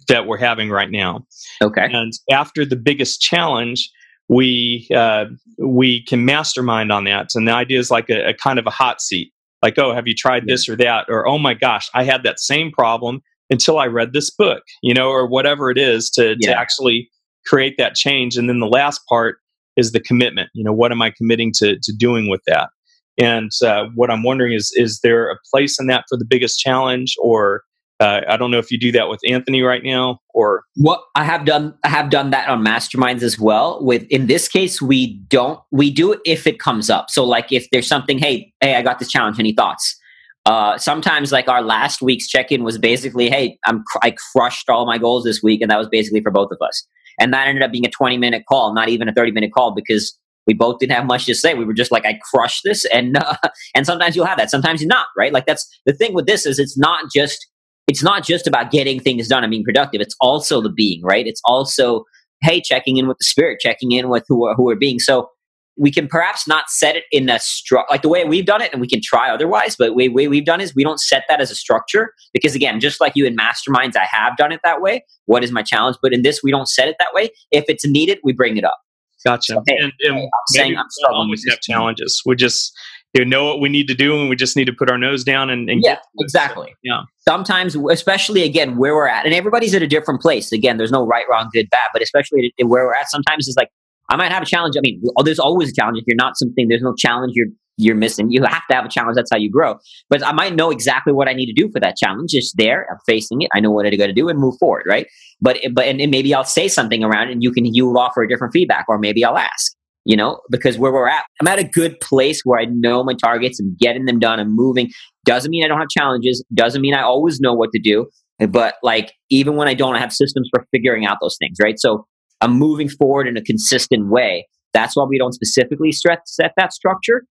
that 0.08 0.26
we're 0.26 0.38
having 0.38 0.70
right 0.70 0.90
now. 0.90 1.26
Okay. 1.62 1.88
And 1.92 2.14
after 2.32 2.66
the 2.66 2.76
biggest 2.76 3.22
challenge, 3.22 3.90
we 4.30 4.88
uh, 4.96 5.26
we 5.58 6.04
can 6.06 6.26
mastermind 6.26 6.92
on 6.92 7.04
that. 7.06 7.30
And 7.36 7.48
the 7.48 7.54
idea 7.54 7.80
is 7.80 7.92
like 7.92 8.10
a, 8.10 8.30
a 8.30 8.34
kind 8.34 8.60
of 8.60 8.66
a 8.66 8.72
hot 8.72 9.02
seat. 9.02 9.32
Like, 9.62 9.78
oh, 9.78 9.94
have 9.94 10.08
you 10.08 10.16
tried 10.16 10.44
yeah. 10.46 10.54
this 10.54 10.70
or 10.70 10.76
that? 10.78 11.06
Or 11.10 11.28
oh 11.28 11.38
my 11.38 11.54
gosh, 11.54 11.90
I 11.94 12.04
had 12.04 12.24
that 12.24 12.40
same 12.40 12.72
problem 12.72 13.22
until 13.50 13.80
I 13.80 13.86
read 13.86 14.14
this 14.14 14.30
book, 14.30 14.64
you 14.82 14.94
know, 14.94 15.10
or 15.10 15.28
whatever 15.28 15.72
it 15.72 15.78
is 15.78 16.10
to, 16.12 16.36
yeah. 16.40 16.52
to 16.52 16.60
actually 16.60 17.10
create 17.46 17.76
that 17.78 17.96
change. 17.96 18.36
And 18.36 18.50
then 18.50 18.60
the 18.60 18.68
last 18.68 19.02
part 19.08 19.40
is 19.78 19.92
the 19.92 20.00
commitment. 20.00 20.50
You 20.54 20.64
know, 20.64 20.74
what 20.74 20.92
am 20.92 21.02
I 21.02 21.12
committing 21.12 21.54
to 21.60 21.78
to 21.82 21.94
doing 21.96 22.30
with 22.30 22.42
that? 22.48 22.70
And 23.18 23.52
uh, 23.66 23.86
what 23.96 24.12
I'm 24.12 24.24
wondering 24.24 24.54
is, 24.54 24.72
is 24.76 25.00
there 25.02 25.32
a 25.32 25.38
place 25.52 25.80
in 25.80 25.88
that 25.88 26.06
for 26.10 26.18
the 26.18 26.26
biggest 26.26 26.60
challenge, 26.60 27.16
or 27.20 27.64
uh, 28.00 28.22
I 28.30 28.38
don't 28.38 28.52
know 28.52 28.60
if 28.60 28.70
you 28.70 28.78
do 28.78 28.92
that 28.92 29.10
with 29.10 29.20
Anthony 29.28 29.64
right 29.64 29.84
now, 29.84 30.20
or 30.36 30.64
what 30.76 31.02
I 31.16 31.24
have 31.24 31.46
done. 31.46 31.74
I 31.84 31.90
have 31.90 32.12
done 32.12 32.30
that 32.30 32.48
on 32.48 32.64
masterminds 32.64 33.24
as 33.24 33.40
well. 33.40 33.84
With 33.84 34.04
in 34.10 34.28
this 34.28 34.48
case, 34.48 34.82
we 34.82 35.16
don't. 35.30 35.60
We 35.72 35.90
do 35.90 36.12
it 36.12 36.20
if 36.26 36.46
it 36.46 36.60
comes 36.60 36.92
up. 36.92 37.10
So, 37.10 37.24
like, 37.24 37.52
if 37.52 37.68
there's 37.72 37.88
something, 37.88 38.20
hey, 38.20 38.54
hey, 38.62 38.76
I 38.76 38.84
got 38.84 39.00
this 39.00 39.10
challenge. 39.10 39.40
Any 39.40 39.54
thoughts? 39.54 40.00
Uh, 40.46 40.78
sometimes, 40.78 41.32
like 41.32 41.50
our 41.50 41.62
last 41.62 42.02
week's 42.02 42.28
check-in 42.28 42.64
was 42.64 42.78
basically, 42.78 43.30
hey, 43.30 43.58
I'm 43.66 43.84
I 44.04 44.16
crushed 44.32 44.70
all 44.70 44.86
my 44.86 45.00
goals 45.00 45.24
this 45.24 45.42
week, 45.42 45.62
and 45.62 45.72
that 45.72 45.78
was 45.78 45.90
basically 45.90 46.22
for 46.22 46.32
both 46.32 46.52
of 46.52 46.60
us. 46.62 46.88
And 47.20 47.34
that 47.34 47.48
ended 47.48 47.64
up 47.64 47.72
being 47.72 47.86
a 47.86 47.90
20 47.90 48.18
minute 48.18 48.44
call, 48.48 48.74
not 48.74 48.90
even 48.90 49.10
a 49.10 49.14
30 49.14 49.32
minute 49.32 49.52
call 49.54 49.74
because 49.74 50.18
we 50.46 50.54
both 50.54 50.80
didn't 50.80 50.94
have 50.94 51.06
much 51.06 51.26
to 51.26 51.36
say. 51.36 51.54
We 51.54 51.66
were 51.66 51.74
just 51.74 51.92
like, 51.92 52.06
I 52.06 52.20
crushed 52.32 52.62
this. 52.64 52.86
And, 52.86 53.18
uh, 53.18 53.36
and 53.76 53.86
sometimes 53.86 54.16
you'll 54.16 54.26
have 54.26 54.38
that. 54.38 54.50
Sometimes 54.50 54.82
you're 54.82 54.88
not, 54.88 55.08
right? 55.18 55.34
Like 55.34 55.46
that's 55.46 55.68
the 55.86 55.94
thing 55.94 56.14
with 56.14 56.26
this 56.26 56.46
is 56.46 56.60
it's 56.60 56.78
not 56.78 57.12
just, 57.14 57.46
it's 57.88 58.04
not 58.04 58.24
just 58.24 58.48
about 58.48 58.72
getting 58.72 59.00
things 59.00 59.28
done 59.28 59.44
and 59.44 59.52
being 59.52 59.64
productive. 59.64 60.02
It's 60.02 60.16
also 60.20 60.62
the 60.62 60.70
being, 60.70 61.02
right? 61.04 61.26
It's 61.28 61.42
also, 61.46 62.04
hey, 62.42 62.62
checking 62.62 62.98
in 62.98 63.08
with 63.08 63.18
the 63.18 63.26
spirit, 63.26 63.60
checking 63.60 63.92
in 63.92 64.10
with 64.10 64.24
who, 64.28 64.54
who 64.56 64.64
we're 64.64 64.76
being. 64.76 65.00
So 65.00 65.30
we 65.78 65.92
can 65.92 66.08
perhaps 66.08 66.48
not 66.48 66.70
set 66.70 66.96
it 66.96 67.04
in 67.12 67.30
a 67.30 67.36
stru- 67.36 67.84
like 67.90 68.02
the 68.02 68.10
way 68.10 68.24
we've 68.26 68.46
done 68.46 68.62
it 68.62 68.72
and 68.72 68.82
we 68.82 68.88
can 68.88 69.02
try 69.02 69.30
otherwise 69.30 69.76
but 69.78 69.88
the 69.88 69.94
way, 69.94 70.10
way 70.10 70.28
we've 70.28 70.46
done 70.46 70.62
is 70.62 70.76
we 70.76 70.84
don't 70.84 71.00
set 71.00 71.24
that 71.30 71.40
as 71.40 71.52
a 71.52 71.56
structure 71.56 72.14
because 72.34 72.56
again 72.56 72.80
just 72.80 73.00
like 73.00 73.14
you 73.16 73.26
in 73.26 73.36
masterminds 73.36 73.96
i 73.96 74.06
have 74.06 74.36
done 74.38 74.52
it 74.52 74.60
that 74.64 74.82
way 74.82 75.04
what 75.28 75.44
is 75.44 75.52
my 75.52 75.62
challenge? 75.62 75.98
But 76.02 76.14
in 76.14 76.24
this 76.24 76.42
we 76.44 76.52
don't 76.52 76.68
set 76.68 76.88
it 76.88 76.96
that 76.98 77.10
way. 77.14 77.30
If 77.52 77.66
it's 77.68 77.88
needed 77.88 78.20
we 78.24 78.34
bring 78.34 78.58
it 78.58 78.64
up. 78.64 78.80
Gotcha. 79.24 79.54
So, 79.54 79.64
hey, 79.68 79.78
and, 79.78 79.94
and 80.02 80.16
hey, 80.16 80.24
i'm 80.24 80.48
saying 80.48 80.78
i'm 80.78 80.86
struggling 80.90 81.30
with 81.30 81.44
have 81.50 81.60
challenges. 81.62 82.22
We 82.26 82.36
just 82.36 82.74
you 83.14 83.26
know 83.26 83.46
what 83.46 83.60
we 83.60 83.70
need 83.70 83.88
to 83.88 83.96
do 83.96 84.20
and 84.20 84.30
we 84.30 84.36
just 84.36 84.56
need 84.56 84.66
to 84.66 84.74
put 84.74 84.92
our 84.92 84.98
nose 84.98 85.24
down 85.24 85.50
and, 85.50 85.70
and 85.70 85.82
yeah 85.84 85.98
exactly. 86.20 86.68
So, 86.68 86.76
yeah. 86.84 87.02
Sometimes 87.28 87.76
especially 87.76 88.44
again 88.44 88.78
where 88.78 88.96
we're 88.96 89.08
at 89.08 89.26
and 89.26 89.34
everybody's 89.34 89.76
at 89.76 89.82
a 89.82 89.88
different 89.88 90.22
place. 90.22 90.52
Again 90.52 90.78
there's 90.78 90.92
no 90.92 91.06
right 91.06 91.26
wrong 91.30 91.50
good 91.54 91.70
bad 91.70 91.90
but 91.94 92.02
especially 92.02 92.54
where 92.60 92.86
we're 92.86 92.96
at 92.96 93.10
sometimes 93.10 93.48
it's 93.48 93.58
like 93.58 93.70
I 94.10 94.16
might 94.16 94.32
have 94.32 94.44
a 94.44 94.46
challenge. 94.46 94.76
I 94.78 94.82
mean, 94.82 95.02
there's 95.24 95.40
always 95.40 95.70
a 95.70 95.74
challenge. 95.74 96.00
If 96.00 96.06
you're 96.08 96.16
not 96.16 96.38
something, 96.38 96.68
there's 96.68 96.82
no 96.82 96.94
challenge 96.96 97.34
you're 97.36 97.48
you're 97.78 97.96
missing. 97.96 98.32
You 98.32 98.44
have 98.44 98.64
to 98.70 98.76
have 98.76 98.86
a 98.86 98.90
challenge. 98.90 99.16
That's 99.16 99.30
how 99.32 99.38
you 99.38 99.52
grow. 99.52 99.76
But 100.10 100.26
I 100.26 100.32
might 100.32 100.56
know 100.56 100.72
exactly 100.72 101.14
what 101.14 101.28
I 101.28 101.34
need 101.34 101.46
to 101.46 101.54
do 101.54 101.70
for 101.72 101.80
that 101.80 101.96
challenge. 101.96 102.32
It's 102.34 102.52
there. 102.56 102.88
I'm 102.90 102.98
facing 103.06 103.44
it. 103.44 103.50
I 103.54 103.60
know 103.60 103.70
what 103.70 103.86
I 103.86 103.96
got 103.96 104.08
to 104.08 104.14
do 104.14 104.30
and 104.30 104.40
move 104.40 104.56
forward. 104.60 104.86
Right. 104.88 105.08
But 105.40 105.60
but 105.74 105.86
and, 105.86 106.02
and 106.02 106.10
maybe 106.10 106.34
I'll 106.34 106.44
say 106.44 106.68
something 106.68 107.04
around 107.04 107.30
and 107.30 107.44
you 107.44 107.52
can 107.52 107.66
you 107.66 107.90
offer 107.98 108.24
a 108.24 108.28
different 108.28 108.54
feedback, 108.54 108.86
or 108.88 108.98
maybe 108.98 109.24
I'll 109.24 109.38
ask. 109.38 109.74
You 110.06 110.16
know, 110.16 110.40
because 110.50 110.78
where 110.78 110.94
we're 110.94 111.10
at, 111.10 111.26
I'm 111.42 111.50
at 111.50 111.60
a 111.60 111.66
good 111.66 112.00
place 112.00 112.42
where 112.46 112.58
I 112.62 112.64
know 112.64 113.04
my 113.04 113.14
targets 113.14 113.60
and 113.60 113.78
getting 113.78 114.06
them 114.06 114.20
done 114.20 114.40
and 114.40 114.56
moving. 114.56 114.90
Doesn't 115.26 115.52
mean 115.52 115.66
I 115.66 115.68
don't 115.68 115.80
have 115.80 115.90
challenges. 115.90 116.46
Doesn't 116.54 116.82
mean 116.82 116.94
I 116.94 117.02
always 117.02 117.42
know 117.42 117.54
what 117.54 117.72
to 117.74 117.80
do. 117.80 118.08
But 118.48 118.76
like 118.84 119.12
even 119.30 119.58
when 119.58 119.68
I 119.68 119.74
don't 119.74 119.96
I 119.96 120.00
have 120.00 120.14
systems 120.14 120.50
for 120.50 120.66
figuring 120.72 121.06
out 121.06 121.18
those 121.22 121.36
things, 121.38 121.58
right? 121.62 121.78
So 121.78 122.06
I'm 122.42 122.54
moving 122.54 122.90
forward 122.90 123.28
in 123.28 123.38
a 123.38 123.42
consistent 123.42 124.10
way. 124.10 124.48
That's 124.74 124.96
why 124.96 125.06
we 125.06 125.18
don't 125.18 125.34
specifically 125.34 125.92
set 125.92 126.52
that 126.58 126.74
structure. 126.74 127.24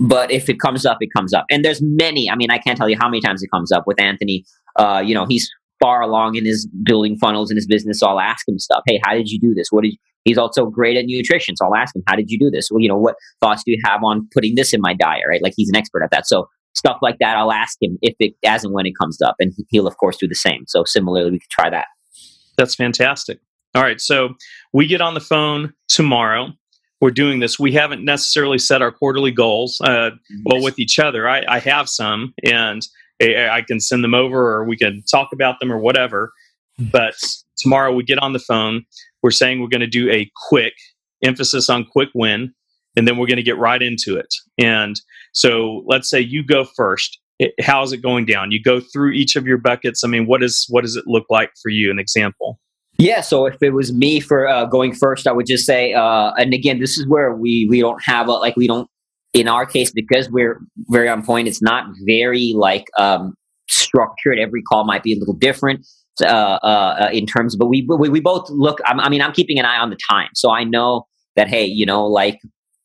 But 0.00 0.30
if 0.30 0.48
it 0.48 0.58
comes 0.58 0.84
up, 0.84 0.98
it 1.00 1.10
comes 1.14 1.32
up. 1.32 1.44
And 1.50 1.64
there's 1.64 1.80
many. 1.82 2.30
I 2.30 2.34
mean, 2.34 2.50
I 2.50 2.58
can't 2.58 2.76
tell 2.76 2.88
you 2.88 2.96
how 2.98 3.08
many 3.08 3.20
times 3.20 3.42
it 3.42 3.50
comes 3.52 3.70
up 3.70 3.84
with 3.86 4.00
Anthony. 4.00 4.44
Uh, 4.76 5.02
you 5.04 5.14
know, 5.14 5.26
he's 5.26 5.48
far 5.80 6.00
along 6.00 6.36
in 6.36 6.44
his 6.44 6.66
building 6.82 7.16
funnels 7.16 7.50
in 7.50 7.56
his 7.56 7.66
business. 7.66 8.00
So 8.00 8.06
I'll 8.06 8.20
ask 8.20 8.48
him 8.48 8.58
stuff. 8.58 8.82
Hey, 8.86 9.00
how 9.04 9.12
did 9.12 9.28
you 9.28 9.38
do 9.38 9.54
this? 9.54 9.68
What 9.70 9.82
did 9.82 9.92
you, 9.92 9.98
he's 10.24 10.38
also 10.38 10.66
great 10.66 10.96
at 10.96 11.04
nutrition. 11.06 11.56
So 11.56 11.66
I'll 11.66 11.74
ask 11.74 11.94
him, 11.94 12.02
how 12.08 12.16
did 12.16 12.30
you 12.30 12.38
do 12.38 12.50
this? 12.50 12.70
Well, 12.70 12.80
you 12.80 12.88
know, 12.88 12.96
what 12.96 13.16
thoughts 13.40 13.62
do 13.64 13.72
you 13.72 13.80
have 13.84 14.02
on 14.02 14.28
putting 14.32 14.54
this 14.54 14.72
in 14.72 14.80
my 14.80 14.94
diet? 14.94 15.24
Right? 15.28 15.42
Like 15.42 15.54
he's 15.56 15.68
an 15.68 15.76
expert 15.76 16.02
at 16.02 16.10
that. 16.10 16.26
So 16.26 16.48
stuff 16.74 16.98
like 17.02 17.18
that, 17.20 17.36
I'll 17.36 17.52
ask 17.52 17.76
him 17.80 17.98
if 18.02 18.14
it 18.18 18.34
as 18.44 18.64
and 18.64 18.72
when 18.72 18.86
it 18.86 18.94
comes 19.00 19.20
up, 19.22 19.36
and 19.38 19.52
he'll 19.68 19.86
of 19.86 19.96
course 19.98 20.16
do 20.16 20.26
the 20.26 20.34
same. 20.34 20.64
So 20.66 20.84
similarly, 20.84 21.30
we 21.30 21.38
could 21.38 21.50
try 21.50 21.70
that. 21.70 21.86
That's 22.56 22.74
fantastic. 22.74 23.40
All 23.74 23.82
right, 23.82 24.00
so 24.00 24.34
we 24.72 24.86
get 24.86 25.00
on 25.00 25.14
the 25.14 25.20
phone 25.20 25.72
tomorrow. 25.88 26.52
We're 27.00 27.10
doing 27.10 27.40
this. 27.40 27.58
We 27.58 27.72
haven't 27.72 28.04
necessarily 28.04 28.58
set 28.58 28.82
our 28.82 28.92
quarterly 28.92 29.32
goals. 29.32 29.80
Uh, 29.80 30.10
well, 30.44 30.62
with 30.62 30.78
each 30.78 31.00
other, 31.00 31.28
I, 31.28 31.42
I 31.48 31.58
have 31.58 31.88
some, 31.88 32.32
and 32.44 32.82
I 33.20 33.62
can 33.66 33.80
send 33.80 34.04
them 34.04 34.14
over, 34.14 34.54
or 34.54 34.64
we 34.64 34.76
can 34.76 35.02
talk 35.10 35.30
about 35.32 35.58
them, 35.58 35.72
or 35.72 35.78
whatever. 35.78 36.32
But 36.78 37.14
tomorrow 37.58 37.92
we 37.92 38.04
get 38.04 38.18
on 38.20 38.32
the 38.32 38.38
phone. 38.38 38.84
We're 39.22 39.32
saying 39.32 39.60
we're 39.60 39.68
going 39.68 39.80
to 39.80 39.86
do 39.86 40.08
a 40.10 40.30
quick 40.48 40.74
emphasis 41.22 41.68
on 41.68 41.84
quick 41.84 42.10
win, 42.14 42.54
and 42.96 43.08
then 43.08 43.16
we're 43.16 43.26
going 43.26 43.36
to 43.38 43.42
get 43.42 43.58
right 43.58 43.82
into 43.82 44.16
it. 44.16 44.32
And 44.56 45.00
so, 45.32 45.82
let's 45.86 46.08
say 46.08 46.20
you 46.20 46.44
go 46.44 46.64
first. 46.76 47.18
How's 47.60 47.92
it 47.92 48.02
going 48.02 48.24
down? 48.24 48.52
You 48.52 48.62
go 48.62 48.80
through 48.80 49.10
each 49.10 49.34
of 49.34 49.46
your 49.46 49.58
buckets. 49.58 50.04
I 50.04 50.08
mean, 50.08 50.26
what 50.26 50.44
is 50.44 50.64
what 50.70 50.82
does 50.82 50.94
it 50.94 51.04
look 51.08 51.26
like 51.28 51.50
for 51.60 51.70
you? 51.70 51.90
An 51.90 51.98
example. 51.98 52.60
Yeah, 52.98 53.22
so 53.22 53.46
if 53.46 53.60
it 53.60 53.70
was 53.70 53.92
me 53.92 54.20
for 54.20 54.48
uh, 54.48 54.66
going 54.66 54.94
first, 54.94 55.26
I 55.26 55.32
would 55.32 55.46
just 55.46 55.66
say, 55.66 55.94
uh, 55.94 56.32
and 56.34 56.54
again, 56.54 56.78
this 56.78 56.96
is 56.96 57.06
where 57.08 57.34
we 57.34 57.66
we 57.68 57.80
don't 57.80 58.00
have 58.04 58.28
a 58.28 58.32
like 58.32 58.56
we 58.56 58.68
don't 58.68 58.88
in 59.32 59.48
our 59.48 59.66
case 59.66 59.90
because 59.92 60.30
we're 60.30 60.60
very 60.88 61.08
on 61.08 61.24
point. 61.24 61.48
It's 61.48 61.60
not 61.60 61.86
very 62.06 62.52
like 62.54 62.86
um, 62.96 63.34
structured. 63.68 64.38
Every 64.38 64.62
call 64.62 64.84
might 64.84 65.02
be 65.02 65.12
a 65.12 65.18
little 65.18 65.34
different 65.34 65.84
uh, 66.22 66.26
uh, 66.62 67.06
uh 67.06 67.10
in 67.12 67.26
terms, 67.26 67.56
but 67.56 67.66
we, 67.66 67.86
we 67.88 68.08
we 68.08 68.20
both 68.20 68.48
look. 68.50 68.78
I 68.86 69.08
mean, 69.08 69.22
I'm 69.22 69.32
keeping 69.32 69.58
an 69.58 69.64
eye 69.64 69.78
on 69.78 69.90
the 69.90 69.98
time, 70.08 70.28
so 70.34 70.52
I 70.52 70.62
know 70.62 71.06
that 71.34 71.48
hey, 71.48 71.64
you 71.64 71.84
know, 71.84 72.06
like 72.06 72.38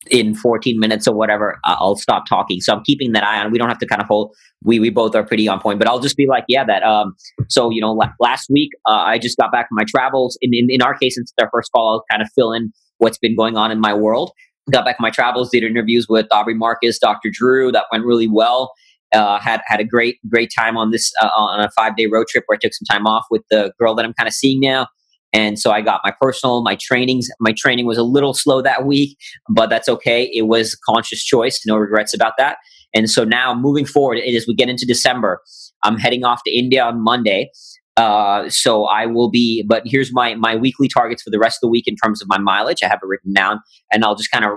in 0.08 0.34
14 0.34 0.78
minutes 0.78 1.06
or 1.06 1.14
whatever, 1.14 1.58
I'll 1.64 1.96
stop 1.96 2.26
talking. 2.26 2.60
So 2.60 2.72
I'm 2.72 2.82
keeping 2.84 3.12
that 3.12 3.22
eye 3.22 3.38
on. 3.38 3.50
We 3.50 3.58
don't 3.58 3.68
have 3.68 3.78
to 3.78 3.86
kind 3.86 4.00
of 4.00 4.08
hold. 4.08 4.34
We 4.62 4.80
we 4.80 4.90
both 4.90 5.14
are 5.14 5.24
pretty 5.24 5.46
on 5.48 5.60
point. 5.60 5.78
But 5.78 5.88
I'll 5.88 6.00
just 6.00 6.16
be 6.16 6.26
like, 6.26 6.44
yeah, 6.48 6.64
that. 6.64 6.82
Um. 6.82 7.14
So 7.48 7.70
you 7.70 7.80
know, 7.80 7.98
last 8.18 8.48
week 8.50 8.70
uh, 8.86 8.92
I 8.92 9.18
just 9.18 9.36
got 9.36 9.52
back 9.52 9.68
from 9.68 9.76
my 9.76 9.84
travels. 9.84 10.38
In, 10.40 10.54
in 10.54 10.70
in 10.70 10.82
our 10.82 10.96
case, 10.96 11.16
since 11.16 11.32
our 11.40 11.50
first 11.52 11.70
call, 11.72 11.92
I'll 11.92 12.04
kind 12.10 12.22
of 12.22 12.28
fill 12.34 12.52
in 12.52 12.72
what's 12.98 13.18
been 13.18 13.36
going 13.36 13.56
on 13.56 13.70
in 13.70 13.80
my 13.80 13.94
world. 13.94 14.32
Got 14.70 14.84
back 14.84 14.98
from 14.98 15.04
my 15.04 15.10
travels, 15.10 15.50
did 15.50 15.64
interviews 15.64 16.06
with 16.08 16.26
Aubrey 16.30 16.54
Marcus, 16.54 16.98
Dr. 16.98 17.30
Drew. 17.32 17.72
That 17.72 17.86
went 17.90 18.04
really 18.04 18.28
well. 18.28 18.72
Uh, 19.12 19.40
had 19.40 19.60
had 19.66 19.80
a 19.80 19.84
great 19.84 20.18
great 20.28 20.52
time 20.56 20.76
on 20.76 20.92
this 20.92 21.12
uh, 21.20 21.26
on 21.26 21.60
a 21.60 21.70
five 21.72 21.96
day 21.96 22.06
road 22.06 22.26
trip 22.28 22.44
where 22.46 22.56
I 22.56 22.58
took 22.62 22.72
some 22.72 22.86
time 22.88 23.06
off 23.06 23.26
with 23.30 23.42
the 23.50 23.72
girl 23.78 23.94
that 23.96 24.04
I'm 24.04 24.14
kind 24.14 24.28
of 24.28 24.34
seeing 24.34 24.60
now. 24.60 24.86
And 25.32 25.58
so 25.58 25.70
I 25.70 25.80
got 25.80 26.00
my 26.04 26.12
personal, 26.20 26.62
my 26.62 26.76
trainings. 26.80 27.28
My 27.38 27.52
training 27.56 27.86
was 27.86 27.98
a 27.98 28.02
little 28.02 28.34
slow 28.34 28.62
that 28.62 28.84
week, 28.84 29.16
but 29.48 29.70
that's 29.70 29.88
okay. 29.88 30.30
It 30.34 30.42
was 30.42 30.76
conscious 30.88 31.22
choice. 31.24 31.60
No 31.66 31.76
regrets 31.76 32.12
about 32.12 32.32
that. 32.38 32.58
And 32.94 33.08
so 33.08 33.24
now 33.24 33.54
moving 33.54 33.86
forward, 33.86 34.18
as 34.18 34.46
we 34.48 34.54
get 34.54 34.68
into 34.68 34.84
December, 34.86 35.40
I'm 35.82 35.98
heading 35.98 36.24
off 36.24 36.42
to 36.46 36.56
India 36.56 36.84
on 36.84 37.02
Monday. 37.02 37.50
Uh, 37.96 38.48
so 38.48 38.84
I 38.84 39.06
will 39.06 39.30
be, 39.30 39.64
but 39.68 39.82
here's 39.84 40.12
my 40.12 40.34
my 40.34 40.56
weekly 40.56 40.88
targets 40.88 41.22
for 41.22 41.30
the 41.30 41.38
rest 41.38 41.58
of 41.58 41.60
the 41.62 41.68
week 41.68 41.86
in 41.86 41.96
terms 41.96 42.22
of 42.22 42.28
my 42.28 42.38
mileage. 42.38 42.78
I 42.82 42.88
have 42.88 43.00
it 43.02 43.06
written 43.06 43.32
down, 43.32 43.60
and 43.92 44.04
I'll 44.04 44.14
just 44.14 44.30
kind 44.30 44.44
of 44.44 44.52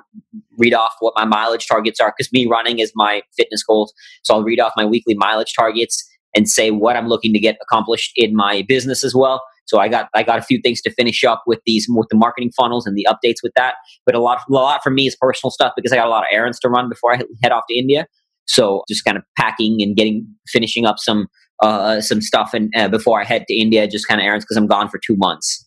read 0.58 0.74
off 0.74 0.94
what 1.00 1.14
my 1.16 1.26
mileage 1.26 1.68
targets 1.68 2.00
are 2.00 2.14
because 2.16 2.32
me 2.32 2.46
running 2.46 2.80
is 2.80 2.94
my 2.96 3.22
fitness 3.36 3.62
goals. 3.64 3.94
So 4.24 4.34
I'll 4.34 4.44
read 4.44 4.60
off 4.60 4.72
my 4.78 4.86
weekly 4.86 5.16
mileage 5.16 5.54
targets 5.58 6.08
and 6.36 6.48
say 6.48 6.72
what 6.72 6.96
I'm 6.96 7.08
looking 7.08 7.34
to 7.34 7.40
get 7.40 7.58
accomplished 7.62 8.14
in 8.16 8.36
my 8.36 8.64
business 8.68 9.04
as 9.04 9.14
well. 9.14 9.44
So 9.65 9.80
I 9.80 9.88
got 9.88 10.10
I 10.13 10.23
got 10.23 10.39
a 10.39 10.41
few 10.41 10.60
things 10.62 10.82
to 10.82 10.91
finish 10.91 11.23
up 11.23 11.43
with 11.47 11.60
these 11.65 11.88
with 11.89 12.08
the 12.10 12.17
marketing 12.17 12.52
funnels 12.56 12.86
and 12.86 12.97
the 12.97 13.08
updates 13.10 13.38
with 13.43 13.54
that. 13.56 13.76
But 14.06 14.15
a 14.15 14.19
lot 14.19 14.39
a 14.49 14.54
lot 14.54 14.84
for 14.84 14.89
me 14.89 15.08
is 15.08 15.15
personal 15.19 15.52
stuff 15.52 15.73
because 15.76 15.91
I 15.91 15.95
got 15.95 16.08
a 16.08 16.10
lot 16.10 16.23
of 16.23 16.28
errands 16.32 16.60
to 16.60 16.69
run 16.69 16.89
before 16.89 17.13
I 17.13 17.21
head 17.41 17.52
off 17.52 17.63
to 17.69 17.78
India. 17.78 18.08
So 18.45 18.84
just 18.89 19.06
kind 19.06 19.17
of 19.17 19.23
packing 19.38 19.82
and 19.82 19.95
getting 19.95 20.28
finishing 20.47 20.86
up 20.86 20.99
some 20.99 21.28
uh, 21.62 22.02
some 22.02 22.21
stuff 22.21 22.54
and 22.54 22.73
uh, 22.76 22.89
before 22.89 23.21
I 23.21 23.23
head 23.23 23.45
to 23.47 23.56
India, 23.56 23.88
just 23.88 24.08
kind 24.08 24.19
of 24.19 24.26
errands 24.26 24.43
because 24.43 24.58
I'm 24.58 24.67
gone 24.67 24.89
for 24.89 24.99
two 25.06 25.15
months. 25.15 25.65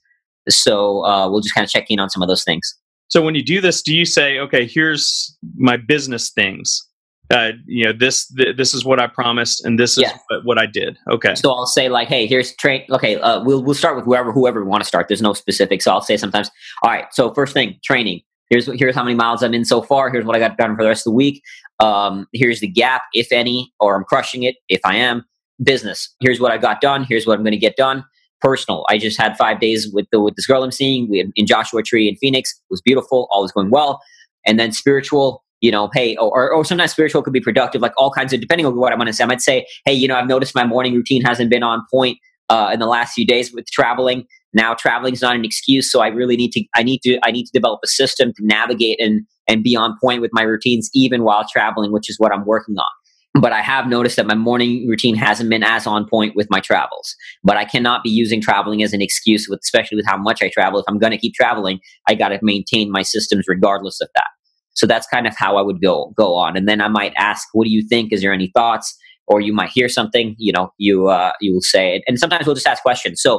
So 0.48 1.04
uh, 1.04 1.28
we'll 1.30 1.40
just 1.40 1.54
kind 1.54 1.64
of 1.64 1.70
check 1.70 1.87
in 1.88 1.98
on 1.98 2.11
some 2.11 2.22
of 2.22 2.28
those 2.28 2.44
things. 2.44 2.76
So 3.09 3.22
when 3.22 3.35
you 3.35 3.42
do 3.42 3.61
this, 3.61 3.82
do 3.82 3.94
you 3.94 4.04
say, 4.04 4.38
okay, 4.38 4.66
here's 4.66 5.37
my 5.56 5.76
business 5.76 6.30
things? 6.30 6.87
Uh, 7.30 7.52
you 7.66 7.84
know 7.84 7.92
this 7.92 8.26
th- 8.28 8.56
this 8.56 8.72
is 8.72 8.84
what 8.84 9.00
I 9.00 9.06
promised 9.06 9.64
and 9.64 9.78
this 9.78 9.98
is 9.98 10.04
yeah. 10.04 10.16
what, 10.28 10.44
what, 10.44 10.58
I 10.58 10.66
did. 10.66 10.96
Okay. 11.10 11.34
So 11.34 11.50
I'll 11.50 11.66
say 11.66 11.88
like, 11.88 12.08
hey, 12.08 12.26
here's 12.26 12.54
train. 12.56 12.84
Okay, 12.90 13.16
uh, 13.16 13.42
we'll 13.42 13.62
we'll 13.62 13.74
start 13.74 13.96
with 13.96 14.04
whoever 14.04 14.32
whoever 14.32 14.62
we 14.62 14.68
want 14.68 14.82
to 14.82 14.88
start. 14.88 15.08
There's 15.08 15.22
no 15.22 15.32
specific, 15.32 15.82
so 15.82 15.92
I'll 15.92 16.00
say 16.00 16.16
sometimes. 16.16 16.50
All 16.82 16.90
right. 16.90 17.06
So 17.12 17.34
first 17.34 17.52
thing, 17.52 17.78
training. 17.84 18.20
Here's 18.48 18.66
here's 18.78 18.94
how 18.94 19.02
many 19.02 19.16
miles 19.16 19.42
I'm 19.42 19.54
in 19.54 19.64
so 19.64 19.82
far. 19.82 20.10
Here's 20.10 20.24
what 20.24 20.36
I 20.36 20.38
got 20.38 20.56
done 20.56 20.76
for 20.76 20.82
the 20.82 20.88
rest 20.88 21.06
of 21.06 21.12
the 21.12 21.16
week. 21.16 21.42
Um, 21.80 22.26
here's 22.32 22.60
the 22.60 22.68
gap, 22.68 23.02
if 23.12 23.32
any, 23.32 23.72
or 23.80 23.96
I'm 23.96 24.04
crushing 24.04 24.44
it 24.44 24.56
if 24.68 24.80
I 24.84 24.96
am. 24.96 25.24
Business. 25.62 26.14
Here's 26.20 26.38
what 26.38 26.52
I 26.52 26.58
got 26.58 26.80
done. 26.80 27.04
Here's 27.08 27.26
what 27.26 27.38
I'm 27.38 27.42
going 27.42 27.52
to 27.52 27.58
get 27.58 27.76
done. 27.76 28.04
Personal. 28.40 28.84
I 28.88 28.98
just 28.98 29.20
had 29.20 29.36
five 29.36 29.58
days 29.58 29.90
with 29.92 30.06
the 30.12 30.20
with 30.20 30.36
this 30.36 30.46
girl 30.46 30.62
I'm 30.62 30.70
seeing. 30.70 31.10
We 31.10 31.28
in 31.34 31.46
Joshua 31.46 31.82
Tree 31.82 32.08
in 32.08 32.14
Phoenix. 32.16 32.52
It 32.52 32.70
was 32.70 32.82
beautiful. 32.82 33.26
All 33.32 33.42
was 33.42 33.52
going 33.52 33.70
well. 33.70 34.00
And 34.46 34.60
then 34.60 34.70
spiritual 34.70 35.42
you 35.61 35.71
know, 35.71 35.88
hey, 35.95 36.16
or, 36.16 36.53
or 36.53 36.64
sometimes 36.64 36.92
spiritual 36.92 37.23
could 37.23 37.33
be 37.33 37.40
productive, 37.40 37.81
like 37.81 37.92
all 37.97 38.11
kinds 38.11 38.33
of, 38.33 38.40
depending 38.40 38.66
on 38.66 38.77
what 38.77 38.92
I'm 38.92 38.99
going 38.99 39.07
to 39.07 39.12
say. 39.12 39.25
I 39.25 39.27
might 39.27 39.40
say, 39.40 39.66
hey, 39.85 39.95
you 39.95 40.07
know, 40.07 40.16
I've 40.16 40.29
noticed 40.29 40.55
my 40.55 40.64
morning 40.64 40.95
routine 40.95 41.23
hasn't 41.23 41.51
been 41.51 41.62
on 41.62 41.83
point 41.90 42.19
uh, 42.49 42.71
in 42.73 42.81
the 42.81 42.87
last 42.87 43.14
few 43.14 43.27
days 43.27 43.53
with 43.53 43.66
traveling. 43.71 44.25
Now 44.53 44.75
traveling 44.75 45.12
is 45.14 45.23
not 45.23 45.35
an 45.35 45.45
excuse, 45.45 45.90
so 45.90 46.01
I 46.01 46.09
really 46.09 46.37
need 46.37 46.53
to, 46.53 46.64
I 46.75 46.83
need 46.83 47.01
to, 47.03 47.19
I 47.25 47.31
need 47.31 47.45
to 47.45 47.53
develop 47.53 47.81
a 47.85 47.88
system 47.88 48.33
to 48.35 48.47
navigate 48.47 49.01
and 49.01 49.27
and 49.49 49.62
be 49.62 49.77
on 49.77 49.97
point 50.03 50.21
with 50.21 50.31
my 50.33 50.42
routines 50.42 50.90
even 50.95 51.23
while 51.23 51.47
traveling, 51.51 51.92
which 51.92 52.11
is 52.11 52.19
what 52.19 52.33
I'm 52.33 52.45
working 52.45 52.77
on. 52.79 53.40
But 53.40 53.53
I 53.53 53.61
have 53.61 53.87
noticed 53.87 54.16
that 54.16 54.27
my 54.27 54.35
morning 54.35 54.88
routine 54.88 55.14
hasn't 55.14 55.51
been 55.51 55.62
as 55.62 55.87
on 55.87 56.09
point 56.09 56.35
with 56.35 56.49
my 56.51 56.59
travels. 56.61 57.14
But 57.45 57.57
I 57.57 57.64
cannot 57.64 58.03
be 58.03 58.09
using 58.09 58.40
traveling 58.40 58.83
as 58.83 58.95
an 58.95 59.03
excuse, 59.03 59.47
with 59.49 59.61
especially 59.62 59.97
with 59.97 60.07
how 60.07 60.16
much 60.16 60.42
I 60.42 60.49
travel. 60.49 60.81
If 60.81 60.87
I'm 60.88 60.99
going 60.99 61.12
to 61.12 61.19
keep 61.19 61.35
traveling, 61.35 61.81
I 62.09 62.14
got 62.14 62.31
to 62.31 62.38
maintain 62.42 62.90
my 62.90 63.03
systems 63.03 63.45
regardless 63.47 64.01
of 64.01 64.09
that. 64.14 64.27
So 64.76 64.86
that's 64.86 65.06
kind 65.06 65.26
of 65.26 65.34
how 65.36 65.56
I 65.56 65.62
would 65.62 65.80
go 65.80 66.12
go 66.16 66.34
on. 66.34 66.56
And 66.56 66.68
then 66.68 66.80
I 66.80 66.88
might 66.88 67.12
ask, 67.16 67.48
"What 67.52 67.64
do 67.64 67.70
you 67.70 67.82
think? 67.82 68.12
Is 68.12 68.20
there 68.20 68.32
any 68.32 68.50
thoughts?" 68.54 68.96
Or 69.26 69.40
you 69.40 69.52
might 69.52 69.70
hear 69.70 69.88
something. 69.88 70.36
You 70.38 70.52
know, 70.52 70.72
you 70.78 71.08
uh, 71.08 71.32
you 71.40 71.52
will 71.52 71.62
say 71.62 71.96
it. 71.96 72.02
And 72.06 72.18
sometimes 72.18 72.46
we'll 72.46 72.54
just 72.54 72.68
ask 72.68 72.82
questions. 72.82 73.20
So, 73.20 73.38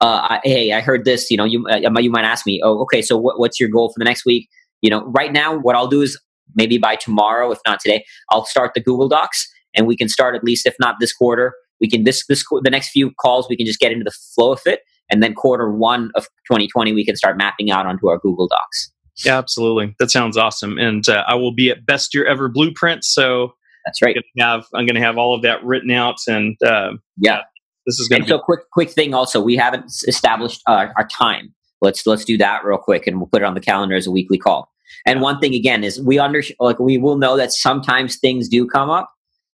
uh, 0.00 0.26
I, 0.30 0.40
hey, 0.42 0.72
I 0.72 0.80
heard 0.80 1.04
this. 1.04 1.30
You 1.30 1.36
know, 1.36 1.44
you 1.44 1.64
uh, 1.70 1.98
you 2.00 2.10
might 2.10 2.24
ask 2.24 2.46
me, 2.46 2.60
"Oh, 2.64 2.80
okay. 2.82 3.02
So 3.02 3.16
what, 3.16 3.38
what's 3.38 3.60
your 3.60 3.68
goal 3.68 3.90
for 3.90 3.98
the 3.98 4.04
next 4.04 4.24
week?" 4.24 4.48
You 4.82 4.90
know, 4.90 5.04
right 5.06 5.32
now, 5.32 5.56
what 5.58 5.76
I'll 5.76 5.88
do 5.88 6.02
is 6.02 6.18
maybe 6.54 6.78
by 6.78 6.96
tomorrow, 6.96 7.50
if 7.52 7.58
not 7.66 7.80
today, 7.80 8.04
I'll 8.30 8.46
start 8.46 8.72
the 8.74 8.80
Google 8.80 9.08
Docs, 9.08 9.46
and 9.74 9.86
we 9.86 9.96
can 9.96 10.08
start 10.08 10.34
at 10.34 10.42
least, 10.42 10.66
if 10.66 10.74
not 10.80 10.96
this 11.00 11.12
quarter, 11.12 11.54
we 11.80 11.88
can 11.88 12.04
this 12.04 12.24
this 12.26 12.44
the 12.62 12.70
next 12.70 12.90
few 12.90 13.12
calls 13.20 13.46
we 13.48 13.56
can 13.56 13.66
just 13.66 13.80
get 13.80 13.92
into 13.92 14.04
the 14.04 14.16
flow 14.34 14.52
of 14.52 14.60
it, 14.66 14.80
and 15.10 15.22
then 15.22 15.34
quarter 15.34 15.70
one 15.70 16.10
of 16.14 16.24
2020 16.50 16.92
we 16.92 17.04
can 17.04 17.16
start 17.16 17.36
mapping 17.36 17.70
out 17.70 17.86
onto 17.86 18.08
our 18.08 18.18
Google 18.18 18.48
Docs. 18.48 18.92
Yeah, 19.24 19.38
absolutely. 19.38 19.94
That 19.98 20.10
sounds 20.10 20.36
awesome. 20.36 20.78
And 20.78 21.08
uh, 21.08 21.24
I 21.26 21.34
will 21.34 21.52
be 21.52 21.70
at 21.70 21.84
Best 21.84 22.14
Year 22.14 22.26
Ever 22.26 22.48
Blueprint. 22.48 23.04
So 23.04 23.54
that's 23.84 24.02
right. 24.02 24.16
I'm 24.16 24.22
gonna 24.36 24.50
have, 24.50 24.66
I'm 24.74 24.86
going 24.86 24.94
to 24.94 25.00
have 25.00 25.18
all 25.18 25.34
of 25.34 25.42
that 25.42 25.64
written 25.64 25.90
out. 25.90 26.18
And 26.28 26.56
uh, 26.62 26.92
yeah, 27.16 27.42
this 27.86 27.98
is 27.98 28.08
going 28.08 28.22
to 28.22 28.26
be. 28.26 28.28
So 28.28 28.38
quick, 28.38 28.60
quick 28.72 28.90
thing. 28.90 29.14
Also, 29.14 29.40
we 29.40 29.56
haven't 29.56 29.86
established 30.06 30.62
uh, 30.66 30.88
our 30.96 31.08
time. 31.08 31.54
Let's 31.80 32.06
let's 32.06 32.24
do 32.24 32.36
that 32.38 32.64
real 32.64 32.78
quick, 32.78 33.06
and 33.06 33.18
we'll 33.18 33.28
put 33.28 33.42
it 33.42 33.44
on 33.44 33.54
the 33.54 33.60
calendar 33.60 33.94
as 33.94 34.06
a 34.06 34.10
weekly 34.10 34.36
call. 34.36 34.70
And 35.06 35.20
one 35.20 35.38
thing 35.38 35.54
again 35.54 35.84
is 35.84 36.00
we 36.02 36.18
under 36.18 36.42
like 36.58 36.78
we 36.78 36.98
will 36.98 37.16
know 37.16 37.36
that 37.36 37.52
sometimes 37.52 38.16
things 38.16 38.48
do 38.48 38.66
come 38.66 38.90
up, 38.90 39.10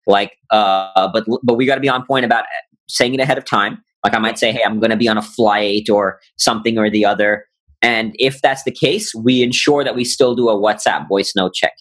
like 0.06 0.38
uh, 0.52 1.10
but 1.12 1.26
but 1.44 1.56
we 1.56 1.66
got 1.66 1.76
to 1.76 1.82
be 1.82 1.90
on 1.90 2.06
point 2.06 2.24
about 2.24 2.46
saying 2.88 3.14
it 3.14 3.20
ahead 3.20 3.38
of 3.38 3.46
time. 3.46 3.84
Like 4.04 4.14
I 4.14 4.20
might 4.20 4.38
say, 4.38 4.52
hey, 4.52 4.62
I'm 4.64 4.80
going 4.80 4.92
to 4.92 4.98
be 4.98 5.08
on 5.08 5.18
a 5.18 5.22
flight 5.22 5.90
or 5.90 6.20
something 6.38 6.78
or 6.78 6.90
the 6.90 7.06
other 7.06 7.46
and 7.82 8.14
if 8.20 8.42
that's 8.42 8.64
the 8.64 8.72
case, 8.72 9.14
we 9.16 9.44
ensure 9.44 9.84
that 9.84 9.96
we 9.96 10.04
still 10.04 10.36
do 10.36 10.50
a 10.50 10.56
WhatsApp 10.56 11.08
voice 11.08 11.34
note 11.36 11.54
check 11.54 11.74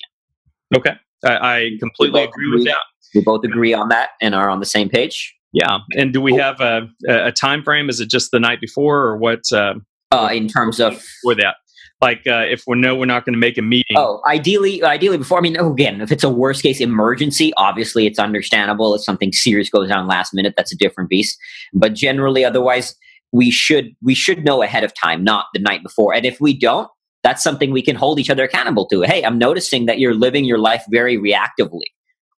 in. 0.72 0.78
Okay. 0.78 0.94
I, 1.24 1.56
I 1.56 1.70
completely 1.78 2.22
agree, 2.22 2.46
agree 2.46 2.58
with 2.58 2.66
that. 2.66 2.78
We 3.14 3.22
both 3.22 3.44
agree 3.44 3.74
on 3.74 3.88
that 3.88 4.10
and 4.20 4.34
are 4.34 4.48
on 4.48 4.60
the 4.60 4.66
same 4.66 4.88
page. 4.88 5.34
Yeah, 5.52 5.78
and 5.96 6.12
do 6.12 6.20
we 6.20 6.34
have 6.34 6.60
a, 6.60 6.88
a 7.08 7.32
time 7.32 7.64
frame? 7.64 7.88
Is 7.88 8.00
it 8.00 8.08
just 8.08 8.30
the 8.30 8.38
night 8.38 8.60
before, 8.60 8.98
or 8.98 9.16
what? 9.16 9.40
Uh, 9.52 9.74
uh, 10.12 10.28
in 10.32 10.46
terms 10.46 10.78
of 10.78 11.02
for 11.22 11.34
that, 11.34 11.56
like 12.00 12.22
uh, 12.28 12.44
if 12.48 12.62
we 12.66 12.78
know 12.78 12.94
we're 12.94 13.06
not 13.06 13.24
going 13.24 13.32
to 13.32 13.38
make 13.38 13.58
a 13.58 13.62
meeting. 13.62 13.96
Oh, 13.96 14.22
ideally, 14.28 14.82
ideally 14.84 15.18
before. 15.18 15.38
I 15.38 15.40
mean, 15.40 15.56
again, 15.56 16.00
if 16.00 16.12
it's 16.12 16.22
a 16.22 16.30
worst 16.30 16.62
case 16.62 16.80
emergency, 16.80 17.52
obviously 17.56 18.06
it's 18.06 18.18
understandable. 18.18 18.94
If 18.94 19.02
something 19.02 19.32
serious 19.32 19.68
goes 19.68 19.88
down 19.88 20.06
last 20.06 20.32
minute, 20.32 20.54
that's 20.56 20.72
a 20.72 20.76
different 20.76 21.10
beast. 21.10 21.36
But 21.74 21.94
generally, 21.94 22.44
otherwise, 22.44 22.94
we 23.32 23.50
should 23.50 23.92
we 24.02 24.14
should 24.14 24.44
know 24.44 24.62
ahead 24.62 24.84
of 24.84 24.92
time, 24.94 25.24
not 25.24 25.46
the 25.54 25.60
night 25.60 25.82
before. 25.82 26.14
And 26.14 26.24
if 26.26 26.40
we 26.40 26.56
don't, 26.56 26.88
that's 27.22 27.42
something 27.42 27.70
we 27.70 27.82
can 27.82 27.96
hold 27.96 28.18
each 28.18 28.30
other 28.30 28.44
accountable 28.44 28.86
to. 28.88 29.02
Hey, 29.02 29.22
I'm 29.24 29.38
noticing 29.38 29.86
that 29.86 29.98
you're 29.98 30.14
living 30.14 30.44
your 30.44 30.58
life 30.58 30.84
very 30.90 31.16
reactively. 31.18 31.86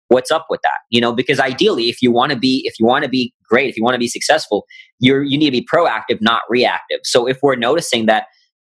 What's 0.07 0.31
up 0.31 0.47
with 0.49 0.59
that? 0.63 0.79
You 0.89 0.99
know, 0.99 1.13
because 1.13 1.39
ideally, 1.39 1.89
if 1.89 2.01
you 2.01 2.11
want 2.11 2.33
to 2.33 2.37
be, 2.37 2.63
if 2.65 2.79
you 2.79 2.85
want 2.85 3.03
to 3.05 3.09
be 3.09 3.33
great, 3.47 3.69
if 3.69 3.77
you 3.77 3.83
want 3.83 3.93
to 3.95 3.99
be 3.99 4.09
successful, 4.09 4.65
you're 4.99 5.23
you 5.23 5.37
need 5.37 5.45
to 5.45 5.51
be 5.51 5.67
proactive, 5.73 6.19
not 6.19 6.41
reactive. 6.49 6.99
So 7.03 7.27
if 7.27 7.39
we're 7.41 7.55
noticing 7.55 8.07
that, 8.07 8.25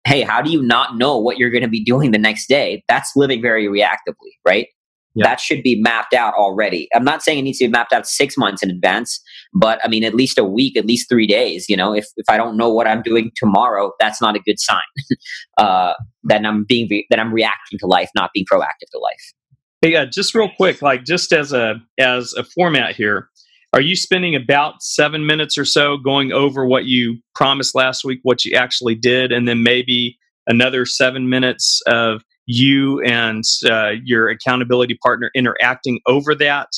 hey, 0.06 0.22
how 0.22 0.42
do 0.42 0.50
you 0.50 0.62
not 0.62 0.96
know 0.96 1.18
what 1.18 1.38
you're 1.38 1.50
going 1.50 1.62
to 1.62 1.68
be 1.68 1.82
doing 1.82 2.12
the 2.12 2.18
next 2.18 2.46
day? 2.46 2.84
That's 2.88 3.12
living 3.16 3.42
very 3.42 3.66
reactively, 3.66 4.32
right? 4.46 4.68
That 5.16 5.40
should 5.40 5.62
be 5.62 5.80
mapped 5.80 6.12
out 6.12 6.34
already. 6.34 6.88
I'm 6.94 7.04
not 7.04 7.22
saying 7.22 7.38
it 7.38 7.42
needs 7.42 7.58
to 7.58 7.66
be 7.66 7.70
mapped 7.70 7.92
out 7.92 8.06
six 8.06 8.36
months 8.36 8.62
in 8.62 8.70
advance, 8.70 9.20
but 9.52 9.78
I 9.84 9.88
mean, 9.88 10.04
at 10.04 10.14
least 10.14 10.38
a 10.38 10.44
week, 10.44 10.76
at 10.76 10.86
least 10.86 11.08
three 11.08 11.26
days. 11.26 11.66
You 11.68 11.76
know, 11.76 11.94
if, 11.94 12.06
if 12.16 12.26
I 12.28 12.36
don't 12.36 12.56
know 12.56 12.72
what 12.72 12.86
I'm 12.86 13.02
doing 13.02 13.30
tomorrow, 13.36 13.92
that's 14.00 14.20
not 14.20 14.34
a 14.34 14.40
good 14.40 14.58
sign. 14.58 14.82
uh, 15.58 15.94
then 16.24 16.44
I'm 16.44 16.64
being, 16.64 16.88
re- 16.90 17.06
that 17.10 17.20
I'm 17.20 17.32
reacting 17.32 17.78
to 17.78 17.86
life, 17.86 18.10
not 18.14 18.30
being 18.34 18.46
proactive 18.50 18.90
to 18.92 18.98
life. 18.98 19.32
Hey, 19.82 19.92
yeah, 19.92 20.02
uh, 20.02 20.06
just 20.06 20.34
real 20.34 20.50
quick, 20.56 20.82
like 20.82 21.04
just 21.04 21.32
as 21.32 21.52
a, 21.52 21.76
as 21.98 22.32
a 22.34 22.42
format 22.42 22.96
here, 22.96 23.28
are 23.74 23.80
you 23.80 23.96
spending 23.96 24.34
about 24.34 24.82
seven 24.82 25.26
minutes 25.26 25.58
or 25.58 25.64
so 25.64 25.96
going 25.96 26.32
over 26.32 26.64
what 26.64 26.84
you 26.84 27.18
promised 27.34 27.74
last 27.74 28.04
week, 28.04 28.20
what 28.22 28.44
you 28.44 28.56
actually 28.56 28.94
did, 28.94 29.32
and 29.32 29.48
then 29.48 29.62
maybe 29.64 30.16
another 30.46 30.86
seven 30.86 31.28
minutes 31.28 31.82
of 31.86 32.22
you 32.46 33.00
and 33.02 33.44
uh, 33.68 33.92
your 34.04 34.28
accountability 34.28 34.98
partner 35.02 35.30
interacting 35.34 36.00
over 36.06 36.34
that. 36.34 36.68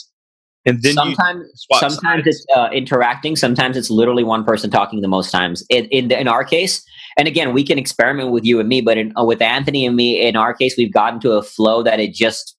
And 0.64 0.82
then 0.82 0.94
sometimes 0.94 1.66
sometimes 1.74 2.24
sides. 2.24 2.26
it's 2.26 2.46
uh, 2.56 2.68
interacting 2.72 3.36
sometimes 3.36 3.76
it's 3.76 3.88
literally 3.88 4.24
one 4.24 4.44
person 4.44 4.68
talking 4.68 5.00
the 5.00 5.06
most 5.06 5.30
times. 5.30 5.64
In, 5.70 5.84
in, 5.86 6.10
in, 6.10 6.26
our 6.26 6.42
case 6.42 6.84
and 7.16 7.28
again 7.28 7.52
we 7.52 7.62
can 7.62 7.78
experiment 7.78 8.32
with 8.32 8.44
you 8.44 8.58
and 8.58 8.68
me 8.68 8.80
but 8.80 8.98
in, 8.98 9.12
uh, 9.16 9.22
with 9.22 9.40
anthony 9.40 9.86
and 9.86 9.94
me 9.94 10.26
in 10.26 10.34
our 10.34 10.52
case 10.52 10.74
we've 10.76 10.92
gotten 10.92 11.20
to 11.20 11.34
a 11.34 11.42
flow 11.44 11.84
that 11.84 12.00
it 12.00 12.14
just 12.14 12.56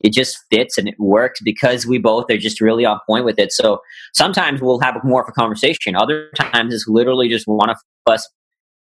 it 0.00 0.12
just 0.12 0.38
fits 0.50 0.76
and 0.78 0.88
it 0.88 0.94
works 0.98 1.40
because 1.42 1.86
we 1.86 1.98
both 1.98 2.30
are 2.30 2.36
just 2.36 2.60
really 2.60 2.84
on 2.84 2.98
point 3.06 3.24
with 3.24 3.38
it. 3.38 3.52
So 3.52 3.80
sometimes 4.14 4.60
we'll 4.60 4.80
have 4.80 4.96
more 5.04 5.22
of 5.22 5.28
a 5.28 5.32
conversation. 5.32 5.96
Other 5.96 6.30
times 6.36 6.74
it's 6.74 6.86
literally 6.86 7.28
just 7.28 7.46
one 7.46 7.70
of 7.70 7.78
us 8.06 8.28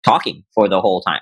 talking 0.06 0.44
for 0.54 0.70
the 0.70 0.80
whole 0.80 1.02
time 1.02 1.22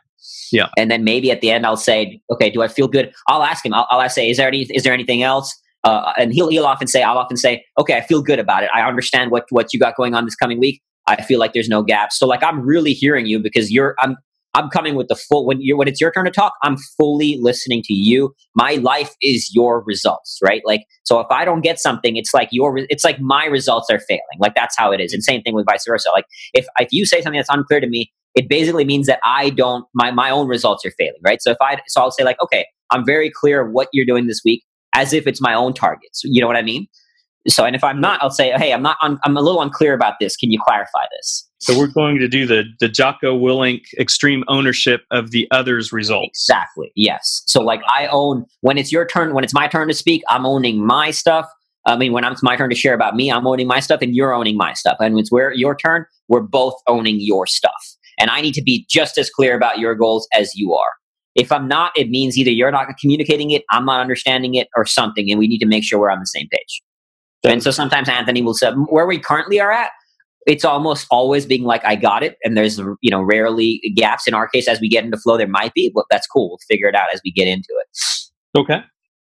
yeah. 0.51 0.67
And 0.77 0.89
then 0.89 1.03
maybe 1.03 1.31
at 1.31 1.41
the 1.41 1.51
end 1.51 1.65
I'll 1.65 1.77
say, 1.77 2.21
okay, 2.31 2.49
do 2.49 2.61
I 2.61 2.67
feel 2.67 2.87
good? 2.87 3.13
I'll 3.27 3.43
ask 3.43 3.65
him. 3.65 3.73
I'll, 3.73 3.87
I'll 3.89 4.09
say, 4.09 4.29
is 4.29 4.37
there 4.37 4.47
any, 4.47 4.61
is 4.73 4.83
there 4.83 4.93
anything 4.93 5.23
else? 5.23 5.53
Uh, 5.83 6.13
and 6.17 6.33
he'll 6.33 6.47
he'll 6.47 6.65
often 6.65 6.87
say, 6.87 7.03
I'll 7.03 7.17
often 7.17 7.35
say, 7.35 7.65
okay, 7.77 7.97
I 7.97 8.01
feel 8.01 8.21
good 8.21 8.39
about 8.39 8.63
it. 8.63 8.69
I 8.73 8.87
understand 8.87 9.31
what 9.31 9.45
what 9.49 9.73
you 9.73 9.79
got 9.79 9.97
going 9.97 10.15
on 10.15 10.23
this 10.23 10.35
coming 10.35 10.59
week. 10.59 10.81
I 11.07 11.21
feel 11.21 11.39
like 11.39 11.51
there's 11.51 11.67
no 11.67 11.83
gaps. 11.83 12.17
So 12.17 12.25
like 12.25 12.41
I'm 12.41 12.61
really 12.61 12.93
hearing 12.93 13.25
you 13.25 13.39
because 13.39 13.69
you're 13.69 13.95
I'm 14.01 14.15
I'm 14.53 14.69
coming 14.69 14.95
with 14.95 15.09
the 15.09 15.15
full 15.15 15.45
when 15.45 15.59
you 15.59 15.75
when 15.75 15.89
it's 15.89 15.99
your 15.99 16.09
turn 16.13 16.23
to 16.23 16.31
talk, 16.31 16.53
I'm 16.63 16.77
fully 16.97 17.37
listening 17.41 17.81
to 17.85 17.93
you. 17.93 18.33
My 18.55 18.75
life 18.75 19.13
is 19.21 19.53
your 19.53 19.83
results, 19.83 20.39
right? 20.41 20.61
Like 20.63 20.85
so 21.03 21.19
if 21.19 21.27
I 21.29 21.43
don't 21.43 21.61
get 21.61 21.79
something, 21.79 22.15
it's 22.15 22.33
like 22.33 22.47
your 22.53 22.77
it's 22.87 23.03
like 23.03 23.19
my 23.19 23.45
results 23.47 23.89
are 23.91 23.99
failing. 23.99 24.21
Like 24.39 24.55
that's 24.55 24.77
how 24.77 24.93
it 24.93 25.01
is. 25.01 25.11
And 25.11 25.21
same 25.21 25.41
thing 25.41 25.53
with 25.53 25.65
vice 25.65 25.83
versa. 25.85 26.11
Like 26.13 26.25
if 26.53 26.65
if 26.79 26.87
you 26.91 27.05
say 27.05 27.21
something 27.21 27.39
that's 27.39 27.49
unclear 27.49 27.81
to 27.81 27.87
me, 27.87 28.09
it 28.35 28.49
basically 28.49 28.85
means 28.85 29.07
that 29.07 29.19
I 29.25 29.49
don't 29.51 29.85
my 29.93 30.11
my 30.11 30.29
own 30.29 30.47
results 30.47 30.85
are 30.85 30.91
failing, 30.91 31.19
right? 31.23 31.41
So 31.41 31.51
if 31.51 31.57
I 31.61 31.81
so 31.87 32.01
I'll 32.01 32.11
say 32.11 32.23
like, 32.23 32.41
okay, 32.41 32.65
I'm 32.89 33.05
very 33.05 33.29
clear 33.29 33.69
what 33.69 33.87
you're 33.93 34.05
doing 34.05 34.27
this 34.27 34.41
week 34.43 34.63
as 34.95 35.13
if 35.13 35.27
it's 35.27 35.41
my 35.41 35.53
own 35.53 35.73
targets. 35.73 36.21
You 36.23 36.41
know 36.41 36.47
what 36.47 36.55
I 36.55 36.61
mean? 36.61 36.87
So 37.47 37.65
and 37.65 37.75
if 37.75 37.83
I'm 37.83 37.99
not, 37.99 38.21
I'll 38.23 38.31
say, 38.31 38.51
hey, 38.51 38.73
I'm 38.73 38.81
not 38.81 38.97
I'm, 39.01 39.19
I'm 39.23 39.35
a 39.37 39.41
little 39.41 39.61
unclear 39.61 39.93
about 39.93 40.15
this. 40.19 40.35
Can 40.35 40.51
you 40.51 40.59
clarify 40.65 41.05
this? 41.17 41.47
So 41.59 41.77
we're 41.77 41.87
going 41.87 42.19
to 42.19 42.27
do 42.27 42.45
the 42.45 42.63
the 42.79 42.89
Jocko 42.89 43.37
Willink 43.37 43.81
extreme 43.99 44.43
ownership 44.47 45.03
of 45.11 45.31
the 45.31 45.47
other's 45.51 45.91
results. 45.91 46.47
Exactly. 46.49 46.91
Yes. 46.95 47.43
So 47.47 47.61
like 47.61 47.81
I 47.87 48.07
own 48.07 48.45
when 48.61 48.77
it's 48.77 48.91
your 48.91 49.05
turn, 49.05 49.33
when 49.33 49.43
it's 49.43 49.53
my 49.53 49.67
turn 49.67 49.87
to 49.87 49.93
speak, 49.93 50.23
I'm 50.29 50.45
owning 50.45 50.85
my 50.85 51.11
stuff. 51.11 51.47
I 51.85 51.97
mean, 51.97 52.13
when 52.13 52.23
it's 52.23 52.41
my 52.41 52.55
turn 52.55 52.69
to 52.69 52.75
share 52.75 52.93
about 52.93 53.13
me, 53.13 53.29
I'm 53.29 53.45
owning 53.45 53.67
my 53.67 53.81
stuff, 53.81 54.01
and 54.01 54.15
you're 54.15 54.33
owning 54.33 54.55
my 54.55 54.73
stuff. 54.73 54.95
And 55.01 55.15
when 55.15 55.21
it's 55.21 55.31
where 55.31 55.53
your 55.53 55.75
turn, 55.75 56.05
we're 56.29 56.39
both 56.39 56.75
owning 56.87 57.17
your 57.19 57.45
stuff. 57.45 57.97
And 58.23 58.31
I 58.31 58.39
need 58.39 58.53
to 58.53 58.61
be 58.63 58.85
just 58.89 59.17
as 59.17 59.29
clear 59.29 59.53
about 59.53 59.79
your 59.79 59.95
goals 59.95 60.29
as 60.33 60.55
you 60.55 60.73
are. 60.73 60.93
If 61.35 61.51
I'm 61.51 61.67
not, 61.67 61.91
it 61.97 62.09
means 62.09 62.37
either 62.37 62.51
you're 62.51 62.71
not 62.71 62.87
communicating 63.01 63.51
it, 63.51 63.63
I'm 63.69 63.83
not 63.83 63.99
understanding 63.99 64.55
it, 64.55 64.69
or 64.77 64.85
something, 64.85 65.29
and 65.29 65.37
we 65.37 65.49
need 65.49 65.59
to 65.59 65.65
make 65.65 65.83
sure 65.83 65.99
we're 65.99 66.09
on 66.09 66.21
the 66.21 66.25
same 66.25 66.47
page. 66.49 66.81
And 67.43 67.61
so 67.61 67.69
sometimes 67.69 68.07
Anthony 68.07 68.41
will 68.41 68.53
say, 68.53 68.71
where 68.71 69.05
we 69.05 69.19
currently 69.19 69.59
are 69.59 69.73
at, 69.73 69.89
it's 70.47 70.63
almost 70.63 71.05
always 71.11 71.45
being 71.45 71.63
like, 71.63 71.83
I 71.83 71.97
got 71.97 72.23
it. 72.23 72.37
And 72.45 72.55
there's, 72.55 72.77
you 73.01 73.11
know, 73.11 73.21
rarely 73.21 73.81
gaps. 73.97 74.25
In 74.25 74.33
our 74.33 74.47
case, 74.47 74.69
as 74.69 74.79
we 74.79 74.87
get 74.87 75.03
into 75.03 75.17
flow, 75.17 75.37
there 75.37 75.45
might 75.45 75.73
be, 75.73 75.91
but 75.93 76.05
that's 76.09 76.25
cool. 76.27 76.47
We'll 76.47 76.59
figure 76.69 76.87
it 76.87 76.95
out 76.95 77.09
as 77.13 77.19
we 77.25 77.33
get 77.33 77.49
into 77.49 77.67
it. 77.71 78.57
Okay. 78.57 78.81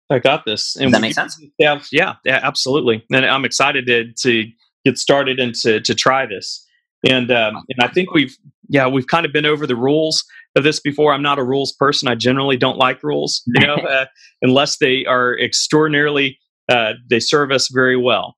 I 0.08 0.20
got 0.20 0.44
this. 0.44 0.76
And 0.76 0.84
Does 0.84 0.92
that 0.92 1.00
make 1.00 1.14
sense? 1.14 1.40
Yeah, 1.58 1.80
yeah, 1.90 2.14
yeah, 2.24 2.38
absolutely. 2.40 3.04
And 3.10 3.26
I'm 3.26 3.44
excited 3.44 3.86
to, 3.86 4.12
to 4.12 4.48
get 4.84 4.96
started 4.96 5.40
and 5.40 5.52
to, 5.56 5.80
to 5.80 5.92
try 5.92 6.26
this. 6.26 6.62
And 7.08 7.30
um, 7.30 7.62
and 7.68 7.80
I 7.80 7.88
think 7.88 8.12
we've 8.14 8.36
yeah 8.68 8.86
we've 8.86 9.06
kind 9.06 9.26
of 9.26 9.32
been 9.32 9.46
over 9.46 9.66
the 9.66 9.76
rules 9.76 10.24
of 10.56 10.64
this 10.64 10.80
before. 10.80 11.12
I'm 11.12 11.22
not 11.22 11.38
a 11.38 11.44
rules 11.44 11.72
person. 11.72 12.08
I 12.08 12.14
generally 12.14 12.56
don't 12.56 12.78
like 12.78 13.02
rules, 13.02 13.42
you 13.46 13.66
know, 13.66 13.74
uh, 13.90 14.06
unless 14.42 14.78
they 14.78 15.04
are 15.04 15.38
extraordinarily 15.38 16.38
uh, 16.68 16.92
they 17.08 17.20
serve 17.20 17.52
us 17.52 17.68
very 17.72 17.96
well. 17.96 18.36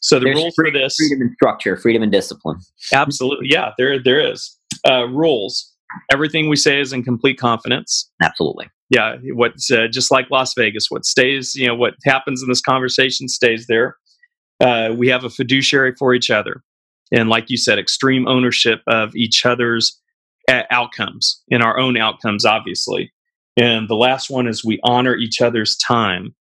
So 0.00 0.18
the 0.18 0.26
There's 0.26 0.36
rules 0.36 0.54
freedom, 0.54 0.74
for 0.74 0.84
this 0.84 0.96
freedom 0.96 1.20
and 1.22 1.32
structure, 1.34 1.76
freedom 1.76 2.02
and 2.02 2.12
discipline. 2.12 2.58
Absolutely, 2.92 3.46
yeah. 3.50 3.72
There 3.78 4.02
there 4.02 4.20
is 4.20 4.56
uh, 4.88 5.06
rules. 5.08 5.72
Everything 6.12 6.48
we 6.48 6.56
say 6.56 6.80
is 6.80 6.92
in 6.92 7.02
complete 7.02 7.38
confidence. 7.38 8.10
Absolutely. 8.22 8.68
Yeah. 8.90 9.16
What's 9.32 9.70
uh, 9.70 9.86
just 9.90 10.10
like 10.10 10.30
Las 10.30 10.54
Vegas? 10.56 10.90
What 10.90 11.04
stays? 11.04 11.54
You 11.54 11.66
know, 11.66 11.74
what 11.74 11.94
happens 12.04 12.42
in 12.42 12.48
this 12.48 12.60
conversation 12.60 13.28
stays 13.28 13.66
there. 13.68 13.96
Uh, 14.60 14.94
we 14.96 15.08
have 15.08 15.24
a 15.24 15.30
fiduciary 15.30 15.94
for 15.98 16.14
each 16.14 16.30
other 16.30 16.62
and 17.12 17.28
like 17.28 17.48
you 17.48 17.56
said 17.56 17.78
extreme 17.78 18.26
ownership 18.26 18.80
of 18.86 19.14
each 19.16 19.44
other's 19.46 20.00
uh, 20.48 20.62
outcomes 20.70 21.42
and 21.50 21.62
our 21.62 21.78
own 21.78 21.96
outcomes 21.96 22.44
obviously. 22.44 23.12
And 23.56 23.88
the 23.88 23.96
last 23.96 24.30
one 24.30 24.46
is 24.46 24.64
we 24.64 24.78
honor 24.84 25.16
each 25.16 25.40
other's 25.40 25.76
time 25.76 26.34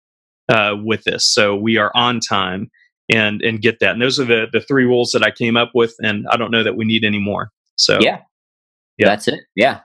uh, 0.50 0.76
with 0.84 1.04
this. 1.06 1.26
So 1.26 1.56
we 1.56 1.78
are 1.78 1.92
on 1.96 2.20
time 2.20 2.70
and 3.14 3.42
and 3.42 3.62
get 3.62 3.80
that. 3.80 3.92
And 3.92 4.02
those 4.02 4.20
are 4.20 4.26
the 4.26 4.48
the 4.52 4.62
three 4.62 4.86
rules 4.86 5.12
that 5.12 5.24
i 5.24 5.32
came 5.32 5.58
up 5.58 5.72
with 5.74 5.94
and 6.00 6.26
i 6.32 6.38
don't 6.38 6.52
know 6.52 6.64
that 6.64 6.76
we 6.76 6.86
need 6.86 7.04
any 7.04 7.20
more. 7.20 7.52
So 7.76 8.00
yeah. 8.02 8.20
Yeah. 8.98 9.08
That's 9.08 9.28
it. 9.28 9.42
Yeah. 9.56 9.82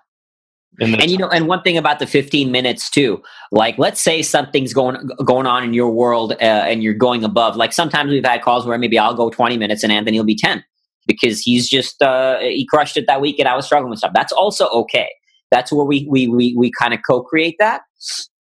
And, 0.79 1.01
and 1.01 1.11
you 1.11 1.19
know 1.19 1.29
and 1.29 1.49
one 1.49 1.63
thing 1.63 1.77
about 1.77 1.99
the 1.99 2.07
15 2.07 2.53
minutes 2.53 2.89
too 2.89 3.21
like 3.51 3.77
let's 3.77 4.01
say 4.01 4.23
something's 4.23 4.73
going 4.73 5.11
going 5.25 5.47
on 5.47 5.65
in 5.65 5.75
your 5.75 5.91
world 5.91 6.33
uh, 6.33 6.37
and 6.45 6.83
you're 6.83 6.95
going 6.95 7.25
above 7.25 7.57
like 7.57 7.73
sometimes 7.73 8.11
we've 8.11 8.25
had 8.25 8.41
calls 8.41 8.65
where 8.65 8.79
maybe 8.79 8.97
i'll 8.97 9.13
go 9.13 9.31
20 9.31 9.59
minutes 9.59 9.83
and 9.83 9.93
anthony 9.93 10.19
will 10.19 10.25
be 10.25 10.37
10 10.37 10.65
because 11.11 11.41
he's 11.41 11.69
just 11.69 12.01
uh, 12.03 12.39
he 12.39 12.67
crushed 12.67 12.97
it 12.97 13.07
that 13.09 13.21
week 13.21 13.39
and 13.39 13.49
I 13.49 13.57
was 13.57 13.67
struggling 13.67 13.91
with 13.91 13.99
stuff. 13.99 14.13
That's 14.15 14.33
also 14.33 14.69
okay. 14.69 15.09
That's 15.51 15.73
where 15.73 15.85
we 15.85 16.07
we 16.09 16.29
we, 16.29 16.55
we 16.57 16.71
kind 16.71 16.95
of 16.95 17.01
co-create 17.09 17.57
that, 17.59 17.83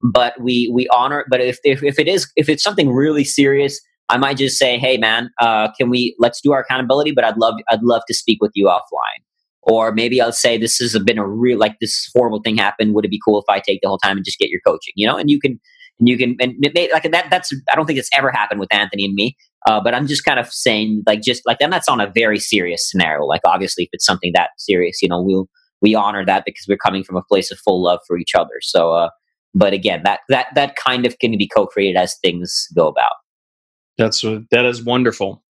but 0.04 0.40
we 0.40 0.72
we 0.74 0.88
honor. 0.96 1.26
But 1.30 1.42
if, 1.42 1.58
if 1.64 1.82
if 1.84 1.98
it 1.98 2.08
is 2.08 2.32
if 2.36 2.48
it's 2.48 2.64
something 2.64 2.92
really 2.92 3.24
serious, 3.24 3.82
I 4.10 4.18
might 4.18 4.38
just 4.38 4.58
say, 4.58 4.78
hey 4.78 4.98
man, 4.98 5.32
uh, 5.42 5.72
can 5.78 5.90
we 5.90 6.16
let's 6.20 6.42
do 6.42 6.52
our 6.52 6.60
accountability? 6.62 7.12
But 7.12 7.24
I'd 7.24 7.38
love 7.38 7.56
I'd 7.72 7.82
love 7.82 8.04
to 8.08 8.14
speak 8.14 8.42
with 8.42 8.52
you 8.54 8.68
offline. 8.68 9.24
Or 9.64 9.92
maybe 9.92 10.22
I'll 10.22 10.32
say 10.32 10.58
this 10.58 10.78
has 10.78 10.98
been 11.00 11.18
a 11.18 11.28
real 11.28 11.58
like 11.58 11.78
this 11.82 12.10
horrible 12.16 12.42
thing 12.42 12.58
happened. 12.58 12.94
Would 12.94 13.06
it 13.06 13.12
be 13.12 13.20
cool 13.26 13.40
if 13.40 13.46
I 13.50 13.60
take 13.60 13.82
the 13.82 13.88
whole 13.88 13.98
time 13.98 14.18
and 14.18 14.26
just 14.26 14.40
get 14.40 14.50
your 14.50 14.62
coaching? 14.66 14.94
You 14.96 15.08
know, 15.08 15.18
and 15.18 15.30
you 15.30 15.40
can 15.40 15.60
and 16.00 16.08
you 16.08 16.18
can 16.18 16.36
and 16.40 16.56
may, 16.74 16.90
like 16.92 17.04
that. 17.04 17.28
That's 17.30 17.54
I 17.72 17.76
don't 17.76 17.86
think 17.86 18.00
it's 18.00 18.10
ever 18.18 18.32
happened 18.32 18.60
with 18.60 18.74
Anthony 18.74 19.06
and 19.06 19.14
me. 19.14 19.36
Uh, 19.68 19.82
but 19.84 19.94
I'm 19.94 20.08
just 20.08 20.24
kind 20.24 20.40
of 20.40 20.48
saying, 20.52 21.04
like, 21.06 21.22
just 21.22 21.42
like, 21.46 21.58
and 21.60 21.72
that's 21.72 21.90
on 21.90 22.00
a 22.00 22.10
very 22.10 22.40
serious 22.40 22.90
scenario. 22.90 23.26
Like, 23.26 23.42
obviously, 23.46 23.84
if 23.84 23.90
it's 23.92 24.06
something 24.06 24.32
that 24.34 24.52
serious, 24.58 25.02
you 25.02 25.10
know, 25.10 25.22
we'll 25.22 25.50
we 25.82 25.96
honor 25.96 26.26
that 26.26 26.44
because 26.46 26.66
we're 26.68 26.78
coming 26.78 27.04
from 27.04 27.18
a 27.18 27.24
place 27.24 27.52
of 27.52 27.60
full 27.60 27.84
love 27.84 28.00
for 28.08 28.18
each 28.18 28.36
other. 28.36 28.56
So, 28.62 28.94
uh, 28.94 29.10
but 29.54 29.74
again, 29.74 30.02
that 30.04 30.22
that 30.30 30.48
that 30.56 30.76
kind 30.76 31.06
of 31.06 31.18
can 31.20 31.32
be 31.32 31.48
co-created 31.48 31.98
as 31.98 32.16
things 32.22 32.68
go 32.76 32.88
about. 32.88 33.12
That's 33.98 34.22
that 34.22 34.66
is 34.66 34.84
wonderful. 34.84 35.44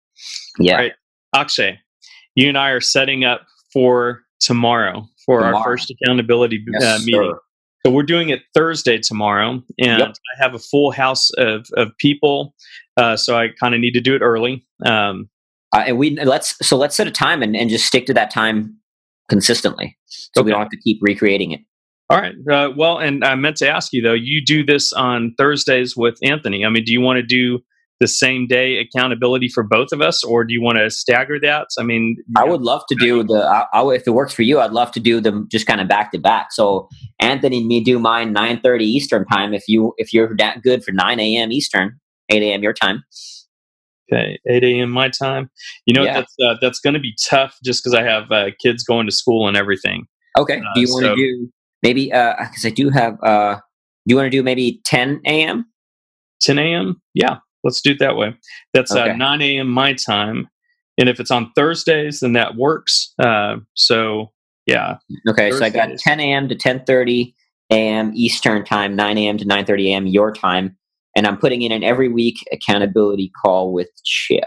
Yeah, 0.59 0.75
right. 0.75 0.93
Akshay, 1.35 1.79
you 2.35 2.49
and 2.49 2.57
I 2.57 2.69
are 2.69 2.81
setting 2.81 3.23
up 3.23 3.41
for 3.71 4.23
tomorrow 4.39 5.07
for 5.25 5.39
tomorrow. 5.39 5.57
our 5.57 5.63
first 5.63 5.91
accountability 5.91 6.63
uh, 6.67 6.77
yes, 6.79 6.83
uh, 6.83 7.05
meeting. 7.05 7.31
Sir. 7.31 7.39
So 7.85 7.91
we're 7.91 8.03
doing 8.03 8.29
it 8.29 8.41
Thursday 8.53 8.97
tomorrow, 8.97 9.63
and 9.79 9.99
Yep. 9.99 10.09
I 10.09 10.43
have 10.43 10.53
a 10.53 10.59
full 10.59 10.91
house 10.91 11.29
of 11.37 11.67
of 11.77 11.91
people. 11.97 12.53
Uh, 12.97 13.15
so 13.15 13.37
I 13.37 13.47
kind 13.59 13.73
of 13.73 13.79
need 13.81 13.93
to 13.93 14.01
do 14.01 14.15
it 14.15 14.21
early. 14.21 14.65
Um, 14.85 15.29
Uh, 15.73 15.83
and 15.87 15.97
we 15.97 16.17
let's 16.23 16.55
so 16.67 16.75
let's 16.77 16.95
set 16.95 17.07
a 17.07 17.11
time 17.11 17.41
and, 17.43 17.55
and 17.55 17.69
just 17.69 17.85
stick 17.85 18.05
to 18.07 18.13
that 18.13 18.31
time 18.31 18.75
consistently, 19.29 19.97
so 20.07 20.41
we 20.41 20.51
don't 20.51 20.59
have 20.59 20.69
to 20.71 20.79
keep 20.83 20.97
recreating 21.01 21.51
it. 21.51 21.61
all 22.09 22.17
right. 22.19 22.33
Uh, 22.51 22.71
well, 22.75 22.97
and 22.97 23.23
I 23.23 23.35
meant 23.35 23.57
to 23.57 23.69
ask 23.69 23.93
you 23.93 24.01
though. 24.01 24.13
You 24.13 24.43
do 24.43 24.65
this 24.65 24.91
on 24.93 25.33
Thursdays 25.37 25.95
with 25.95 26.17
Anthony. 26.23 26.65
I 26.65 26.69
mean, 26.69 26.83
do 26.83 26.91
you 26.91 27.01
want 27.01 27.17
to 27.17 27.23
do 27.23 27.59
the 27.99 28.07
same 28.07 28.47
day 28.47 28.77
accountability 28.77 29.49
for 29.49 29.63
both 29.63 29.89
of 29.91 30.01
us, 30.01 30.23
or 30.23 30.43
do 30.43 30.53
you 30.53 30.61
want 30.61 30.77
to 30.77 30.89
stagger 30.89 31.39
that? 31.41 31.67
I 31.77 31.83
mean, 31.83 32.17
I 32.37 32.43
would 32.45 32.61
love 32.61 32.81
to 32.89 32.95
do 32.95 33.23
the. 33.23 33.43
I, 33.43 33.65
I, 33.77 33.87
if 33.93 34.07
it 34.07 34.11
works 34.11 34.33
for 34.33 34.41
you, 34.43 34.59
I'd 34.59 34.71
love 34.71 34.91
to 34.93 34.99
do 34.99 35.19
them 35.19 35.47
just 35.51 35.67
kind 35.67 35.81
of 35.81 35.87
back 35.87 36.11
to 36.13 36.17
back. 36.19 36.51
So 36.51 36.87
Anthony 37.19 37.57
and 37.59 37.67
me 37.67 37.83
do 37.83 37.99
mine 37.99 38.31
nine 38.33 38.61
thirty 38.61 38.85
Eastern 38.85 39.25
time. 39.25 39.53
If 39.53 39.67
you 39.67 39.93
if 39.97 40.13
you're 40.13 40.35
that 40.37 40.61
good 40.61 40.83
for 40.83 40.91
nine 40.91 41.19
a.m. 41.19 41.51
Eastern, 41.51 41.99
eight 42.29 42.41
a.m. 42.43 42.63
your 42.63 42.73
time. 42.73 43.03
Okay, 44.11 44.39
eight 44.49 44.63
a.m. 44.63 44.89
my 44.89 45.09
time. 45.09 45.49
You 45.85 45.93
know 45.93 46.03
Yeah. 46.03 46.13
that's 46.13 46.35
uh, 46.43 46.55
that's 46.61 46.79
going 46.79 46.95
to 46.95 46.99
be 46.99 47.15
tough 47.29 47.57
just 47.63 47.83
because 47.83 47.93
I 47.93 48.03
have 48.03 48.31
uh, 48.31 48.49
kids 48.61 48.83
going 48.83 49.05
to 49.05 49.11
school 49.11 49.47
and 49.47 49.55
everything. 49.55 50.05
Okay. 50.37 50.57
Uh, 50.59 50.73
do 50.73 50.81
you 50.81 50.87
want 50.89 51.03
to 51.05 51.09
so- 51.11 51.15
do 51.15 51.51
maybe? 51.83 52.05
Because 52.05 52.65
I 52.65 52.69
do 52.71 52.89
have. 52.89 53.17
uh 53.23 53.55
Do 53.55 54.13
you 54.13 54.15
want 54.15 54.25
to 54.27 54.31
do 54.31 54.41
maybe 54.41 54.81
ten 54.85 55.21
a.m.? 55.25 55.65
10 56.41 56.57
a.m. 56.57 57.01
Yeah, 57.13 57.37
let's 57.63 57.81
do 57.81 57.91
it 57.91 57.99
that 57.99 58.15
way. 58.15 58.35
That's 58.73 58.93
uh, 58.93 59.01
Okay. 59.03 59.15
9 59.17 59.41
a.m. 59.41 59.67
my 59.69 59.93
time, 59.93 60.47
and 60.97 61.09
if 61.09 61.19
it's 61.19 61.31
on 61.31 61.51
Thursdays, 61.55 62.19
then 62.21 62.33
that 62.33 62.55
works. 62.55 63.13
Uh, 63.19 63.57
so 63.75 64.31
yeah, 64.65 64.97
Okay, 65.27 65.51
so 65.51 65.63
I 65.65 65.69
got 65.69 65.89
10 65.97 66.19
a.m. 66.19 66.47
to 66.49 66.55
10:30 66.55 67.33
a.m. 67.71 68.11
Eastern 68.15 68.63
time, 68.63 68.95
9 68.95 69.17
a.m. 69.17 69.37
to 69.37 69.45
9:30 69.45 69.87
a.m. 69.87 70.07
your 70.07 70.31
time, 70.31 70.77
and 71.15 71.25
I'm 71.27 71.37
putting 71.37 71.61
in 71.63 71.71
an 71.71 71.83
every 71.83 72.07
week 72.09 72.37
accountability 72.51 73.31
call 73.41 73.71
with 73.73 73.89
Chip. 74.03 74.43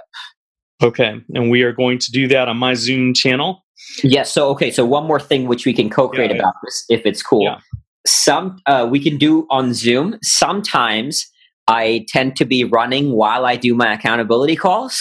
okay, 0.82 1.20
and 1.34 1.50
we 1.50 1.62
are 1.62 1.72
going 1.72 1.98
to 1.98 2.10
do 2.12 2.28
that 2.28 2.48
on 2.48 2.56
my 2.56 2.74
Zoom 2.74 3.14
channel. 3.14 3.64
Yes. 4.04 4.30
So 4.32 4.48
okay. 4.50 4.70
So 4.70 4.84
one 4.86 5.06
more 5.06 5.18
thing 5.20 5.46
which 5.48 5.66
we 5.66 5.72
can 5.72 5.90
co-create 5.90 6.30
Yeah, 6.30 6.36
yeah. 6.36 6.42
about 6.42 6.54
this, 6.64 6.84
if 6.88 7.04
it's 7.04 7.22
cool. 7.22 7.42
Yeah. 7.42 7.58
Some 8.06 8.58
uh, 8.66 8.86
we 8.90 9.00
can 9.00 9.16
do 9.18 9.46
on 9.50 9.74
Zoom. 9.74 10.18
Sometimes 10.22 11.26
I 11.68 12.04
tend 12.08 12.36
to 12.36 12.44
be 12.44 12.64
running 12.64 13.12
while 13.12 13.46
I 13.46 13.56
do 13.56 13.74
my 13.74 13.92
accountability 13.94 14.56
calls, 14.56 15.00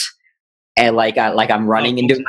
and 0.76 0.96
like 0.96 1.18
I, 1.18 1.30
like 1.30 1.50
I'm 1.50 1.66
running 1.66 1.98
and 1.98 2.08
doing. 2.08 2.24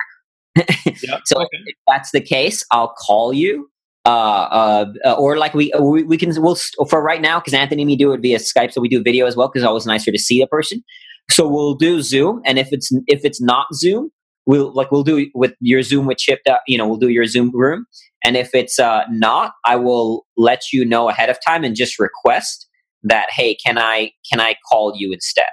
Yeah, 1.03 1.19
So 1.25 1.37
okay. 1.37 1.47
if 1.65 1.75
that's 1.87 2.11
the 2.11 2.21
case, 2.21 2.63
I'll 2.71 2.93
call 2.93 3.33
you. 3.33 3.69
Uh, 4.05 4.09
uh, 4.09 4.85
uh, 5.05 5.13
or 5.13 5.37
like 5.37 5.53
we, 5.53 5.71
we 5.79 6.03
we 6.03 6.17
can 6.17 6.29
we'll 6.41 6.57
for 6.89 7.01
right 7.01 7.21
now 7.21 7.39
because 7.39 7.53
Anthony 7.53 7.83
and 7.83 7.87
me 7.87 7.95
do 7.95 8.11
it 8.11 8.21
via 8.21 8.37
Skype, 8.37 8.73
so 8.73 8.81
we 8.81 8.89
do 8.89 9.01
video 9.01 9.25
as 9.25 9.35
well 9.37 9.47
because 9.47 9.63
it's 9.63 9.67
always 9.67 9.85
nicer 9.85 10.11
to 10.11 10.19
see 10.19 10.39
the 10.41 10.47
person. 10.47 10.83
So 11.31 11.47
we'll 11.47 11.75
do 11.75 12.01
Zoom, 12.01 12.41
and 12.45 12.59
if 12.59 12.67
it's 12.73 12.91
if 13.07 13.23
it's 13.23 13.41
not 13.41 13.67
Zoom, 13.73 14.11
we'll 14.45 14.73
like 14.73 14.91
we'll 14.91 15.03
do 15.05 15.29
with 15.33 15.53
your 15.61 15.81
Zoom 15.83 16.05
with 16.05 16.17
Chip. 16.17 16.39
uh, 16.49 16.57
You 16.67 16.77
know, 16.77 16.85
we'll 16.85 16.97
do 16.97 17.07
your 17.07 17.25
Zoom 17.25 17.49
room, 17.53 17.85
and 18.25 18.35
if 18.35 18.53
it's 18.53 18.77
uh, 18.77 19.03
not, 19.09 19.53
I 19.65 19.77
will 19.77 20.25
let 20.35 20.63
you 20.73 20.83
know 20.83 21.07
ahead 21.09 21.29
of 21.29 21.37
time 21.45 21.63
and 21.63 21.73
just 21.75 21.97
request 21.97 22.67
that. 23.03 23.27
Hey, 23.31 23.55
can 23.55 23.77
I 23.77 24.11
can 24.31 24.39
I 24.39 24.55
call 24.69 24.93
you 24.95 25.11
instead? 25.13 25.45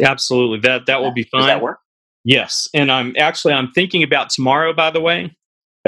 absolutely. 0.00 0.60
That 0.60 0.86
that 0.86 1.00
will 1.00 1.12
be 1.12 1.24
Does 1.24 1.30
fine. 1.32 1.46
that 1.46 1.62
work? 1.62 1.78
Yes, 2.24 2.68
and 2.74 2.90
I'm 2.92 3.14
actually 3.18 3.54
I'm 3.54 3.70
thinking 3.72 4.02
about 4.02 4.30
tomorrow. 4.30 4.72
By 4.72 4.90
the 4.90 5.00
way, 5.00 5.34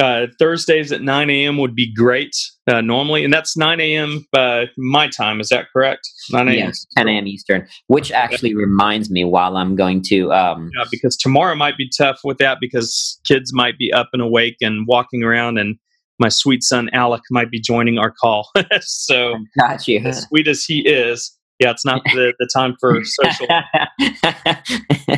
uh, 0.01 0.27
Thursdays 0.39 0.91
at 0.93 1.03
9 1.03 1.31
a.m. 1.31 1.59
would 1.59 1.75
be 1.75 1.93
great 1.93 2.35
uh, 2.67 2.81
normally, 2.81 3.25
and 3.25 3.33
that's 3.33 3.57
9 3.57 3.81
a.m. 3.81 4.27
Uh, 4.33 4.65
my 4.79 5.09
time. 5.09 5.41
Is 5.41 5.51
that 5.51 5.67
correct? 5.73 6.01
9 6.31 6.49
a.m. 6.49 6.57
Yes, 6.57 6.87
10 6.97 7.09
a.m. 7.09 7.27
Eastern. 7.27 7.69
Which 7.89 8.11
actually 8.11 8.55
reminds 8.55 9.11
me, 9.11 9.25
while 9.25 9.57
I'm 9.57 9.77
going 9.77 10.03
to 10.07 10.33
um, 10.33 10.71
Yeah, 10.77 10.85
because 10.91 11.17
tomorrow 11.17 11.55
might 11.55 11.77
be 11.77 11.91
tough 11.97 12.21
with 12.25 12.39
that 12.39 12.59
because 12.61 13.21
kids 13.27 13.53
might 13.53 13.77
be 13.77 13.93
up 13.93 14.09
and 14.15 14.23
awake 14.23 14.57
and 14.63 14.87
walking 14.87 15.23
around, 15.23 15.59
and 15.59 15.77
my 16.23 16.29
sweet 16.29 16.63
son 16.63 16.89
Alec 16.93 17.21
might 17.31 17.51
be 17.51 17.61
joining 17.61 17.99
our 17.99 18.13
call. 18.13 18.51
so, 18.81 19.35
got 19.59 19.87
you. 19.89 19.99
as 20.05 20.23
sweet 20.23 20.47
as 20.47 20.65
he 20.65 20.89
is, 20.89 21.37
yeah, 21.59 21.73
it's 21.73 21.85
not 21.85 22.03
the, 22.05 22.33
the 22.39 22.49
time 22.55 22.77
for 22.81 23.03
social. 23.05 23.47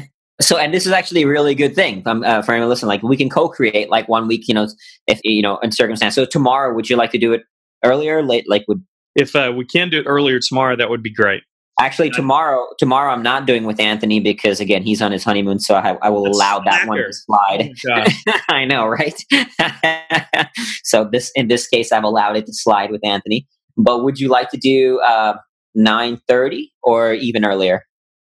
so, 0.41 0.57
and 0.57 0.73
this 0.73 0.87
is 0.87 0.93
actually 0.93 1.23
a 1.23 1.29
really 1.29 1.55
good 1.55 1.75
thing 1.75 2.03
um, 2.07 2.25
uh, 2.25 2.41
for 2.43 2.53
anyone 2.53 2.71
listening. 2.71 2.89
Like, 2.89 3.03
we 3.03 3.19
can 3.19 3.29
co-create 3.29 3.91
like 3.91 4.09
one 4.09 4.27
week, 4.27 4.49
you 4.49 4.55
know, 4.55 4.67
if 5.07 5.21
you 5.23 5.43
know, 5.43 5.59
in 5.59 5.71
circumstance. 5.71 6.15
So, 6.15 6.25
tomorrow, 6.25 6.75
would 6.75 6.89
you 6.89 6.97
like 6.97 7.11
to 7.13 7.19
do 7.19 7.35
it 7.35 7.43
earlier, 7.85 8.23
late? 8.23 8.49
Like, 8.49 8.65
would 8.67 8.83
If 9.15 9.37
uh, 9.37 9.53
we 9.55 9.67
can 9.67 9.91
do 9.91 10.01
it 10.01 10.07
earlier 10.07 10.41
tomorrow, 10.41 10.75
that 10.75 10.89
would 10.89 11.03
be 11.03 11.13
great. 11.13 11.43
Actually 11.81 12.11
tomorrow? 12.11 12.67
Tomorrow, 12.79 13.13
I'm 13.13 13.23
not 13.23 13.47
doing 13.47 13.65
with 13.65 13.81
Anthony 13.81 14.21
because 14.21 14.61
again, 14.61 14.83
he's 14.83 15.03
on 15.03 15.13
his 15.13 15.25
honeymoon, 15.25 15.59
so 15.61 15.75
I, 15.75 15.97
I 16.03 16.09
will 16.11 16.25
That's 16.25 16.37
allow 16.37 16.61
that 16.61 16.87
one 16.89 16.99
to 16.99 17.13
slide. 17.13 17.73
Oh. 17.91 18.33
I 18.49 18.65
know, 18.65 18.87
right? 18.87 19.25
so 20.85 21.05
this 21.11 21.31
in 21.35 21.49
this 21.49 21.67
case, 21.67 21.93
I've 21.93 22.05
allowed 22.05 22.37
it 22.37 22.47
to 22.47 22.53
slide 22.55 22.91
with 22.91 23.05
Anthony. 23.05 23.47
But 23.77 24.05
would 24.05 24.19
you 24.21 24.29
like 24.29 24.51
to 24.51 24.57
do 24.57 25.01
uh, 25.01 25.35
nine 25.75 26.21
thirty 26.29 26.73
or 26.83 27.15
even 27.15 27.45
earlier? 27.45 27.85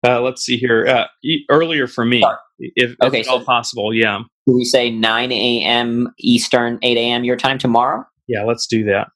Uh, 0.06 0.20
let's 0.20 0.42
see 0.44 0.56
here. 0.56 0.86
Uh, 0.86 1.06
e- 1.24 1.44
earlier 1.48 1.86
for 1.86 2.04
me, 2.04 2.20
Sorry. 2.20 2.36
if, 2.58 2.92
if 2.92 2.96
Okay, 3.02 3.20
at 3.20 3.28
all 3.28 3.38
so- 3.40 3.44
possible. 3.44 3.94
Yeah, 3.94 4.20
Do 4.46 4.54
we 4.54 4.64
say 4.64 4.90
nine 4.90 5.30
a.m. 5.32 6.12
Eastern, 6.18 6.78
eight 6.82 6.96
a.m. 6.96 7.24
your 7.24 7.36
time 7.36 7.58
tomorrow? 7.58 8.04
yeah, 8.28 8.44
let's 8.44 8.66
do 8.66 8.84
that. 8.84 9.08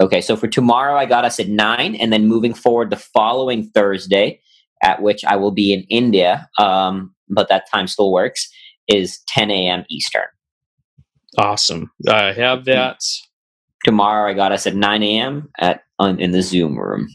Okay, 0.00 0.20
so 0.20 0.34
for 0.36 0.48
tomorrow, 0.48 0.96
I 0.96 1.04
got 1.04 1.24
us 1.24 1.38
at 1.38 1.48
nine, 1.48 1.94
and 1.96 2.12
then 2.12 2.26
moving 2.26 2.54
forward 2.54 2.90
the 2.90 2.96
following 2.96 3.68
Thursday, 3.70 4.40
at 4.82 5.02
which 5.02 5.24
I 5.24 5.36
will 5.36 5.50
be 5.50 5.72
in 5.72 5.82
India, 5.90 6.48
um, 6.58 7.14
but 7.28 7.48
that 7.48 7.70
time 7.70 7.86
still 7.86 8.10
works, 8.10 8.48
is 8.88 9.20
10 9.28 9.50
a.m. 9.50 9.84
Eastern. 9.90 10.26
Awesome. 11.38 11.90
I 12.08 12.32
have 12.32 12.64
that. 12.64 13.00
Tomorrow, 13.84 14.30
I 14.30 14.34
got 14.34 14.52
us 14.52 14.66
at 14.66 14.74
9 14.74 15.02
a.m. 15.02 15.48
at 15.58 15.82
on, 15.98 16.18
in 16.18 16.32
the 16.32 16.42
Zoom 16.42 16.78
room. 16.78 17.08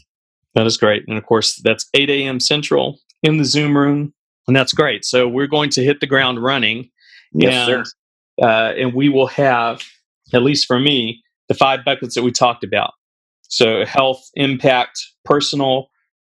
That 0.54 0.66
is 0.66 0.76
great. 0.76 1.04
And 1.06 1.18
of 1.18 1.26
course, 1.26 1.60
that's 1.62 1.86
8 1.92 2.08
a.m. 2.08 2.40
Central 2.40 2.98
in 3.22 3.36
the 3.36 3.44
Zoom 3.44 3.76
room. 3.76 4.14
And 4.48 4.56
that's 4.56 4.72
great. 4.72 5.04
So 5.04 5.28
we're 5.28 5.48
going 5.48 5.70
to 5.70 5.84
hit 5.84 6.00
the 6.00 6.06
ground 6.06 6.42
running. 6.42 6.90
Yes, 7.32 7.68
and, 7.68 7.86
Uh, 8.40 8.72
and 8.76 8.94
we 8.94 9.08
will 9.08 9.26
have, 9.26 9.82
at 10.32 10.42
least 10.42 10.66
for 10.66 10.78
me, 10.78 11.22
the 11.48 11.54
five 11.54 11.80
buckets 11.84 12.14
that 12.14 12.22
we 12.22 12.32
talked 12.32 12.64
about. 12.64 12.92
So 13.48 13.84
health, 13.84 14.22
impact, 14.34 15.00
personal, 15.24 15.88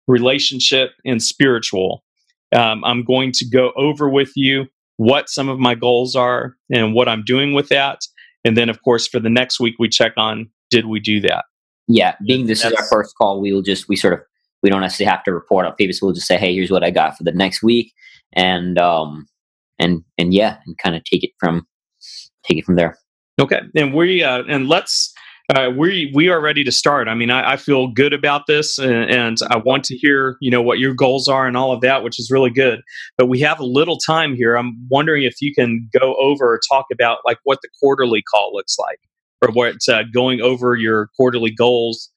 relationship, 0.07 0.91
and 1.05 1.23
spiritual. 1.23 2.05
Um, 2.55 2.85
I'm 2.85 3.05
going 3.05 3.33
to 3.33 3.49
go 3.49 3.73
over 3.77 4.09
with 4.09 4.33
you 4.37 4.67
what 4.97 5.29
some 5.29 5.49
of 5.49 5.59
my 5.59 5.75
goals 5.75 6.15
are 6.15 6.55
and 6.71 6.95
what 6.95 7.09
I'm 7.09 7.25
doing 7.25 7.53
with 7.53 7.69
that. 7.69 8.01
And 8.45 8.57
then, 8.57 8.69
of 8.69 8.83
course, 8.83 9.09
for 9.09 9.19
the 9.19 9.31
next 9.31 9.59
week, 9.59 9.75
we 9.79 9.89
check 9.89 10.13
on 10.17 10.51
did 10.71 10.87
we 10.87 11.01
do 11.01 11.21
that? 11.21 11.45
Yeah, 11.87 12.17
being 12.27 12.47
this 12.47 12.65
is 12.65 12.73
our 12.73 12.85
first 12.91 13.15
call, 13.17 13.41
we 13.41 13.53
will 13.53 13.63
just 13.63 13.89
we 13.89 13.97
sort 13.97 14.15
of 14.15 14.21
we 14.63 14.71
don't 14.71 14.81
necessarily 14.81 15.11
have 15.11 15.23
to 15.25 15.33
report 15.33 15.67
on 15.67 15.75
previous. 15.75 16.01
We'll 16.01 16.13
just 16.13 16.27
say, 16.27 16.39
hey, 16.39 16.55
here's 16.55 16.71
what 16.71 16.83
I 16.83 16.91
got 16.91 17.17
for 17.17 17.25
the 17.25 17.33
next 17.33 17.63
week, 17.63 17.93
and 18.33 18.79
um 18.79 19.27
and 19.79 20.03
and 20.19 20.33
yeah, 20.33 20.59
and 20.67 20.77
kind 20.79 20.97
of 20.97 21.05
take 21.05 21.23
it 21.23 21.31
from 21.39 21.67
take 22.45 22.59
it 22.59 22.65
from 22.65 22.77
there. 22.77 22.97
Okay, 23.41 23.61
and 23.75 23.93
we 23.93 24.23
uh, 24.23 24.45
and 24.49 24.69
let's 24.69 25.13
uh, 25.55 25.71
we 25.77 26.11
we 26.15 26.29
are 26.29 26.41
ready 26.41 26.63
to 26.65 26.71
start. 26.71 27.09
I 27.09 27.15
mean, 27.15 27.31
I, 27.31 27.53
I 27.53 27.57
feel 27.57 27.89
good 27.89 28.13
about 28.13 28.47
this, 28.47 28.79
and, 28.79 29.11
and 29.11 29.39
I 29.51 29.57
want 29.57 29.85
to 29.85 29.97
hear 29.97 30.37
you 30.41 30.51
know 30.51 30.63
what 30.63 30.79
your 30.79 30.95
goals 30.95 31.27
are 31.27 31.47
and 31.47 31.57
all 31.57 31.73
of 31.73 31.81
that, 31.81 32.05
which 32.05 32.21
is 32.21 32.31
really 32.31 32.51
good. 32.51 32.81
But 33.19 33.27
we 33.27 33.41
have 33.41 33.59
a 33.59 33.65
little 33.65 33.99
time 33.99 34.37
here. 34.37 34.57
I'm 34.57 34.77
wondering 34.89 35.25
if 35.25 35.43
you 35.43 35.53
can 35.53 35.89
go 35.93 36.15
over 36.15 36.55
or 36.55 36.61
talk 36.71 36.87
about 36.93 37.19
like 37.25 37.39
what 37.43 37.59
the 37.63 37.69
quarterly 37.81 38.23
call 38.23 38.53
looks 38.55 38.79
like, 38.79 39.01
or 39.43 39.51
what 39.53 39.77
uh, 39.89 40.05
going 40.13 40.41
over 40.41 40.77
your 40.77 41.09
quarterly 41.17 41.51
goals, 41.51 42.11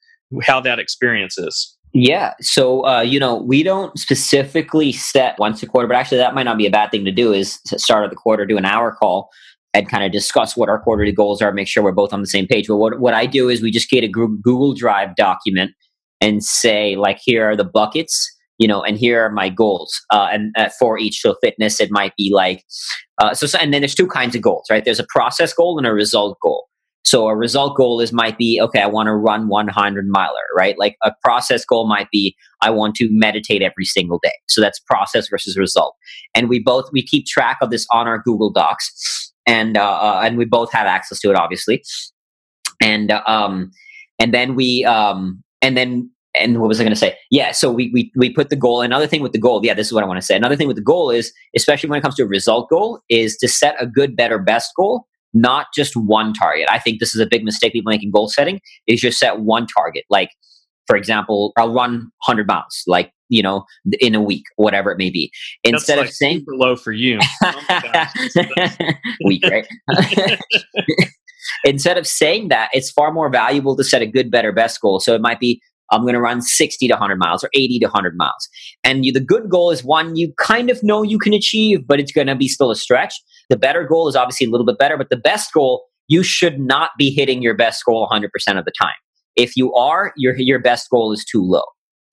how 0.43 0.61
that 0.61 0.77
experience 0.77 1.37
is. 1.39 1.73
Yeah. 1.93 2.33
So, 2.41 2.85
uh, 2.85 3.01
you 3.01 3.19
know, 3.19 3.37
we 3.37 3.63
don't 3.63 3.97
specifically 3.97 4.91
set 4.91 5.39
once 5.39 5.63
a 5.63 5.65
quarter, 5.65 5.87
but 5.87 5.95
actually 5.95 6.19
that 6.19 6.35
might 6.35 6.43
not 6.43 6.57
be 6.57 6.67
a 6.67 6.69
bad 6.69 6.91
thing 6.91 7.05
to 7.05 7.11
do 7.11 7.33
is 7.33 7.59
start 7.77 8.03
of 8.03 8.11
the 8.11 8.15
quarter, 8.15 8.45
do 8.45 8.57
an 8.57 8.65
hour 8.65 8.91
call 8.91 9.31
and 9.73 9.89
kind 9.89 10.03
of 10.03 10.11
discuss 10.11 10.55
what 10.55 10.69
our 10.69 10.79
quarterly 10.81 11.11
goals 11.11 11.41
are, 11.41 11.51
make 11.51 11.67
sure 11.67 11.83
we're 11.83 11.91
both 11.91 12.13
on 12.13 12.21
the 12.21 12.27
same 12.27 12.47
page. 12.47 12.67
But 12.67 12.77
what, 12.77 12.99
what 12.99 13.13
I 13.13 13.25
do 13.25 13.49
is 13.49 13.61
we 13.61 13.71
just 13.71 13.89
create 13.89 14.03
a 14.03 14.07
Google 14.07 14.73
Drive 14.73 15.15
document 15.15 15.71
and 16.21 16.43
say, 16.43 16.95
like, 16.95 17.19
here 17.21 17.49
are 17.49 17.55
the 17.55 17.63
buckets, 17.63 18.33
you 18.57 18.67
know, 18.67 18.81
and 18.81 18.97
here 18.97 19.23
are 19.23 19.29
my 19.29 19.49
goals. 19.49 19.99
Uh, 20.11 20.29
and 20.31 20.53
uh, 20.57 20.69
for 20.79 20.97
each, 20.97 21.19
so 21.19 21.35
fitness, 21.41 21.79
it 21.79 21.91
might 21.91 22.13
be 22.17 22.31
like, 22.33 22.63
uh, 23.21 23.33
so, 23.33 23.45
so, 23.45 23.57
and 23.59 23.73
then 23.73 23.81
there's 23.81 23.95
two 23.95 24.07
kinds 24.07 24.35
of 24.35 24.41
goals, 24.41 24.65
right? 24.71 24.83
There's 24.83 24.99
a 24.99 25.07
process 25.09 25.53
goal 25.53 25.77
and 25.77 25.85
a 25.85 25.93
result 25.93 26.37
goal. 26.41 26.67
So 27.07 27.29
a 27.29 27.37
result 27.37 27.77
goal 27.77 28.01
is 28.01 28.11
might 28.11 28.37
be 28.37 28.59
okay. 28.61 28.81
I 28.81 28.87
want 28.87 29.07
to 29.07 29.15
run 29.15 29.47
100 29.47 30.07
miler, 30.09 30.33
right? 30.57 30.77
Like 30.77 30.97
a 31.05 31.13
process 31.23 31.63
goal 31.63 31.87
might 31.87 32.09
be 32.11 32.35
I 32.61 32.69
want 32.69 32.95
to 32.95 33.07
meditate 33.09 33.61
every 33.61 33.85
single 33.85 34.19
day. 34.21 34.33
So 34.49 34.59
that's 34.59 34.77
process 34.81 35.29
versus 35.29 35.57
result. 35.57 35.95
And 36.35 36.49
we 36.49 36.59
both 36.59 36.89
we 36.91 37.01
keep 37.01 37.25
track 37.25 37.59
of 37.61 37.69
this 37.69 37.87
on 37.93 38.07
our 38.07 38.21
Google 38.21 38.51
Docs, 38.51 39.26
and 39.47 39.77
uh, 39.77 39.81
uh, 39.81 40.21
and 40.23 40.37
we 40.37 40.45
both 40.45 40.71
have 40.73 40.85
access 40.85 41.19
to 41.21 41.29
it, 41.29 41.35
obviously. 41.35 41.83
And 42.81 43.11
uh, 43.11 43.23
um 43.25 43.71
and 44.19 44.33
then 44.33 44.53
we 44.55 44.85
um 44.85 45.43
and 45.61 45.75
then 45.75 46.11
and 46.39 46.59
what 46.59 46.67
was 46.67 46.79
I 46.79 46.83
going 46.83 46.93
to 46.93 46.99
say? 46.99 47.17
Yeah, 47.31 47.51
so 47.51 47.71
we, 47.71 47.89
we 47.91 48.11
we 48.15 48.31
put 48.31 48.49
the 48.49 48.55
goal. 48.55 48.81
Another 48.81 49.07
thing 49.07 49.21
with 49.23 49.31
the 49.31 49.39
goal, 49.39 49.59
yeah, 49.63 49.73
this 49.73 49.87
is 49.87 49.93
what 49.93 50.03
I 50.03 50.07
want 50.07 50.19
to 50.19 50.25
say. 50.25 50.35
Another 50.35 50.55
thing 50.55 50.67
with 50.67 50.75
the 50.75 50.83
goal 50.83 51.09
is, 51.09 51.33
especially 51.55 51.89
when 51.89 51.97
it 51.97 52.01
comes 52.01 52.15
to 52.15 52.23
a 52.23 52.27
result 52.27 52.69
goal, 52.69 52.99
is 53.09 53.37
to 53.37 53.47
set 53.47 53.75
a 53.79 53.87
good, 53.87 54.15
better, 54.15 54.37
best 54.37 54.71
goal, 54.77 55.07
not 55.33 55.67
just 55.73 55.95
one 55.95 56.33
target. 56.33 56.67
I 56.69 56.77
think 56.79 56.99
this 56.99 57.15
is 57.15 57.21
a 57.21 57.25
big 57.25 57.43
mistake 57.43 57.73
people 57.73 57.91
make 57.91 58.03
in 58.03 58.11
goal 58.11 58.27
setting. 58.27 58.59
Is 58.85 59.01
just 59.01 59.17
set 59.17 59.39
one 59.39 59.65
target. 59.65 60.03
Like, 60.09 60.29
for 60.85 60.95
example, 60.95 61.53
I'll 61.57 61.73
run 61.73 62.11
100 62.27 62.47
miles, 62.47 62.83
like 62.85 63.11
you 63.29 63.41
know, 63.41 63.65
in 63.99 64.15
a 64.15 64.21
week, 64.21 64.45
whatever 64.55 64.91
it 64.91 64.97
may 64.97 65.09
be. 65.09 65.31
Instead 65.63 65.97
like 65.97 66.07
of 66.07 66.13
saying 66.13 66.39
super 66.39 66.55
low 66.55 66.75
for 66.75 66.91
you, 66.91 67.19
oh 67.43 68.05
week, 69.25 69.43
right? 69.45 69.67
Instead 71.63 71.97
of 71.97 72.05
saying 72.05 72.49
that, 72.49 72.69
it's 72.73 72.91
far 72.91 73.11
more 73.11 73.29
valuable 73.29 73.75
to 73.75 73.83
set 73.83 74.01
a 74.01 74.05
good, 74.05 74.29
better, 74.29 74.51
best 74.51 74.79
goal. 74.81 74.99
So 74.99 75.15
it 75.15 75.21
might 75.21 75.39
be 75.39 75.61
I'm 75.91 76.01
going 76.01 76.13
to 76.13 76.21
run 76.21 76.41
60 76.41 76.87
to 76.87 76.93
100 76.93 77.17
miles 77.17 77.43
or 77.43 77.49
80 77.53 77.79
to 77.79 77.85
100 77.85 78.17
miles. 78.17 78.49
And 78.83 79.05
you, 79.05 79.13
the 79.13 79.21
good 79.21 79.49
goal 79.49 79.71
is 79.71 79.83
one 79.83 80.15
you 80.15 80.33
kind 80.37 80.69
of 80.69 80.83
know 80.83 81.03
you 81.03 81.17
can 81.17 81.33
achieve, 81.33 81.87
but 81.87 81.99
it's 81.99 82.11
going 82.11 82.27
to 82.27 82.35
be 82.35 82.47
still 82.47 82.71
a 82.71 82.75
stretch. 82.75 83.15
The 83.49 83.57
better 83.57 83.85
goal 83.85 84.07
is 84.07 84.15
obviously 84.15 84.47
a 84.47 84.49
little 84.49 84.65
bit 84.65 84.77
better, 84.77 84.97
but 84.97 85.09
the 85.09 85.17
best 85.17 85.53
goal, 85.53 85.85
you 86.07 86.23
should 86.23 86.59
not 86.59 86.91
be 86.97 87.09
hitting 87.09 87.41
your 87.41 87.55
best 87.55 87.83
goal 87.85 88.07
100% 88.11 88.25
of 88.57 88.65
the 88.65 88.71
time. 88.79 88.95
If 89.35 89.55
you 89.55 89.73
are, 89.75 90.13
your, 90.17 90.35
your 90.37 90.59
best 90.59 90.89
goal 90.89 91.13
is 91.13 91.23
too 91.23 91.41
low. 91.41 91.63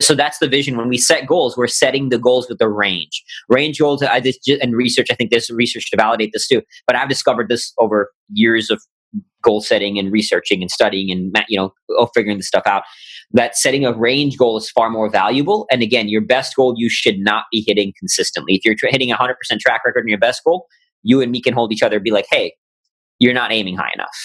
So 0.00 0.14
that's 0.14 0.38
the 0.38 0.48
vision. 0.48 0.76
When 0.76 0.88
we 0.88 0.98
set 0.98 1.26
goals, 1.26 1.56
we're 1.56 1.68
setting 1.68 2.08
the 2.08 2.18
goals 2.18 2.48
with 2.48 2.58
the 2.58 2.68
range. 2.68 3.22
Range 3.48 3.78
goals, 3.78 4.02
I 4.02 4.20
just, 4.20 4.48
and 4.48 4.74
research, 4.74 5.06
I 5.10 5.14
think 5.14 5.30
there's 5.30 5.50
research 5.50 5.90
to 5.90 5.96
validate 5.96 6.30
this 6.32 6.48
too, 6.48 6.62
but 6.86 6.96
I've 6.96 7.08
discovered 7.08 7.48
this 7.48 7.72
over 7.78 8.10
years 8.32 8.70
of 8.70 8.82
goal 9.42 9.60
setting 9.60 9.98
and 9.98 10.10
researching 10.10 10.62
and 10.62 10.70
studying 10.70 11.10
and 11.10 11.36
you 11.48 11.56
know 11.56 11.72
oh, 11.90 12.08
figuring 12.14 12.38
this 12.38 12.48
stuff 12.48 12.64
out 12.66 12.82
that 13.32 13.56
setting 13.56 13.84
a 13.84 13.92
range 13.92 14.36
goal 14.36 14.56
is 14.56 14.70
far 14.70 14.90
more 14.90 15.08
valuable 15.08 15.66
and 15.70 15.82
again 15.82 16.08
your 16.08 16.20
best 16.20 16.56
goal 16.56 16.74
you 16.76 16.88
should 16.88 17.18
not 17.18 17.44
be 17.52 17.62
hitting 17.66 17.92
consistently 17.98 18.54
if 18.54 18.64
you're 18.64 18.74
hitting 18.90 19.12
a 19.12 19.16
100% 19.16 19.34
track 19.60 19.82
record 19.84 20.00
in 20.00 20.08
your 20.08 20.18
best 20.18 20.42
goal 20.44 20.66
you 21.02 21.20
and 21.20 21.30
me 21.30 21.40
can 21.40 21.54
hold 21.54 21.72
each 21.72 21.82
other 21.82 21.96
and 21.96 22.04
be 22.04 22.10
like 22.10 22.26
hey 22.30 22.54
you're 23.20 23.34
not 23.34 23.52
aiming 23.52 23.76
high 23.76 23.92
enough 23.94 24.16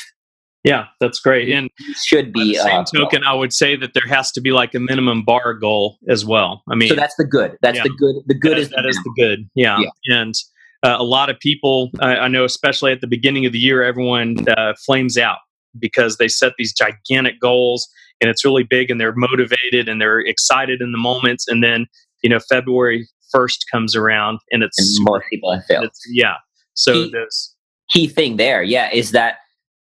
yeah 0.64 0.86
that's 1.00 1.20
great 1.20 1.50
and 1.50 1.70
should 2.04 2.34
be 2.34 2.54
the 2.54 2.60
same 2.60 2.80
uh, 2.80 2.86
token 2.86 3.24
i 3.24 3.34
would 3.34 3.54
say 3.54 3.76
that 3.76 3.94
there 3.94 4.08
has 4.08 4.32
to 4.32 4.42
be 4.42 4.52
like 4.52 4.74
a 4.76 4.80
minimum 4.80 5.24
bar 5.24 5.54
goal 5.54 5.98
as 6.10 6.26
well 6.26 6.64
i 6.70 6.76
mean 6.76 6.90
so 6.90 6.96
that's 6.96 7.16
the 7.18 7.26
good 7.26 7.58
that's 7.62 7.78
yeah, 7.78 7.84
the 7.84 7.90
good 7.98 8.16
the 8.28 8.34
good 8.34 8.52
that 8.52 8.60
is, 8.60 8.70
that 8.70 8.86
is 8.86 8.96
the 8.98 9.14
good 9.18 9.50
yeah, 9.56 9.80
yeah. 9.80 10.20
and 10.20 10.36
uh, 10.82 10.96
a 10.98 11.04
lot 11.04 11.30
of 11.30 11.38
people, 11.40 11.92
uh, 12.02 12.06
I 12.06 12.28
know, 12.28 12.46
especially 12.46 12.92
at 12.92 13.02
the 13.02 13.08
beginning 13.08 13.46
of 13.46 13.52
the 13.52 13.60
year, 13.60 13.84
everyone 13.84 14.38
uh, 14.48 14.74
flames 14.86 15.18
out 15.18 15.40
because 15.78 16.18
they 16.18 16.28
set 16.28 16.54
these 16.58 16.74
gigantic 16.74 17.40
goals 17.40 17.88
and 18.22 18.30
it's 18.30 18.46
really 18.46 18.64
big 18.64 18.90
and 18.90 19.00
they're 19.00 19.16
motivated 19.16 19.90
and 19.90 20.02
they're 20.02 20.20
excited 20.20 20.82
in 20.82 20.92
the 20.92 20.98
moments. 20.98 21.48
And 21.48 21.64
then, 21.64 21.86
you 22.24 22.30
know, 22.30 22.40
February 22.40 23.08
1st 23.36 23.60
comes 23.72 23.96
around 23.96 24.40
and 24.52 24.64
it's 24.64 24.98
and 24.98 25.06
more 25.06 25.24
people 25.30 25.54
have 25.54 25.66
failed. 25.66 25.92
Yeah. 26.10 26.36
So 26.74 26.94
key, 26.94 27.12
this 27.12 27.56
key 27.90 28.08
thing 28.08 28.38
there, 28.38 28.64
yeah, 28.64 28.90
is 28.92 29.12
that 29.12 29.38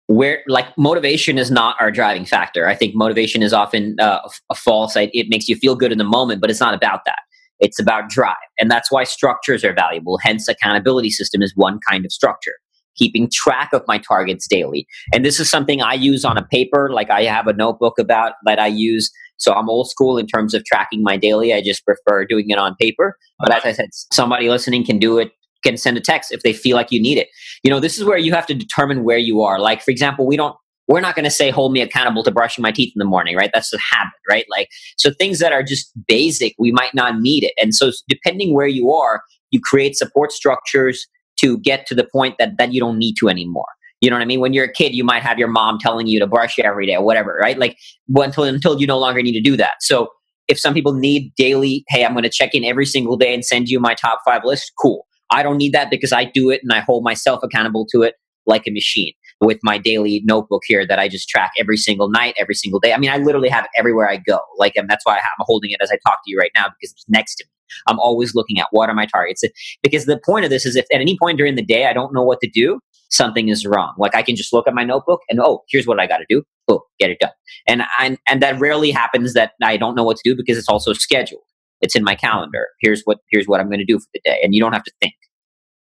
where 0.07 0.41
like 0.47 0.67
motivation 0.77 1.37
is 1.37 1.51
not 1.51 1.75
our 1.79 1.91
driving 1.91 2.25
factor. 2.25 2.67
I 2.67 2.75
think 2.75 2.95
motivation 2.95 3.43
is 3.43 3.53
often 3.53 3.97
uh, 3.99 4.19
a 4.49 4.55
false. 4.55 4.95
It 4.95 5.27
makes 5.29 5.47
you 5.47 5.55
feel 5.55 5.75
good 5.75 5.91
in 5.91 5.97
the 5.97 6.03
moment, 6.03 6.41
but 6.41 6.49
it's 6.49 6.61
not 6.61 6.73
about 6.73 7.01
that. 7.05 7.19
It's 7.59 7.79
about 7.79 8.09
drive. 8.09 8.35
And 8.59 8.71
that's 8.71 8.91
why 8.91 9.03
structures 9.03 9.63
are 9.63 9.73
valuable. 9.73 10.17
Hence, 10.21 10.47
accountability 10.47 11.09
system 11.09 11.41
is 11.41 11.53
one 11.55 11.79
kind 11.89 12.05
of 12.05 12.11
structure. 12.11 12.53
Keeping 12.95 13.29
track 13.31 13.73
of 13.73 13.83
my 13.87 13.97
targets 13.97 14.47
daily. 14.47 14.87
And 15.13 15.25
this 15.25 15.39
is 15.39 15.49
something 15.49 15.81
I 15.81 15.93
use 15.93 16.23
on 16.23 16.37
a 16.37 16.43
paper, 16.43 16.89
like 16.91 17.09
I 17.09 17.23
have 17.23 17.47
a 17.47 17.53
notebook 17.53 17.99
about 17.99 18.33
that 18.45 18.59
I 18.59 18.67
use. 18.67 19.11
So 19.37 19.53
I'm 19.53 19.69
old 19.69 19.89
school 19.89 20.17
in 20.17 20.25
terms 20.25 20.53
of 20.53 20.63
tracking 20.65 21.03
my 21.03 21.17
daily. 21.17 21.53
I 21.53 21.61
just 21.61 21.85
prefer 21.85 22.25
doing 22.25 22.49
it 22.49 22.57
on 22.57 22.75
paper. 22.79 23.17
But 23.39 23.53
as 23.53 23.65
I 23.65 23.73
said, 23.73 23.89
somebody 24.13 24.49
listening 24.49 24.85
can 24.85 24.97
do 24.99 25.19
it 25.19 25.31
can 25.67 25.77
send 25.77 25.97
a 25.97 26.01
text 26.01 26.31
if 26.31 26.41
they 26.43 26.53
feel 26.53 26.75
like 26.75 26.91
you 26.91 27.01
need 27.01 27.17
it. 27.17 27.27
You 27.63 27.69
know, 27.69 27.79
this 27.79 27.97
is 27.97 28.03
where 28.03 28.17
you 28.17 28.33
have 28.33 28.45
to 28.47 28.53
determine 28.53 29.03
where 29.03 29.17
you 29.17 29.41
are. 29.41 29.59
Like, 29.59 29.81
for 29.81 29.91
example, 29.91 30.25
we 30.25 30.37
don't 30.37 30.55
we're 30.87 31.01
not 31.01 31.15
going 31.15 31.25
to 31.25 31.31
say 31.31 31.49
hold 31.49 31.73
me 31.73 31.81
accountable 31.81 32.23
to 32.23 32.31
brushing 32.31 32.61
my 32.61 32.71
teeth 32.71 32.93
in 32.95 32.99
the 32.99 33.05
morning 33.05 33.35
right? 33.35 33.51
That's 33.53 33.73
a 33.73 33.77
habit 33.91 34.13
right? 34.29 34.45
Like 34.49 34.69
so 34.97 35.11
things 35.11 35.39
that 35.39 35.51
are 35.51 35.63
just 35.63 35.91
basic 36.07 36.53
we 36.57 36.71
might 36.71 36.93
not 36.93 37.19
need 37.19 37.43
it. 37.43 37.53
And 37.61 37.75
so 37.75 37.91
depending 38.07 38.53
where 38.53 38.67
you 38.67 38.91
are 38.91 39.21
you 39.51 39.59
create 39.59 39.95
support 39.95 40.31
structures 40.31 41.05
to 41.41 41.59
get 41.59 41.85
to 41.87 41.95
the 41.95 42.07
point 42.11 42.35
that 42.39 42.57
that 42.57 42.73
you 42.73 42.79
don't 42.79 42.97
need 42.97 43.15
to 43.19 43.29
anymore. 43.29 43.67
You 43.99 44.09
know 44.09 44.15
what 44.15 44.21
i 44.21 44.25
mean? 44.25 44.39
When 44.39 44.53
you're 44.53 44.65
a 44.65 44.71
kid 44.71 44.95
you 44.95 45.03
might 45.03 45.23
have 45.23 45.37
your 45.37 45.49
mom 45.49 45.77
telling 45.79 46.07
you 46.07 46.19
to 46.19 46.27
brush 46.27 46.57
every 46.59 46.87
day 46.87 46.95
or 46.95 47.03
whatever 47.03 47.37
right? 47.41 47.57
Like 47.57 47.77
until 48.15 48.45
until 48.45 48.79
you 48.79 48.87
no 48.87 48.97
longer 48.97 49.21
need 49.21 49.33
to 49.33 49.41
do 49.41 49.57
that. 49.57 49.75
So 49.81 50.07
if 50.47 50.57
some 50.57 50.73
people 50.73 50.93
need 50.93 51.33
daily 51.35 51.83
hey 51.89 52.05
i'm 52.05 52.13
going 52.13 52.23
to 52.23 52.29
check 52.29 52.51
in 52.53 52.63
every 52.63 52.85
single 52.85 53.17
day 53.17 53.33
and 53.33 53.43
send 53.45 53.67
you 53.67 53.79
my 53.79 53.93
top 53.93 54.21
five 54.23 54.41
list 54.45 54.71
cool 54.81 55.05
i 55.31 55.43
don't 55.43 55.57
need 55.57 55.73
that 55.73 55.89
because 55.89 56.11
i 56.11 56.23
do 56.23 56.49
it 56.49 56.61
and 56.63 56.71
i 56.71 56.79
hold 56.79 57.03
myself 57.03 57.41
accountable 57.43 57.85
to 57.85 58.01
it 58.01 58.15
like 58.45 58.65
a 58.65 58.71
machine 58.71 59.11
with 59.41 59.59
my 59.61 59.77
daily 59.77 60.23
notebook 60.25 60.63
here 60.65 60.85
that 60.87 60.97
I 60.97 61.07
just 61.07 61.29
track 61.29 61.51
every 61.59 61.77
single 61.77 62.09
night, 62.09 62.33
every 62.39 62.55
single 62.55 62.79
day. 62.79 62.93
I 62.93 62.97
mean, 62.97 63.09
I 63.09 63.17
literally 63.17 63.49
have 63.49 63.65
it 63.65 63.69
everywhere 63.77 64.09
I 64.09 64.17
go. 64.17 64.39
Like, 64.57 64.73
and 64.75 64.89
that's 64.89 65.05
why 65.05 65.17
I'm 65.17 65.21
holding 65.41 65.71
it 65.71 65.77
as 65.81 65.91
I 65.91 65.97
talk 66.07 66.19
to 66.25 66.31
you 66.31 66.39
right 66.39 66.51
now 66.55 66.65
because 66.67 66.91
it's 66.91 67.05
next 67.07 67.35
to 67.35 67.45
me. 67.45 67.49
I'm 67.87 67.99
always 67.99 68.33
looking 68.33 68.59
at 68.59 68.67
what 68.71 68.89
are 68.89 68.95
my 68.95 69.05
targets. 69.05 69.43
Because 69.83 70.05
the 70.05 70.19
point 70.25 70.45
of 70.45 70.49
this 70.49 70.65
is 70.65 70.75
if 70.75 70.85
at 70.93 71.01
any 71.01 71.17
point 71.21 71.37
during 71.37 71.55
the 71.55 71.65
day 71.65 71.85
I 71.85 71.93
don't 71.93 72.13
know 72.13 72.23
what 72.23 72.39
to 72.41 72.49
do, 72.49 72.79
something 73.09 73.49
is 73.49 73.65
wrong. 73.65 73.93
Like 73.97 74.15
I 74.15 74.23
can 74.23 74.35
just 74.35 74.53
look 74.53 74.67
at 74.67 74.73
my 74.73 74.83
notebook 74.83 75.21
and 75.29 75.39
oh, 75.39 75.63
here's 75.69 75.85
what 75.85 75.99
I 75.99 76.07
got 76.07 76.17
to 76.17 76.25
do. 76.29 76.43
Oh, 76.67 76.83
get 76.99 77.09
it 77.09 77.19
done. 77.19 77.31
And 77.67 77.83
I, 77.97 78.17
and 78.27 78.41
that 78.41 78.59
rarely 78.59 78.91
happens 78.91 79.33
that 79.33 79.51
I 79.61 79.77
don't 79.77 79.95
know 79.95 80.03
what 80.03 80.17
to 80.17 80.29
do 80.29 80.35
because 80.35 80.57
it's 80.57 80.69
also 80.69 80.93
scheduled. 80.93 81.43
It's 81.81 81.95
in 81.95 82.03
my 82.03 82.15
calendar. 82.15 82.67
Here's 82.81 83.03
what 83.03 83.19
here's 83.31 83.47
what 83.47 83.59
I'm 83.59 83.67
going 83.67 83.79
to 83.79 83.85
do 83.85 83.99
for 83.99 84.07
the 84.13 84.21
day, 84.25 84.39
and 84.43 84.53
you 84.53 84.59
don't 84.59 84.73
have 84.73 84.83
to 84.83 84.91
think. 85.01 85.13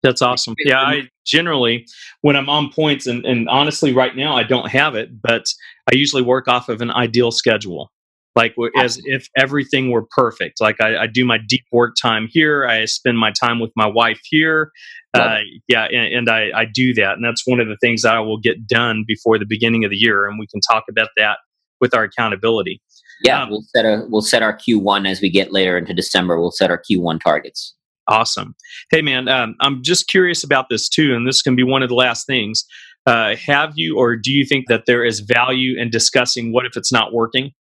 That's 0.04 0.22
awesome. 0.22 0.56
Yeah, 0.66 0.80
I 0.80 1.10
generally, 1.28 1.86
when 2.22 2.36
I'm 2.36 2.50
on 2.50 2.72
points, 2.72 3.06
and, 3.06 3.24
and 3.24 3.48
honestly, 3.50 3.94
right 3.94 4.16
now 4.16 4.36
I 4.36 4.44
don't 4.44 4.70
have 4.70 4.96
it, 4.96 5.22
but 5.22 5.46
I 5.92 5.96
usually 5.96 6.24
work 6.24 6.48
off 6.48 6.70
of 6.70 6.82
an 6.82 6.90
ideal 6.90 7.32
schedule. 7.32 7.92
Like 8.34 8.56
as 8.80 8.98
if 9.04 9.28
everything 9.38 9.92
were 9.92 10.06
perfect. 10.16 10.62
Like 10.62 10.80
I, 10.80 11.00
I 11.00 11.08
do 11.08 11.26
my 11.26 11.38
deep 11.50 11.66
work 11.74 11.96
time 12.02 12.30
here. 12.32 12.66
I 12.66 12.86
spend 12.86 13.18
my 13.18 13.32
time 13.32 13.60
with 13.60 13.72
my 13.76 13.86
wife 13.86 14.22
here. 14.24 14.72
Uh, 15.14 15.40
yeah, 15.68 15.84
and, 15.92 16.14
and 16.16 16.30
I, 16.30 16.50
I 16.56 16.66
do 16.74 16.94
that, 16.94 17.16
and 17.16 17.26
that's 17.26 17.44
one 17.46 17.60
of 17.60 17.68
the 17.68 17.76
things 17.82 18.04
that 18.04 18.16
I 18.16 18.22
will 18.22 18.40
get 18.40 18.66
done 18.66 19.04
before 19.06 19.38
the 19.38 19.46
beginning 19.46 19.84
of 19.84 19.92
the 19.92 19.98
year, 19.98 20.28
and 20.28 20.40
we 20.40 20.48
can 20.48 20.62
talk 20.62 20.86
about 20.90 21.10
that 21.18 21.40
with 21.82 21.94
our 21.94 22.04
accountability. 22.04 22.82
Yeah, 23.24 23.44
um, 23.44 23.50
we'll 23.50 23.64
set 23.76 23.86
a 23.86 24.06
we'll 24.10 24.22
set 24.22 24.42
our 24.42 24.54
Q 24.54 24.80
one 24.80 25.06
as 25.06 25.22
we 25.22 25.30
get 25.30 25.52
later 25.52 25.78
into 25.78 25.94
December. 25.94 26.40
We'll 26.40 26.52
set 26.52 26.72
our 26.72 26.78
Q 26.78 27.02
one 27.02 27.20
targets. 27.20 27.76
Awesome. 28.08 28.56
Hey, 28.92 29.02
man, 29.02 29.28
um, 29.28 29.56
I'm 29.62 29.84
just 29.84 30.08
curious 30.08 30.44
about 30.44 30.68
this 30.70 30.90
too, 30.90 31.16
and 31.16 31.28
this 31.28 31.42
can 31.42 31.56
be 31.56 31.64
one 31.64 31.84
of 31.84 31.90
the 31.90 31.96
last 31.96 32.26
things. 32.26 32.66
Uh, 33.06 33.36
have 33.36 33.74
you, 33.76 33.98
or 33.98 34.16
do 34.16 34.32
you 34.32 34.46
think 34.46 34.68
that 34.68 34.84
there 34.86 35.04
is 35.04 35.22
value 35.22 35.80
in 35.80 35.90
discussing 35.90 36.52
what 36.52 36.66
if 36.66 36.76
it's 36.76 36.92
not 36.92 37.14
working? 37.14 37.52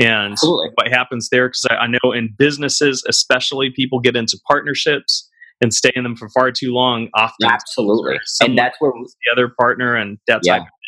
And 0.00 0.32
Absolutely. 0.32 0.70
what 0.74 0.88
happens 0.88 1.28
there? 1.30 1.48
Because 1.48 1.66
I, 1.70 1.74
I 1.74 1.86
know 1.86 2.12
in 2.12 2.34
businesses, 2.36 3.04
especially, 3.08 3.70
people 3.70 4.00
get 4.00 4.16
into 4.16 4.38
partnerships 4.48 5.28
and 5.60 5.72
stay 5.72 5.92
in 5.94 6.02
them 6.02 6.16
for 6.16 6.28
far 6.30 6.50
too 6.50 6.72
long. 6.72 7.08
Often, 7.14 7.50
absolutely, 7.50 8.18
and 8.40 8.58
that's 8.58 8.76
where 8.80 8.92
the 8.92 9.32
other 9.32 9.52
partner 9.60 9.94
and 9.94 10.18
that 10.26 10.40
yeah. 10.42 10.54
type 10.54 10.62
of 10.62 10.66
thing. 10.66 10.81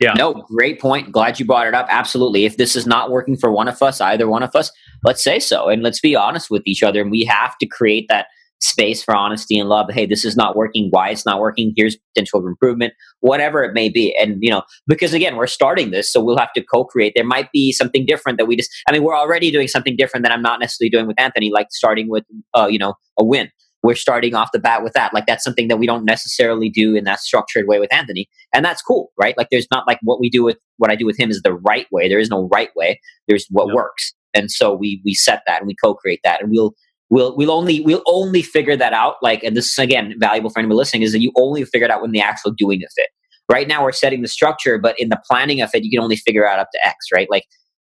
Yeah. 0.00 0.12
No, 0.12 0.34
great 0.54 0.80
point. 0.80 1.10
Glad 1.10 1.40
you 1.40 1.46
brought 1.46 1.66
it 1.66 1.74
up. 1.74 1.86
Absolutely. 1.88 2.44
If 2.44 2.58
this 2.58 2.76
is 2.76 2.86
not 2.86 3.10
working 3.10 3.36
for 3.36 3.50
one 3.50 3.66
of 3.66 3.80
us, 3.82 4.00
either 4.00 4.28
one 4.28 4.42
of 4.42 4.54
us, 4.54 4.70
let's 5.04 5.22
say 5.22 5.38
so. 5.38 5.68
And 5.68 5.82
let's 5.82 6.00
be 6.00 6.14
honest 6.14 6.50
with 6.50 6.62
each 6.66 6.82
other. 6.82 7.00
And 7.00 7.10
we 7.10 7.24
have 7.24 7.56
to 7.58 7.66
create 7.66 8.06
that 8.08 8.26
space 8.60 9.02
for 9.02 9.14
honesty 9.14 9.58
and 9.58 9.68
love. 9.68 9.90
Hey, 9.90 10.06
this 10.06 10.24
is 10.24 10.36
not 10.36 10.56
working. 10.56 10.88
Why 10.90 11.10
it's 11.10 11.26
not 11.26 11.40
working? 11.40 11.72
Here's 11.76 11.96
potential 12.14 12.46
improvement, 12.46 12.94
whatever 13.20 13.62
it 13.62 13.74
may 13.74 13.88
be. 13.88 14.16
And, 14.20 14.38
you 14.40 14.50
know, 14.50 14.62
because 14.86 15.12
again, 15.12 15.36
we're 15.36 15.46
starting 15.46 15.90
this, 15.90 16.12
so 16.12 16.22
we'll 16.22 16.38
have 16.38 16.52
to 16.54 16.62
co 16.62 16.84
create. 16.84 17.12
There 17.14 17.24
might 17.24 17.50
be 17.52 17.72
something 17.72 18.06
different 18.06 18.38
that 18.38 18.46
we 18.46 18.56
just, 18.56 18.70
I 18.88 18.92
mean, 18.92 19.02
we're 19.02 19.16
already 19.16 19.50
doing 19.50 19.68
something 19.68 19.96
different 19.96 20.24
that 20.24 20.32
I'm 20.32 20.42
not 20.42 20.60
necessarily 20.60 20.90
doing 20.90 21.06
with 21.06 21.20
Anthony, 21.20 21.50
like 21.52 21.68
starting 21.70 22.08
with, 22.08 22.24
uh, 22.54 22.66
you 22.70 22.78
know, 22.78 22.94
a 23.18 23.24
win. 23.24 23.50
We're 23.86 23.94
starting 23.94 24.34
off 24.34 24.50
the 24.52 24.58
bat 24.58 24.82
with 24.82 24.92
that. 24.94 25.14
Like, 25.14 25.26
that's 25.26 25.44
something 25.44 25.68
that 25.68 25.76
we 25.76 25.86
don't 25.86 26.04
necessarily 26.04 26.68
do 26.68 26.96
in 26.96 27.04
that 27.04 27.20
structured 27.20 27.68
way 27.68 27.78
with 27.78 27.92
Anthony. 27.92 28.28
And 28.52 28.64
that's 28.64 28.82
cool, 28.82 29.12
right? 29.18 29.36
Like, 29.38 29.48
there's 29.50 29.68
not 29.72 29.86
like 29.86 29.98
what 30.02 30.20
we 30.20 30.28
do 30.28 30.42
with 30.42 30.58
what 30.78 30.90
I 30.90 30.96
do 30.96 31.06
with 31.06 31.18
him 31.18 31.30
is 31.30 31.40
the 31.42 31.54
right 31.54 31.86
way. 31.92 32.08
There 32.08 32.18
is 32.18 32.30
no 32.30 32.48
right 32.52 32.70
way, 32.74 33.00
there's 33.28 33.46
what 33.50 33.72
works. 33.72 34.12
And 34.34 34.50
so 34.50 34.74
we 34.74 35.00
we 35.04 35.14
set 35.14 35.42
that 35.46 35.60
and 35.60 35.66
we 35.66 35.74
co-create 35.82 36.20
that 36.24 36.42
and 36.42 36.50
we'll 36.50 36.74
we'll 37.10 37.36
we'll 37.36 37.50
only 37.50 37.80
we'll 37.80 38.02
only 38.06 38.42
figure 38.42 38.76
that 38.76 38.92
out 38.92 39.14
like 39.22 39.42
and 39.42 39.56
this 39.56 39.70
is 39.70 39.78
again 39.78 40.14
valuable 40.18 40.50
for 40.50 40.58
anybody 40.58 40.76
listening 40.76 41.02
is 41.02 41.12
that 41.12 41.20
you 41.20 41.32
only 41.36 41.64
figure 41.64 41.84
it 41.84 41.90
out 41.90 42.02
when 42.02 42.12
the 42.12 42.20
actual 42.20 42.50
doing 42.50 42.82
of 42.82 42.90
it 42.96 43.08
right 43.50 43.68
now 43.68 43.82
we're 43.82 43.92
setting 43.92 44.22
the 44.22 44.28
structure 44.28 44.78
but 44.78 44.98
in 44.98 45.08
the 45.08 45.20
planning 45.28 45.60
of 45.60 45.70
it 45.72 45.84
you 45.84 45.90
can 45.90 46.02
only 46.02 46.16
figure 46.16 46.46
out 46.46 46.58
up 46.58 46.68
to 46.72 46.86
x 46.86 47.06
right 47.14 47.28
like 47.30 47.44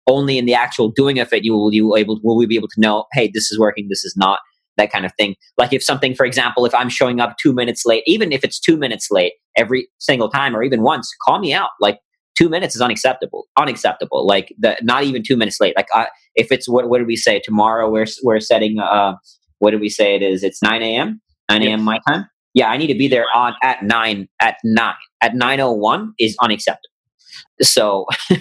only 0.07 0.37
in 0.37 0.45
the 0.45 0.53
actual 0.53 0.89
doing 0.89 1.19
of 1.19 1.31
it 1.33 1.43
you 1.43 1.53
will 1.53 1.73
you 1.73 1.95
able 1.95 2.19
will 2.23 2.37
we 2.37 2.45
be 2.45 2.55
able 2.55 2.67
to 2.67 2.79
know 2.79 3.05
hey 3.13 3.29
this 3.33 3.51
is 3.51 3.59
working 3.59 3.87
this 3.89 4.03
is 4.03 4.15
not 4.15 4.39
that 4.79 4.91
kind 4.91 5.05
of 5.05 5.11
thing 5.17 5.35
like 5.57 5.71
if 5.73 5.83
something 5.83 6.15
for 6.15 6.25
example 6.25 6.65
if 6.65 6.73
i'm 6.73 6.89
showing 6.89 7.19
up 7.19 7.35
two 7.37 7.53
minutes 7.53 7.85
late 7.85 8.03
even 8.07 8.31
if 8.31 8.43
it's 8.43 8.59
two 8.59 8.77
minutes 8.77 9.07
late 9.11 9.33
every 9.55 9.87
single 9.99 10.29
time 10.29 10.55
or 10.55 10.63
even 10.63 10.81
once 10.81 11.13
call 11.23 11.39
me 11.39 11.53
out 11.53 11.69
like 11.79 11.99
two 12.39 12.49
minutes 12.49 12.75
is 12.75 12.81
unacceptable. 12.81 13.47
Unacceptable. 13.57 14.25
Like 14.25 14.55
the, 14.57 14.77
not 14.81 15.03
even 15.03 15.23
two 15.23 15.35
minutes 15.35 15.59
late. 15.59 15.75
Like 15.75 15.87
I, 15.93 16.07
if 16.35 16.51
it's 16.51 16.69
what 16.69 16.89
what 16.89 16.99
did 16.99 17.07
we 17.07 17.17
say 17.17 17.41
tomorrow? 17.43 17.89
We're 17.89 18.05
we're 18.23 18.39
setting. 18.39 18.79
Uh, 18.79 19.15
what 19.59 19.71
did 19.71 19.81
we 19.81 19.89
say 19.89 20.15
it 20.15 20.21
is? 20.21 20.41
It's 20.43 20.63
nine 20.63 20.81
a.m. 20.81 21.21
Nine 21.49 21.63
a.m. 21.63 21.81
my 21.81 21.99
time. 22.07 22.25
Yeah, 22.53 22.69
I 22.69 22.77
need 22.77 22.87
to 22.87 22.97
be 22.97 23.07
there 23.09 23.25
on 23.35 23.53
at 23.61 23.83
nine. 23.83 24.29
At 24.41 24.55
nine. 24.63 24.95
At 25.21 25.35
nine 25.35 25.59
o 25.59 25.71
one 25.71 26.13
is 26.17 26.35
unacceptable. 26.41 26.89
So. 27.61 28.05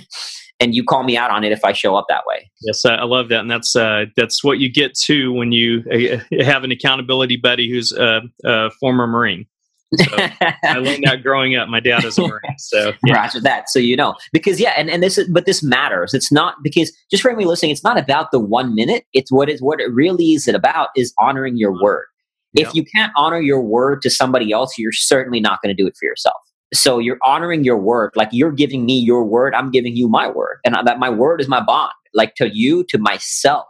and 0.60 0.74
you 0.74 0.84
call 0.84 1.04
me 1.04 1.16
out 1.16 1.30
on 1.30 1.44
it 1.44 1.52
if 1.52 1.64
I 1.64 1.72
show 1.72 1.96
up 1.96 2.06
that 2.08 2.22
way. 2.26 2.50
Yes, 2.62 2.84
I 2.84 3.04
love 3.04 3.28
that, 3.28 3.40
and 3.40 3.50
that's 3.50 3.76
uh, 3.76 4.06
that's 4.16 4.42
what 4.42 4.58
you 4.58 4.70
get 4.70 4.94
to 5.04 5.32
when 5.32 5.52
you 5.52 5.84
uh, 5.92 6.42
have 6.42 6.64
an 6.64 6.72
accountability 6.72 7.36
buddy 7.36 7.70
who's 7.70 7.92
a, 7.92 8.22
a 8.44 8.70
former 8.80 9.06
Marine. 9.06 9.46
So 9.94 10.04
I 10.16 10.78
learned 10.78 11.04
that 11.04 11.22
growing 11.22 11.56
up. 11.56 11.68
My 11.68 11.80
dad 11.80 12.04
is 12.04 12.18
a 12.18 12.22
Marine, 12.22 12.58
so 12.58 12.92
yeah. 13.06 13.14
Roger 13.14 13.40
that. 13.40 13.70
So 13.70 13.78
you 13.78 13.96
know, 13.96 14.14
because 14.32 14.60
yeah, 14.60 14.74
and, 14.76 14.90
and 14.90 15.02
this 15.02 15.16
is, 15.16 15.28
but 15.28 15.46
this 15.46 15.62
matters. 15.62 16.12
It's 16.12 16.32
not 16.32 16.56
because 16.62 16.92
just 17.10 17.22
for 17.22 17.34
me 17.34 17.44
listening, 17.44 17.70
it's 17.70 17.84
not 17.84 17.98
about 17.98 18.30
the 18.32 18.40
one 18.40 18.74
minute. 18.74 19.04
It's 19.12 19.32
what 19.32 19.48
is 19.48 19.62
what 19.62 19.80
it 19.80 19.92
really 19.92 20.32
is 20.32 20.48
It 20.48 20.54
about 20.54 20.88
is 20.96 21.14
honoring 21.18 21.56
your 21.56 21.80
word. 21.80 22.06
If 22.54 22.74
you 22.74 22.82
can't 22.82 23.12
honor 23.16 23.40
your 23.40 23.60
word 23.60 24.02
to 24.02 24.10
somebody 24.10 24.52
else, 24.52 24.78
you're 24.78 24.90
certainly 24.90 25.38
not 25.38 25.60
going 25.62 25.74
to 25.74 25.80
do 25.80 25.86
it 25.86 25.94
for 25.96 26.06
yourself. 26.06 26.36
So 26.74 26.98
you're 26.98 27.18
honoring 27.24 27.64
your 27.64 27.78
word, 27.78 28.12
like 28.14 28.28
you're 28.32 28.52
giving 28.52 28.84
me 28.84 28.98
your 28.98 29.24
word, 29.24 29.54
I'm 29.54 29.70
giving 29.70 29.96
you 29.96 30.08
my 30.08 30.28
word, 30.28 30.58
and 30.64 30.74
that 30.74 30.98
my 30.98 31.08
word 31.08 31.40
is 31.40 31.48
my 31.48 31.62
bond, 31.62 31.92
like 32.14 32.34
to 32.36 32.50
you, 32.52 32.84
to 32.90 32.98
myself. 32.98 33.68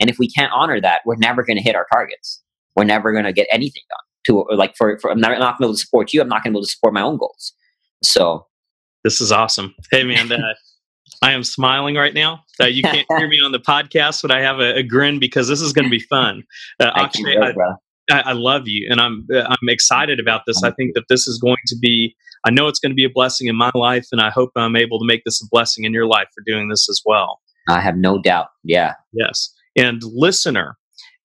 And 0.00 0.08
if 0.08 0.18
we 0.18 0.28
can't 0.30 0.52
honor 0.52 0.80
that, 0.80 1.02
we're 1.04 1.16
never 1.16 1.42
going 1.42 1.56
to 1.56 1.62
hit 1.62 1.74
our 1.74 1.86
targets. 1.92 2.42
We're 2.76 2.84
never 2.84 3.12
going 3.12 3.24
to 3.24 3.32
get 3.32 3.48
anything 3.50 3.82
done 3.88 4.46
to 4.48 4.54
like 4.54 4.76
for, 4.76 4.98
for 5.00 5.10
I'm 5.10 5.20
not, 5.20 5.30
not 5.38 5.38
going 5.38 5.50
to 5.52 5.58
be 5.58 5.64
able 5.66 5.74
to 5.74 5.80
support 5.80 6.12
you. 6.12 6.20
I'm 6.20 6.28
not 6.28 6.42
going 6.42 6.52
to 6.52 6.56
be 6.56 6.58
able 6.58 6.64
to 6.64 6.70
support 6.70 6.94
my 6.94 7.02
own 7.02 7.18
goals. 7.18 7.52
So 8.02 8.46
this 9.04 9.20
is 9.20 9.32
awesome. 9.32 9.74
Hey 9.90 10.04
man, 10.04 10.30
uh, 10.30 10.38
I 11.22 11.32
am 11.32 11.42
smiling 11.42 11.96
right 11.96 12.14
now. 12.14 12.44
Uh, 12.60 12.66
you 12.66 12.82
can't 12.82 13.06
hear 13.16 13.28
me 13.28 13.40
on 13.40 13.52
the 13.52 13.58
podcast, 13.58 14.22
but 14.22 14.30
I 14.30 14.40
have 14.40 14.60
a, 14.60 14.76
a 14.76 14.82
grin 14.82 15.18
because 15.18 15.48
this 15.48 15.60
is 15.60 15.72
going 15.72 15.86
to 15.86 15.90
be 15.90 16.00
fun. 16.00 16.44
Uh, 16.78 16.92
Akshay, 16.94 17.36
I, 17.36 17.52
I, 18.10 18.20
I, 18.20 18.32
love 18.32 18.62
you, 18.66 18.86
and 18.90 19.00
I'm 19.00 19.26
uh, 19.34 19.42
I'm 19.42 19.68
excited 19.68 20.18
about 20.20 20.42
this. 20.46 20.62
I 20.62 20.70
think 20.70 20.94
that 20.94 21.04
this 21.08 21.26
is 21.26 21.38
going 21.38 21.56
to 21.66 21.76
be. 21.80 22.16
I 22.44 22.50
know 22.50 22.68
it's 22.68 22.78
going 22.78 22.92
to 22.92 22.96
be 22.96 23.04
a 23.04 23.10
blessing 23.10 23.48
in 23.48 23.56
my 23.56 23.70
life, 23.74 24.06
and 24.12 24.20
I 24.20 24.30
hope 24.30 24.50
I'm 24.56 24.76
able 24.76 24.98
to 24.98 25.06
make 25.06 25.22
this 25.24 25.42
a 25.42 25.46
blessing 25.50 25.84
in 25.84 25.92
your 25.92 26.06
life 26.06 26.28
for 26.34 26.42
doing 26.46 26.68
this 26.68 26.88
as 26.88 27.02
well. 27.04 27.40
I 27.68 27.80
have 27.80 27.96
no 27.96 28.20
doubt. 28.20 28.48
Yeah. 28.64 28.94
Yes. 29.12 29.52
And 29.76 30.02
listener, 30.02 30.76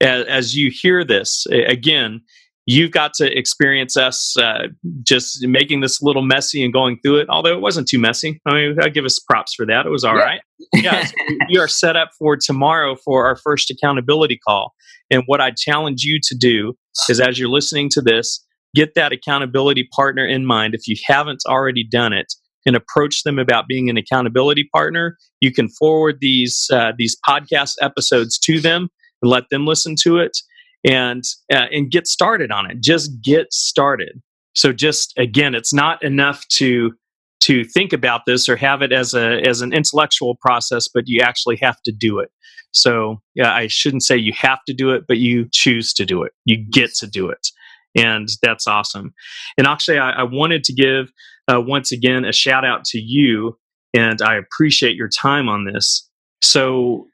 as, 0.02 0.26
as 0.26 0.56
you 0.56 0.72
hear 0.72 1.06
this 1.06 1.46
again, 1.52 2.22
you've 2.66 2.92
got 2.92 3.14
to 3.16 3.38
experience 3.38 3.98
us 3.98 4.38
uh, 4.38 4.68
just 5.04 5.46
making 5.46 5.82
this 5.82 6.02
a 6.02 6.06
little 6.06 6.22
messy 6.22 6.64
and 6.64 6.74
going 6.74 6.98
through 7.04 7.20
it. 7.20 7.30
Although 7.30 7.54
it 7.54 7.62
wasn't 7.62 7.88
too 7.88 8.00
messy. 8.00 8.40
I 8.46 8.54
mean, 8.54 8.78
I 8.82 8.90
give 8.90 9.06
us 9.06 9.20
props 9.20 9.54
for 9.54 9.66
that. 9.66 9.86
It 9.86 9.90
was 9.90 10.04
all 10.04 10.16
yeah. 10.16 10.24
right. 10.24 10.42
yeah, 10.74 11.06
so 11.06 11.14
we 11.50 11.58
are 11.58 11.68
set 11.68 11.96
up 11.96 12.10
for 12.18 12.38
tomorrow 12.38 12.96
for 12.96 13.26
our 13.26 13.36
first 13.36 13.70
accountability 13.70 14.40
call. 14.48 14.74
And 15.12 15.24
what 15.26 15.42
I 15.42 15.52
challenge 15.52 16.04
you 16.04 16.20
to 16.24 16.36
do 16.36 16.74
is, 17.10 17.20
as 17.20 17.38
you're 17.38 17.50
listening 17.50 17.90
to 17.92 18.02
this, 18.02 18.44
get 18.74 18.96
that 18.96 19.12
accountability 19.12 19.88
partner 19.94 20.26
in 20.26 20.46
mind. 20.46 20.74
If 20.74 20.88
you 20.88 20.96
haven't 21.06 21.44
already 21.48 21.84
done 21.84 22.14
it, 22.14 22.34
and 22.66 22.78
approach 22.78 23.24
them 23.24 23.40
about 23.40 23.68
being 23.68 23.90
an 23.90 23.98
accountability 23.98 24.70
partner. 24.74 25.18
You 25.42 25.52
can 25.52 25.68
forward 25.70 26.20
these 26.22 26.70
uh, 26.72 26.94
these 26.98 27.18
podcast 27.28 27.74
episodes 27.82 28.40
to 28.40 28.60
them 28.60 28.90
and 29.22 29.30
let 29.30 29.50
them 29.50 29.66
listen 29.66 29.96
to 30.04 30.18
it 30.18 30.38
and 30.84 31.24
uh, 31.52 31.68
and 31.72 31.92
get 31.92 32.08
started 32.08 32.52
on 32.52 32.70
it. 32.70 32.82
Just 32.82 33.22
get 33.22 33.54
started. 33.54 34.22
So 34.56 34.72
just 34.72 35.14
again 35.18 35.56
it's 35.56 35.74
not 35.74 36.04
enough 36.04 36.48
to 36.54 36.94
to 37.42 37.66
think 37.66 37.92
about 37.92 38.22
this 38.26 38.48
or 38.48 38.56
have 38.56 38.82
it 38.82 38.92
as 38.92 39.14
a 39.14 39.42
as 39.48 39.62
an 39.62 39.74
intellectual 39.74 40.36
process 40.42 40.88
but 40.94 41.08
you 41.08 41.22
actually 41.22 41.58
have 41.58 41.82
to 41.84 41.92
do 41.92 42.20
it. 42.20 42.30
So 42.72 43.22
yeah 43.36 43.54
i 43.54 43.68
shouldn't 43.68 44.04
say 44.04 44.18
you 44.18 44.34
have 44.36 44.60
to 44.68 44.74
do 44.74 44.92
it 44.92 45.04
but 45.08 45.18
you 45.18 45.48
choose 45.52 45.94
to 45.94 46.06
do 46.06 46.24
it. 46.24 46.34
You 46.46 46.58
get 46.58 46.94
to 46.96 47.08
do 47.08 47.30
it. 47.30 47.48
And 47.96 48.28
that's 48.42 48.68
awesome. 48.68 49.14
And 49.58 49.68
actually 49.68 50.00
i, 50.00 50.12
I 50.12 50.24
wanted 50.24 50.64
to 50.66 50.74
give 50.74 51.12
uh, 51.48 51.62
once 51.62 51.92
again 51.92 52.24
a 52.26 52.32
shout 52.32 52.66
out 52.66 52.86
to 52.86 53.00
you 53.00 53.58
and 53.94 54.22
i 54.22 54.36
appreciate 54.36 54.96
your 54.96 55.10
time 55.10 55.50
on 55.50 55.66
this. 55.66 56.10
So 56.42 57.08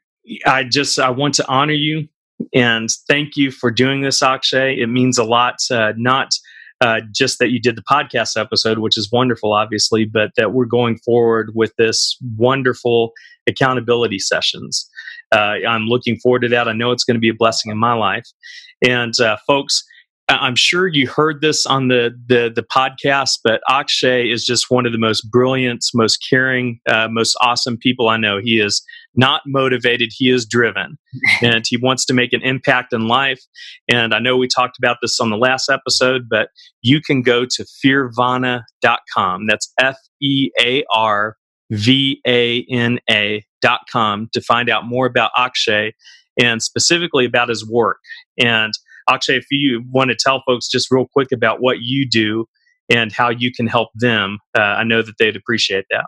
i 0.46 0.64
just 0.64 0.98
i 0.98 1.10
want 1.10 1.34
to 1.34 1.48
honor 1.48 1.72
you 1.72 2.08
and 2.54 2.88
thank 3.08 3.36
you 3.36 3.50
for 3.50 3.70
doing 3.70 4.02
this, 4.02 4.22
Akshay. 4.22 4.80
It 4.80 4.88
means 4.88 5.18
a 5.18 5.24
lot, 5.24 5.56
uh, 5.70 5.92
not 5.96 6.30
uh, 6.80 7.00
just 7.14 7.38
that 7.38 7.50
you 7.50 7.60
did 7.60 7.76
the 7.76 7.82
podcast 7.82 8.40
episode, 8.40 8.78
which 8.78 8.96
is 8.96 9.10
wonderful, 9.12 9.52
obviously, 9.52 10.04
but 10.04 10.30
that 10.36 10.52
we're 10.52 10.64
going 10.64 10.98
forward 10.98 11.52
with 11.54 11.74
this 11.76 12.16
wonderful 12.36 13.12
accountability 13.46 14.18
sessions. 14.18 14.88
Uh, 15.32 15.56
I'm 15.68 15.86
looking 15.86 16.18
forward 16.18 16.40
to 16.40 16.48
that. 16.48 16.68
I 16.68 16.72
know 16.72 16.90
it's 16.90 17.04
going 17.04 17.16
to 17.16 17.20
be 17.20 17.28
a 17.28 17.34
blessing 17.34 17.70
in 17.70 17.78
my 17.78 17.92
life. 17.92 18.26
And 18.86 19.18
uh, 19.20 19.36
folks, 19.46 19.84
I'm 20.38 20.54
sure 20.54 20.86
you 20.86 21.08
heard 21.08 21.40
this 21.40 21.66
on 21.66 21.88
the, 21.88 22.10
the, 22.26 22.52
the 22.54 22.62
podcast, 22.62 23.38
but 23.42 23.60
Akshay 23.68 24.30
is 24.30 24.44
just 24.44 24.70
one 24.70 24.86
of 24.86 24.92
the 24.92 24.98
most 24.98 25.22
brilliant, 25.22 25.84
most 25.92 26.18
caring, 26.28 26.80
uh, 26.88 27.08
most 27.10 27.36
awesome 27.42 27.76
people 27.76 28.08
I 28.08 28.16
know. 28.16 28.38
He 28.40 28.60
is 28.60 28.82
not 29.16 29.42
motivated; 29.46 30.10
he 30.16 30.30
is 30.30 30.46
driven, 30.46 30.98
and 31.42 31.64
he 31.66 31.76
wants 31.76 32.04
to 32.06 32.14
make 32.14 32.32
an 32.32 32.42
impact 32.42 32.92
in 32.92 33.08
life. 33.08 33.40
And 33.90 34.14
I 34.14 34.20
know 34.20 34.36
we 34.36 34.46
talked 34.46 34.78
about 34.78 34.98
this 35.02 35.18
on 35.18 35.30
the 35.30 35.36
last 35.36 35.68
episode, 35.68 36.28
but 36.30 36.48
you 36.82 37.00
can 37.00 37.22
go 37.22 37.44
to 37.44 37.64
fearvana.com. 37.84 39.46
That's 39.48 39.72
F 39.80 39.96
E 40.22 40.50
A 40.60 40.84
R 40.94 41.36
V 41.70 42.20
A 42.26 42.64
N 42.70 43.00
A 43.10 43.44
dot 43.62 43.80
com 43.90 44.28
to 44.32 44.40
find 44.40 44.70
out 44.70 44.86
more 44.86 45.06
about 45.06 45.32
Akshay 45.36 45.92
and 46.40 46.62
specifically 46.62 47.24
about 47.24 47.48
his 47.48 47.68
work 47.68 47.98
and 48.38 48.72
Akshay, 49.08 49.36
if 49.36 49.46
you 49.50 49.82
want 49.90 50.10
to 50.10 50.16
tell 50.18 50.42
folks 50.46 50.68
just 50.68 50.90
real 50.90 51.06
quick 51.12 51.28
about 51.32 51.58
what 51.60 51.78
you 51.80 52.08
do 52.08 52.46
and 52.88 53.12
how 53.12 53.30
you 53.30 53.52
can 53.52 53.66
help 53.66 53.88
them, 53.94 54.38
uh, 54.56 54.60
I 54.62 54.84
know 54.84 55.02
that 55.02 55.14
they'd 55.18 55.36
appreciate 55.36 55.84
that. 55.90 56.06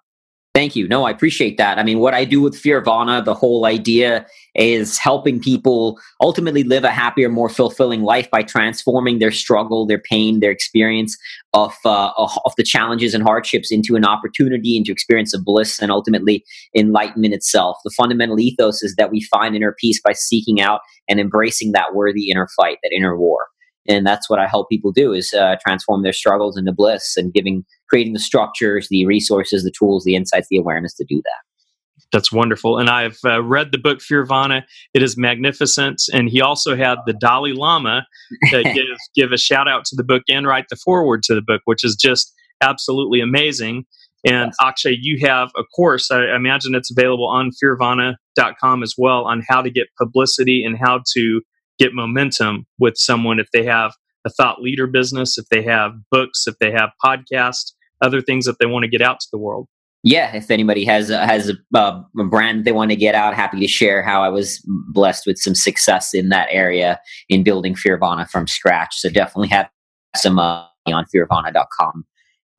Thank 0.55 0.77
you. 0.77 0.87
No, 0.87 1.05
I 1.05 1.11
appreciate 1.11 1.57
that. 1.57 1.79
I 1.79 1.83
mean, 1.83 1.99
what 1.99 2.13
I 2.13 2.27
do 2.27 2.43
with 2.43 2.63
Fearvana, 2.63 3.25
the 3.25 3.33
whole 3.33 3.65
idea 3.65 4.27
is 4.55 4.99
helping 4.99 5.41
people 5.41 5.99
ultimately 6.21 6.63
live 6.63 6.85
a 6.85 6.91
happier, 6.91 7.31
more 7.31 7.49
fulfilling 7.49 8.03
life 8.03 8.31
by 8.31 8.43
transforming 8.43 9.19
their 9.19 9.31
struggle, 9.31 9.87
their 9.87 9.99
pain, 9.99 10.41
their 10.41 10.51
experience 10.51 11.17
of 11.55 11.75
uh, 11.87 12.11
of 12.17 12.53
the 12.59 12.65
challenges 12.65 13.15
and 13.15 13.25
hardships 13.25 13.73
into 13.73 13.97
an 13.97 14.05
opportunity, 14.05 14.77
into 14.77 14.93
experience 14.93 15.33
of 15.33 15.43
bliss, 15.43 15.79
and 15.81 15.91
ultimately 15.91 16.45
enlightenment 16.77 17.33
itself. 17.33 17.79
The 17.83 17.95
fundamental 17.97 18.39
ethos 18.39 18.83
is 18.83 18.95
that 18.97 19.11
we 19.11 19.23
find 19.23 19.57
inner 19.57 19.75
peace 19.81 20.03
by 20.05 20.13
seeking 20.13 20.61
out 20.61 20.81
and 21.09 21.19
embracing 21.19 21.73
that 21.73 21.95
worthy 21.95 22.31
inner 22.31 22.49
fight, 22.59 22.77
that 22.83 22.93
inner 22.95 23.17
war 23.17 23.47
and 23.89 24.07
that's 24.07 24.29
what 24.31 24.39
i 24.39 24.47
help 24.47 24.69
people 24.69 24.93
do 24.93 25.13
is 25.13 25.33
uh, 25.35 25.57
transform 25.65 26.03
their 26.03 26.13
struggles 26.13 26.57
into 26.57 26.73
bliss 26.73 27.17
and 27.17 27.33
giving 27.33 27.65
creating 27.93 28.15
the 28.15 28.19
structures 28.19 28.89
the 28.89 29.05
resources 29.07 29.65
the 29.65 29.71
tools 29.71 30.05
the 30.05 30.17
insights 30.17 30.49
the 30.51 30.57
awareness 30.57 30.95
to 30.95 31.05
do 31.05 31.17
that. 31.17 32.07
That's 32.11 32.33
wonderful. 32.33 32.79
And 32.79 32.89
i've 32.89 33.19
uh, 33.25 33.43
read 33.43 33.73
the 33.73 33.79
book 33.79 33.99
fearvana. 33.99 34.63
It 34.95 35.03
is 35.03 35.17
magnificent. 35.17 36.03
And 36.13 36.29
he 36.29 36.41
also 36.41 36.77
had 36.77 36.99
the 37.07 37.13
dalai 37.13 37.53
lama 37.53 38.07
give, 38.51 38.97
give 39.15 39.33
a 39.33 39.39
shout 39.39 39.69
out 39.69 39.85
to 39.87 39.97
the 39.97 40.05
book 40.05 40.23
and 40.29 40.47
write 40.47 40.67
the 40.71 40.77
foreword 40.77 41.23
to 41.25 41.35
the 41.35 41.43
book 41.43 41.63
which 41.67 41.85
is 41.85 41.97
just 41.97 42.33
absolutely 42.63 43.21
amazing. 43.21 43.85
And. 44.25 44.53
Akshay, 44.61 44.99
you 45.01 45.27
have 45.27 45.51
a 45.57 45.65
course, 45.65 46.11
I 46.13 46.37
imagine 46.37 46.77
it's 46.77 46.93
available 46.93 47.27
on 47.27 47.51
fearvana.com 47.63 48.83
as 48.85 48.95
well, 48.97 49.25
on 49.25 49.43
how 49.49 49.61
to 49.63 49.69
get 49.69 49.89
publicity 49.99 50.65
and 50.65 50.79
how 50.79 51.01
to 51.15 51.43
get 51.83 51.95
momentum 51.95 52.65
with 52.79 52.97
someone 52.97 53.41
if 53.41 53.49
they 53.53 53.65
have 53.65 53.93
a 54.25 54.31
thought 54.31 54.63
leader 54.63 54.87
business, 54.87 55.37
if 55.37 55.47
they 55.51 55.63
have 55.63 55.93
books, 56.11 56.47
if 56.47 56.57
they 56.61 56.71
have 56.71 56.91
podcasts, 57.05 57.73
other 58.01 58.21
things 58.21 58.45
that 58.45 58.57
they 58.61 58.67
want 58.67 58.85
to 58.85 58.89
get 58.89 59.03
out 59.03 59.19
to 59.21 59.27
the 59.33 59.39
world. 59.39 59.67
Yeah, 60.05 60.35
if 60.35 60.51
anybody 60.51 60.85
has 60.85 61.11
a, 61.11 61.25
has 61.25 61.49
a, 61.49 61.55
uh, 61.79 62.03
a 62.19 62.25
brand 62.25 62.65
they 62.65 62.73
want 62.73 62.91
to 62.91 62.97
get 62.97 63.15
out, 63.15 63.35
happy 63.35 63.61
to 63.61 63.69
share 63.69 64.03
how 64.03 64.23
I 64.23 64.29
was 64.29 64.61
blessed 64.93 65.27
with 65.27 65.39
some 65.39 65.55
success 65.55 66.13
in 66.13 66.29
that 66.31 66.49
area 66.51 67.01
in 67.29 67.45
building 67.45 67.75
Fearvana 67.75 68.29
from 68.29 68.49
scratch. 68.49 68.97
So 68.97 69.09
definitely 69.09 69.49
have 69.49 69.69
some 70.17 70.39
uh, 70.39 70.65
on 70.87 71.05
fearvana.com 71.15 72.05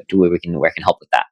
to 0.09 0.17
where 0.17 0.29
we 0.29 0.39
can 0.39 0.57
where 0.57 0.71
I 0.71 0.73
can 0.73 0.83
help 0.83 0.97
with 1.01 1.09
that. 1.11 1.25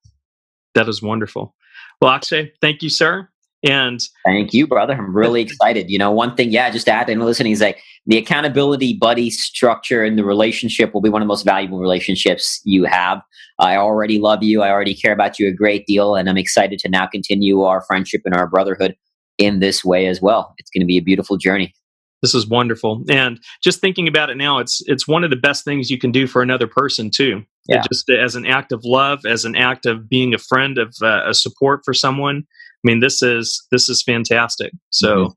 That 0.76 0.90
is 0.90 1.02
wonderful. 1.02 1.56
Well, 2.02 2.12
Akshay, 2.12 2.52
thank 2.62 2.84
you, 2.84 2.90
sir. 2.90 3.31
And 3.64 4.00
thank 4.26 4.54
you, 4.54 4.66
brother. 4.66 4.94
I'm 4.94 5.16
really 5.16 5.42
excited. 5.42 5.90
You 5.90 6.00
know, 6.00 6.12
one 6.12 6.36
thing, 6.36 6.52
yeah, 6.52 6.70
just 6.72 6.88
to 6.88 6.92
add 6.92 7.10
and 7.10 7.24
listening 7.24 7.52
is 7.52 7.62
like 7.62 7.80
the 8.08 8.18
accountability 8.18 8.94
buddy 8.94 9.30
structure 9.30 10.04
and 10.04 10.18
the 10.18 10.26
relationship 10.26 10.94
will 10.94 11.02
be 11.02 11.10
one 11.10 11.22
of 11.22 11.26
the 11.26 11.32
most 11.32 11.46
valuable 11.46 11.80
relationships 11.80 12.60
you 12.66 12.86
have. 12.86 13.22
I 13.60 13.76
already 13.76 14.18
love 14.18 14.42
you. 14.42 14.64
I 14.64 14.72
already 14.72 14.96
care 14.96 15.14
about 15.14 15.38
you 15.38 15.48
a 15.48 15.52
great 15.52 15.86
deal. 15.86 16.16
And 16.16 16.28
I'm 16.28 16.38
excited 16.38 16.80
to 16.80 16.90
now 16.90 17.06
continue 17.06 17.62
our 17.62 17.82
friendship 17.84 18.22
and 18.26 18.36
our 18.36 18.48
brotherhood 18.48 18.96
in 19.38 19.60
this 19.60 19.86
way 19.86 20.08
as 20.08 20.22
well. 20.22 20.56
It's 20.58 20.72
going 20.72 20.82
to 20.82 20.88
be 20.88 20.98
a 20.98 21.02
beautiful 21.02 21.38
journey. 21.38 21.74
This 22.22 22.36
is 22.36 22.48
wonderful. 22.48 23.04
And 23.10 23.40
just 23.64 23.82
thinking 23.82 24.08
about 24.08 24.30
it 24.30 24.38
now, 24.38 24.60
it's 24.60 24.82
it's 24.86 25.08
one 25.08 25.24
of 25.24 25.32
the 25.32 25.36
best 25.36 25.66
things 25.66 25.90
you 25.90 25.98
can 25.98 26.12
do 26.12 26.28
for 26.28 26.42
another 26.42 26.68
person 26.68 27.10
too. 27.10 27.44
Yeah. 27.68 27.82
Just 27.92 28.10
as 28.10 28.36
an 28.36 28.46
act 28.46 28.72
of 28.72 28.82
love, 28.84 29.26
as 29.26 29.46
an 29.46 29.56
act 29.56 29.86
of 29.86 30.08
being 30.08 30.34
a 30.34 30.38
friend, 30.38 30.78
of 30.78 30.96
uh, 31.02 31.24
a 31.28 31.34
support 31.34 31.82
for 31.84 31.94
someone. 31.94 32.46
I 32.84 32.92
mean, 32.92 33.00
this 33.00 33.22
is 33.22 33.66
this 33.72 33.90
is 33.90 34.04
fantastic. 34.04 34.72
So, 34.90 35.16
mm-hmm. 35.16 35.32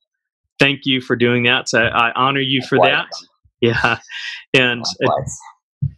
thank 0.59 0.80
you 0.84 1.01
for 1.01 1.16
doing 1.16 1.45
that. 1.45 1.68
So 1.68 1.80
I 1.80 2.12
honor 2.14 2.40
you 2.40 2.62
for 2.68 2.78
that. 2.78 3.09
Yeah, 3.61 3.99
and 4.53 4.84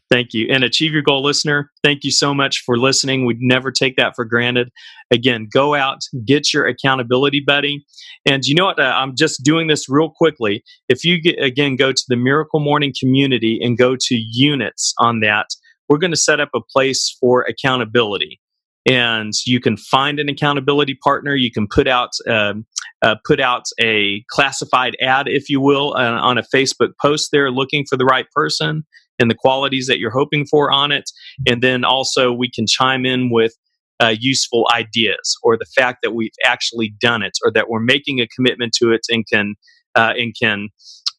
Thank 0.08 0.34
you. 0.34 0.46
And 0.50 0.62
Achieve 0.62 0.92
Your 0.92 1.02
Goal 1.02 1.22
listener, 1.22 1.70
thank 1.82 2.04
you 2.04 2.12
so 2.12 2.32
much 2.32 2.62
for 2.64 2.78
listening. 2.78 3.24
We'd 3.24 3.40
never 3.40 3.72
take 3.72 3.96
that 3.96 4.14
for 4.14 4.24
granted. 4.24 4.70
Again, 5.10 5.48
go 5.52 5.74
out, 5.74 5.98
get 6.24 6.54
your 6.54 6.66
accountability 6.66 7.42
buddy. 7.44 7.84
And 8.24 8.44
you 8.44 8.54
know 8.54 8.66
what? 8.66 8.78
Uh, 8.78 8.94
I'm 8.96 9.16
just 9.16 9.42
doing 9.42 9.66
this 9.66 9.88
real 9.88 10.10
quickly. 10.10 10.62
If 10.88 11.04
you, 11.04 11.20
get, 11.20 11.42
again, 11.42 11.74
go 11.74 11.90
to 11.92 12.04
the 12.08 12.16
Miracle 12.16 12.60
Morning 12.60 12.94
community 12.98 13.58
and 13.60 13.76
go 13.76 13.96
to 13.98 14.14
units 14.14 14.94
on 14.98 15.20
that, 15.20 15.48
we're 15.88 15.98
going 15.98 16.12
to 16.12 16.16
set 16.16 16.40
up 16.40 16.50
a 16.54 16.60
place 16.60 17.16
for 17.20 17.42
accountability. 17.42 18.40
And 18.88 19.32
you 19.44 19.60
can 19.60 19.76
find 19.76 20.20
an 20.20 20.28
accountability 20.28 20.96
partner. 21.02 21.34
You 21.34 21.50
can 21.50 21.66
put 21.66 21.88
out 21.88 22.10
um, 22.28 22.66
uh, 23.02 23.16
put 23.26 23.40
out 23.40 23.64
a 23.80 24.24
classified 24.30 24.96
ad, 25.00 25.28
if 25.28 25.48
you 25.48 25.60
will, 25.60 25.94
uh, 25.96 26.20
on 26.20 26.38
a 26.38 26.42
Facebook 26.54 26.90
post 27.00 27.30
there, 27.32 27.50
looking 27.50 27.84
for 27.88 27.96
the 27.96 28.04
right 28.04 28.26
person 28.32 28.86
and 29.18 29.30
the 29.30 29.34
qualities 29.34 29.86
that 29.86 29.98
you're 29.98 30.10
hoping 30.10 30.46
for 30.46 30.70
on 30.70 30.92
it. 30.92 31.10
And 31.46 31.62
then 31.62 31.84
also 31.84 32.32
we 32.32 32.50
can 32.50 32.66
chime 32.66 33.04
in 33.04 33.30
with 33.30 33.54
uh, 34.00 34.14
useful 34.18 34.68
ideas 34.74 35.36
or 35.42 35.56
the 35.56 35.66
fact 35.76 35.98
that 36.02 36.12
we've 36.12 36.34
actually 36.44 36.94
done 37.00 37.22
it 37.22 37.32
or 37.44 37.50
that 37.52 37.68
we're 37.68 37.80
making 37.80 38.20
a 38.20 38.28
commitment 38.28 38.72
to 38.74 38.92
it 38.92 39.00
and 39.08 39.24
can 39.26 39.54
uh, 39.94 40.12
and 40.16 40.34
can 40.40 40.68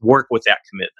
work 0.01 0.27
with 0.29 0.43
that 0.45 0.59
commitment. 0.69 0.91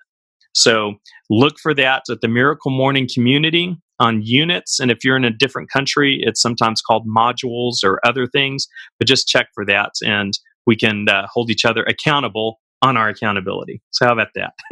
So 0.53 0.95
look 1.29 1.59
for 1.59 1.75
that 1.75 2.03
at 2.09 2.21
the 2.21 2.27
Miracle 2.27 2.71
Morning 2.71 3.07
community 3.13 3.77
on 3.99 4.21
units. 4.21 4.79
And 4.79 4.91
if 4.91 5.03
you're 5.03 5.17
in 5.17 5.25
a 5.25 5.31
different 5.31 5.69
country, 5.71 6.19
it's 6.21 6.41
sometimes 6.41 6.81
called 6.81 7.07
modules 7.07 7.83
or 7.83 7.99
other 8.05 8.27
things, 8.27 8.67
but 8.99 9.07
just 9.07 9.27
check 9.27 9.47
for 9.53 9.65
that 9.65 9.91
and 10.05 10.33
we 10.65 10.75
can 10.75 11.07
uh, 11.09 11.25
hold 11.31 11.49
each 11.49 11.65
other 11.65 11.83
accountable 11.83 12.59
on 12.83 12.97
our 12.97 13.09
accountability. 13.09 13.81
So, 13.91 14.05
how 14.05 14.13
about 14.13 14.27
that? 14.35 14.53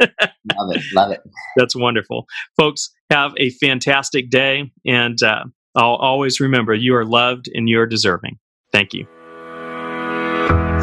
love 0.56 0.76
it. 0.76 0.82
Love 0.94 1.10
it. 1.10 1.20
That's 1.56 1.74
wonderful. 1.74 2.26
Folks, 2.56 2.90
have 3.10 3.32
a 3.38 3.50
fantastic 3.50 4.30
day. 4.30 4.70
And 4.86 5.20
uh, 5.22 5.44
I'll 5.74 5.96
always 5.96 6.38
remember 6.38 6.74
you 6.74 6.94
are 6.94 7.04
loved 7.04 7.48
and 7.52 7.68
you're 7.68 7.86
deserving. 7.86 8.38
Thank 8.72 8.94
you. 8.94 9.06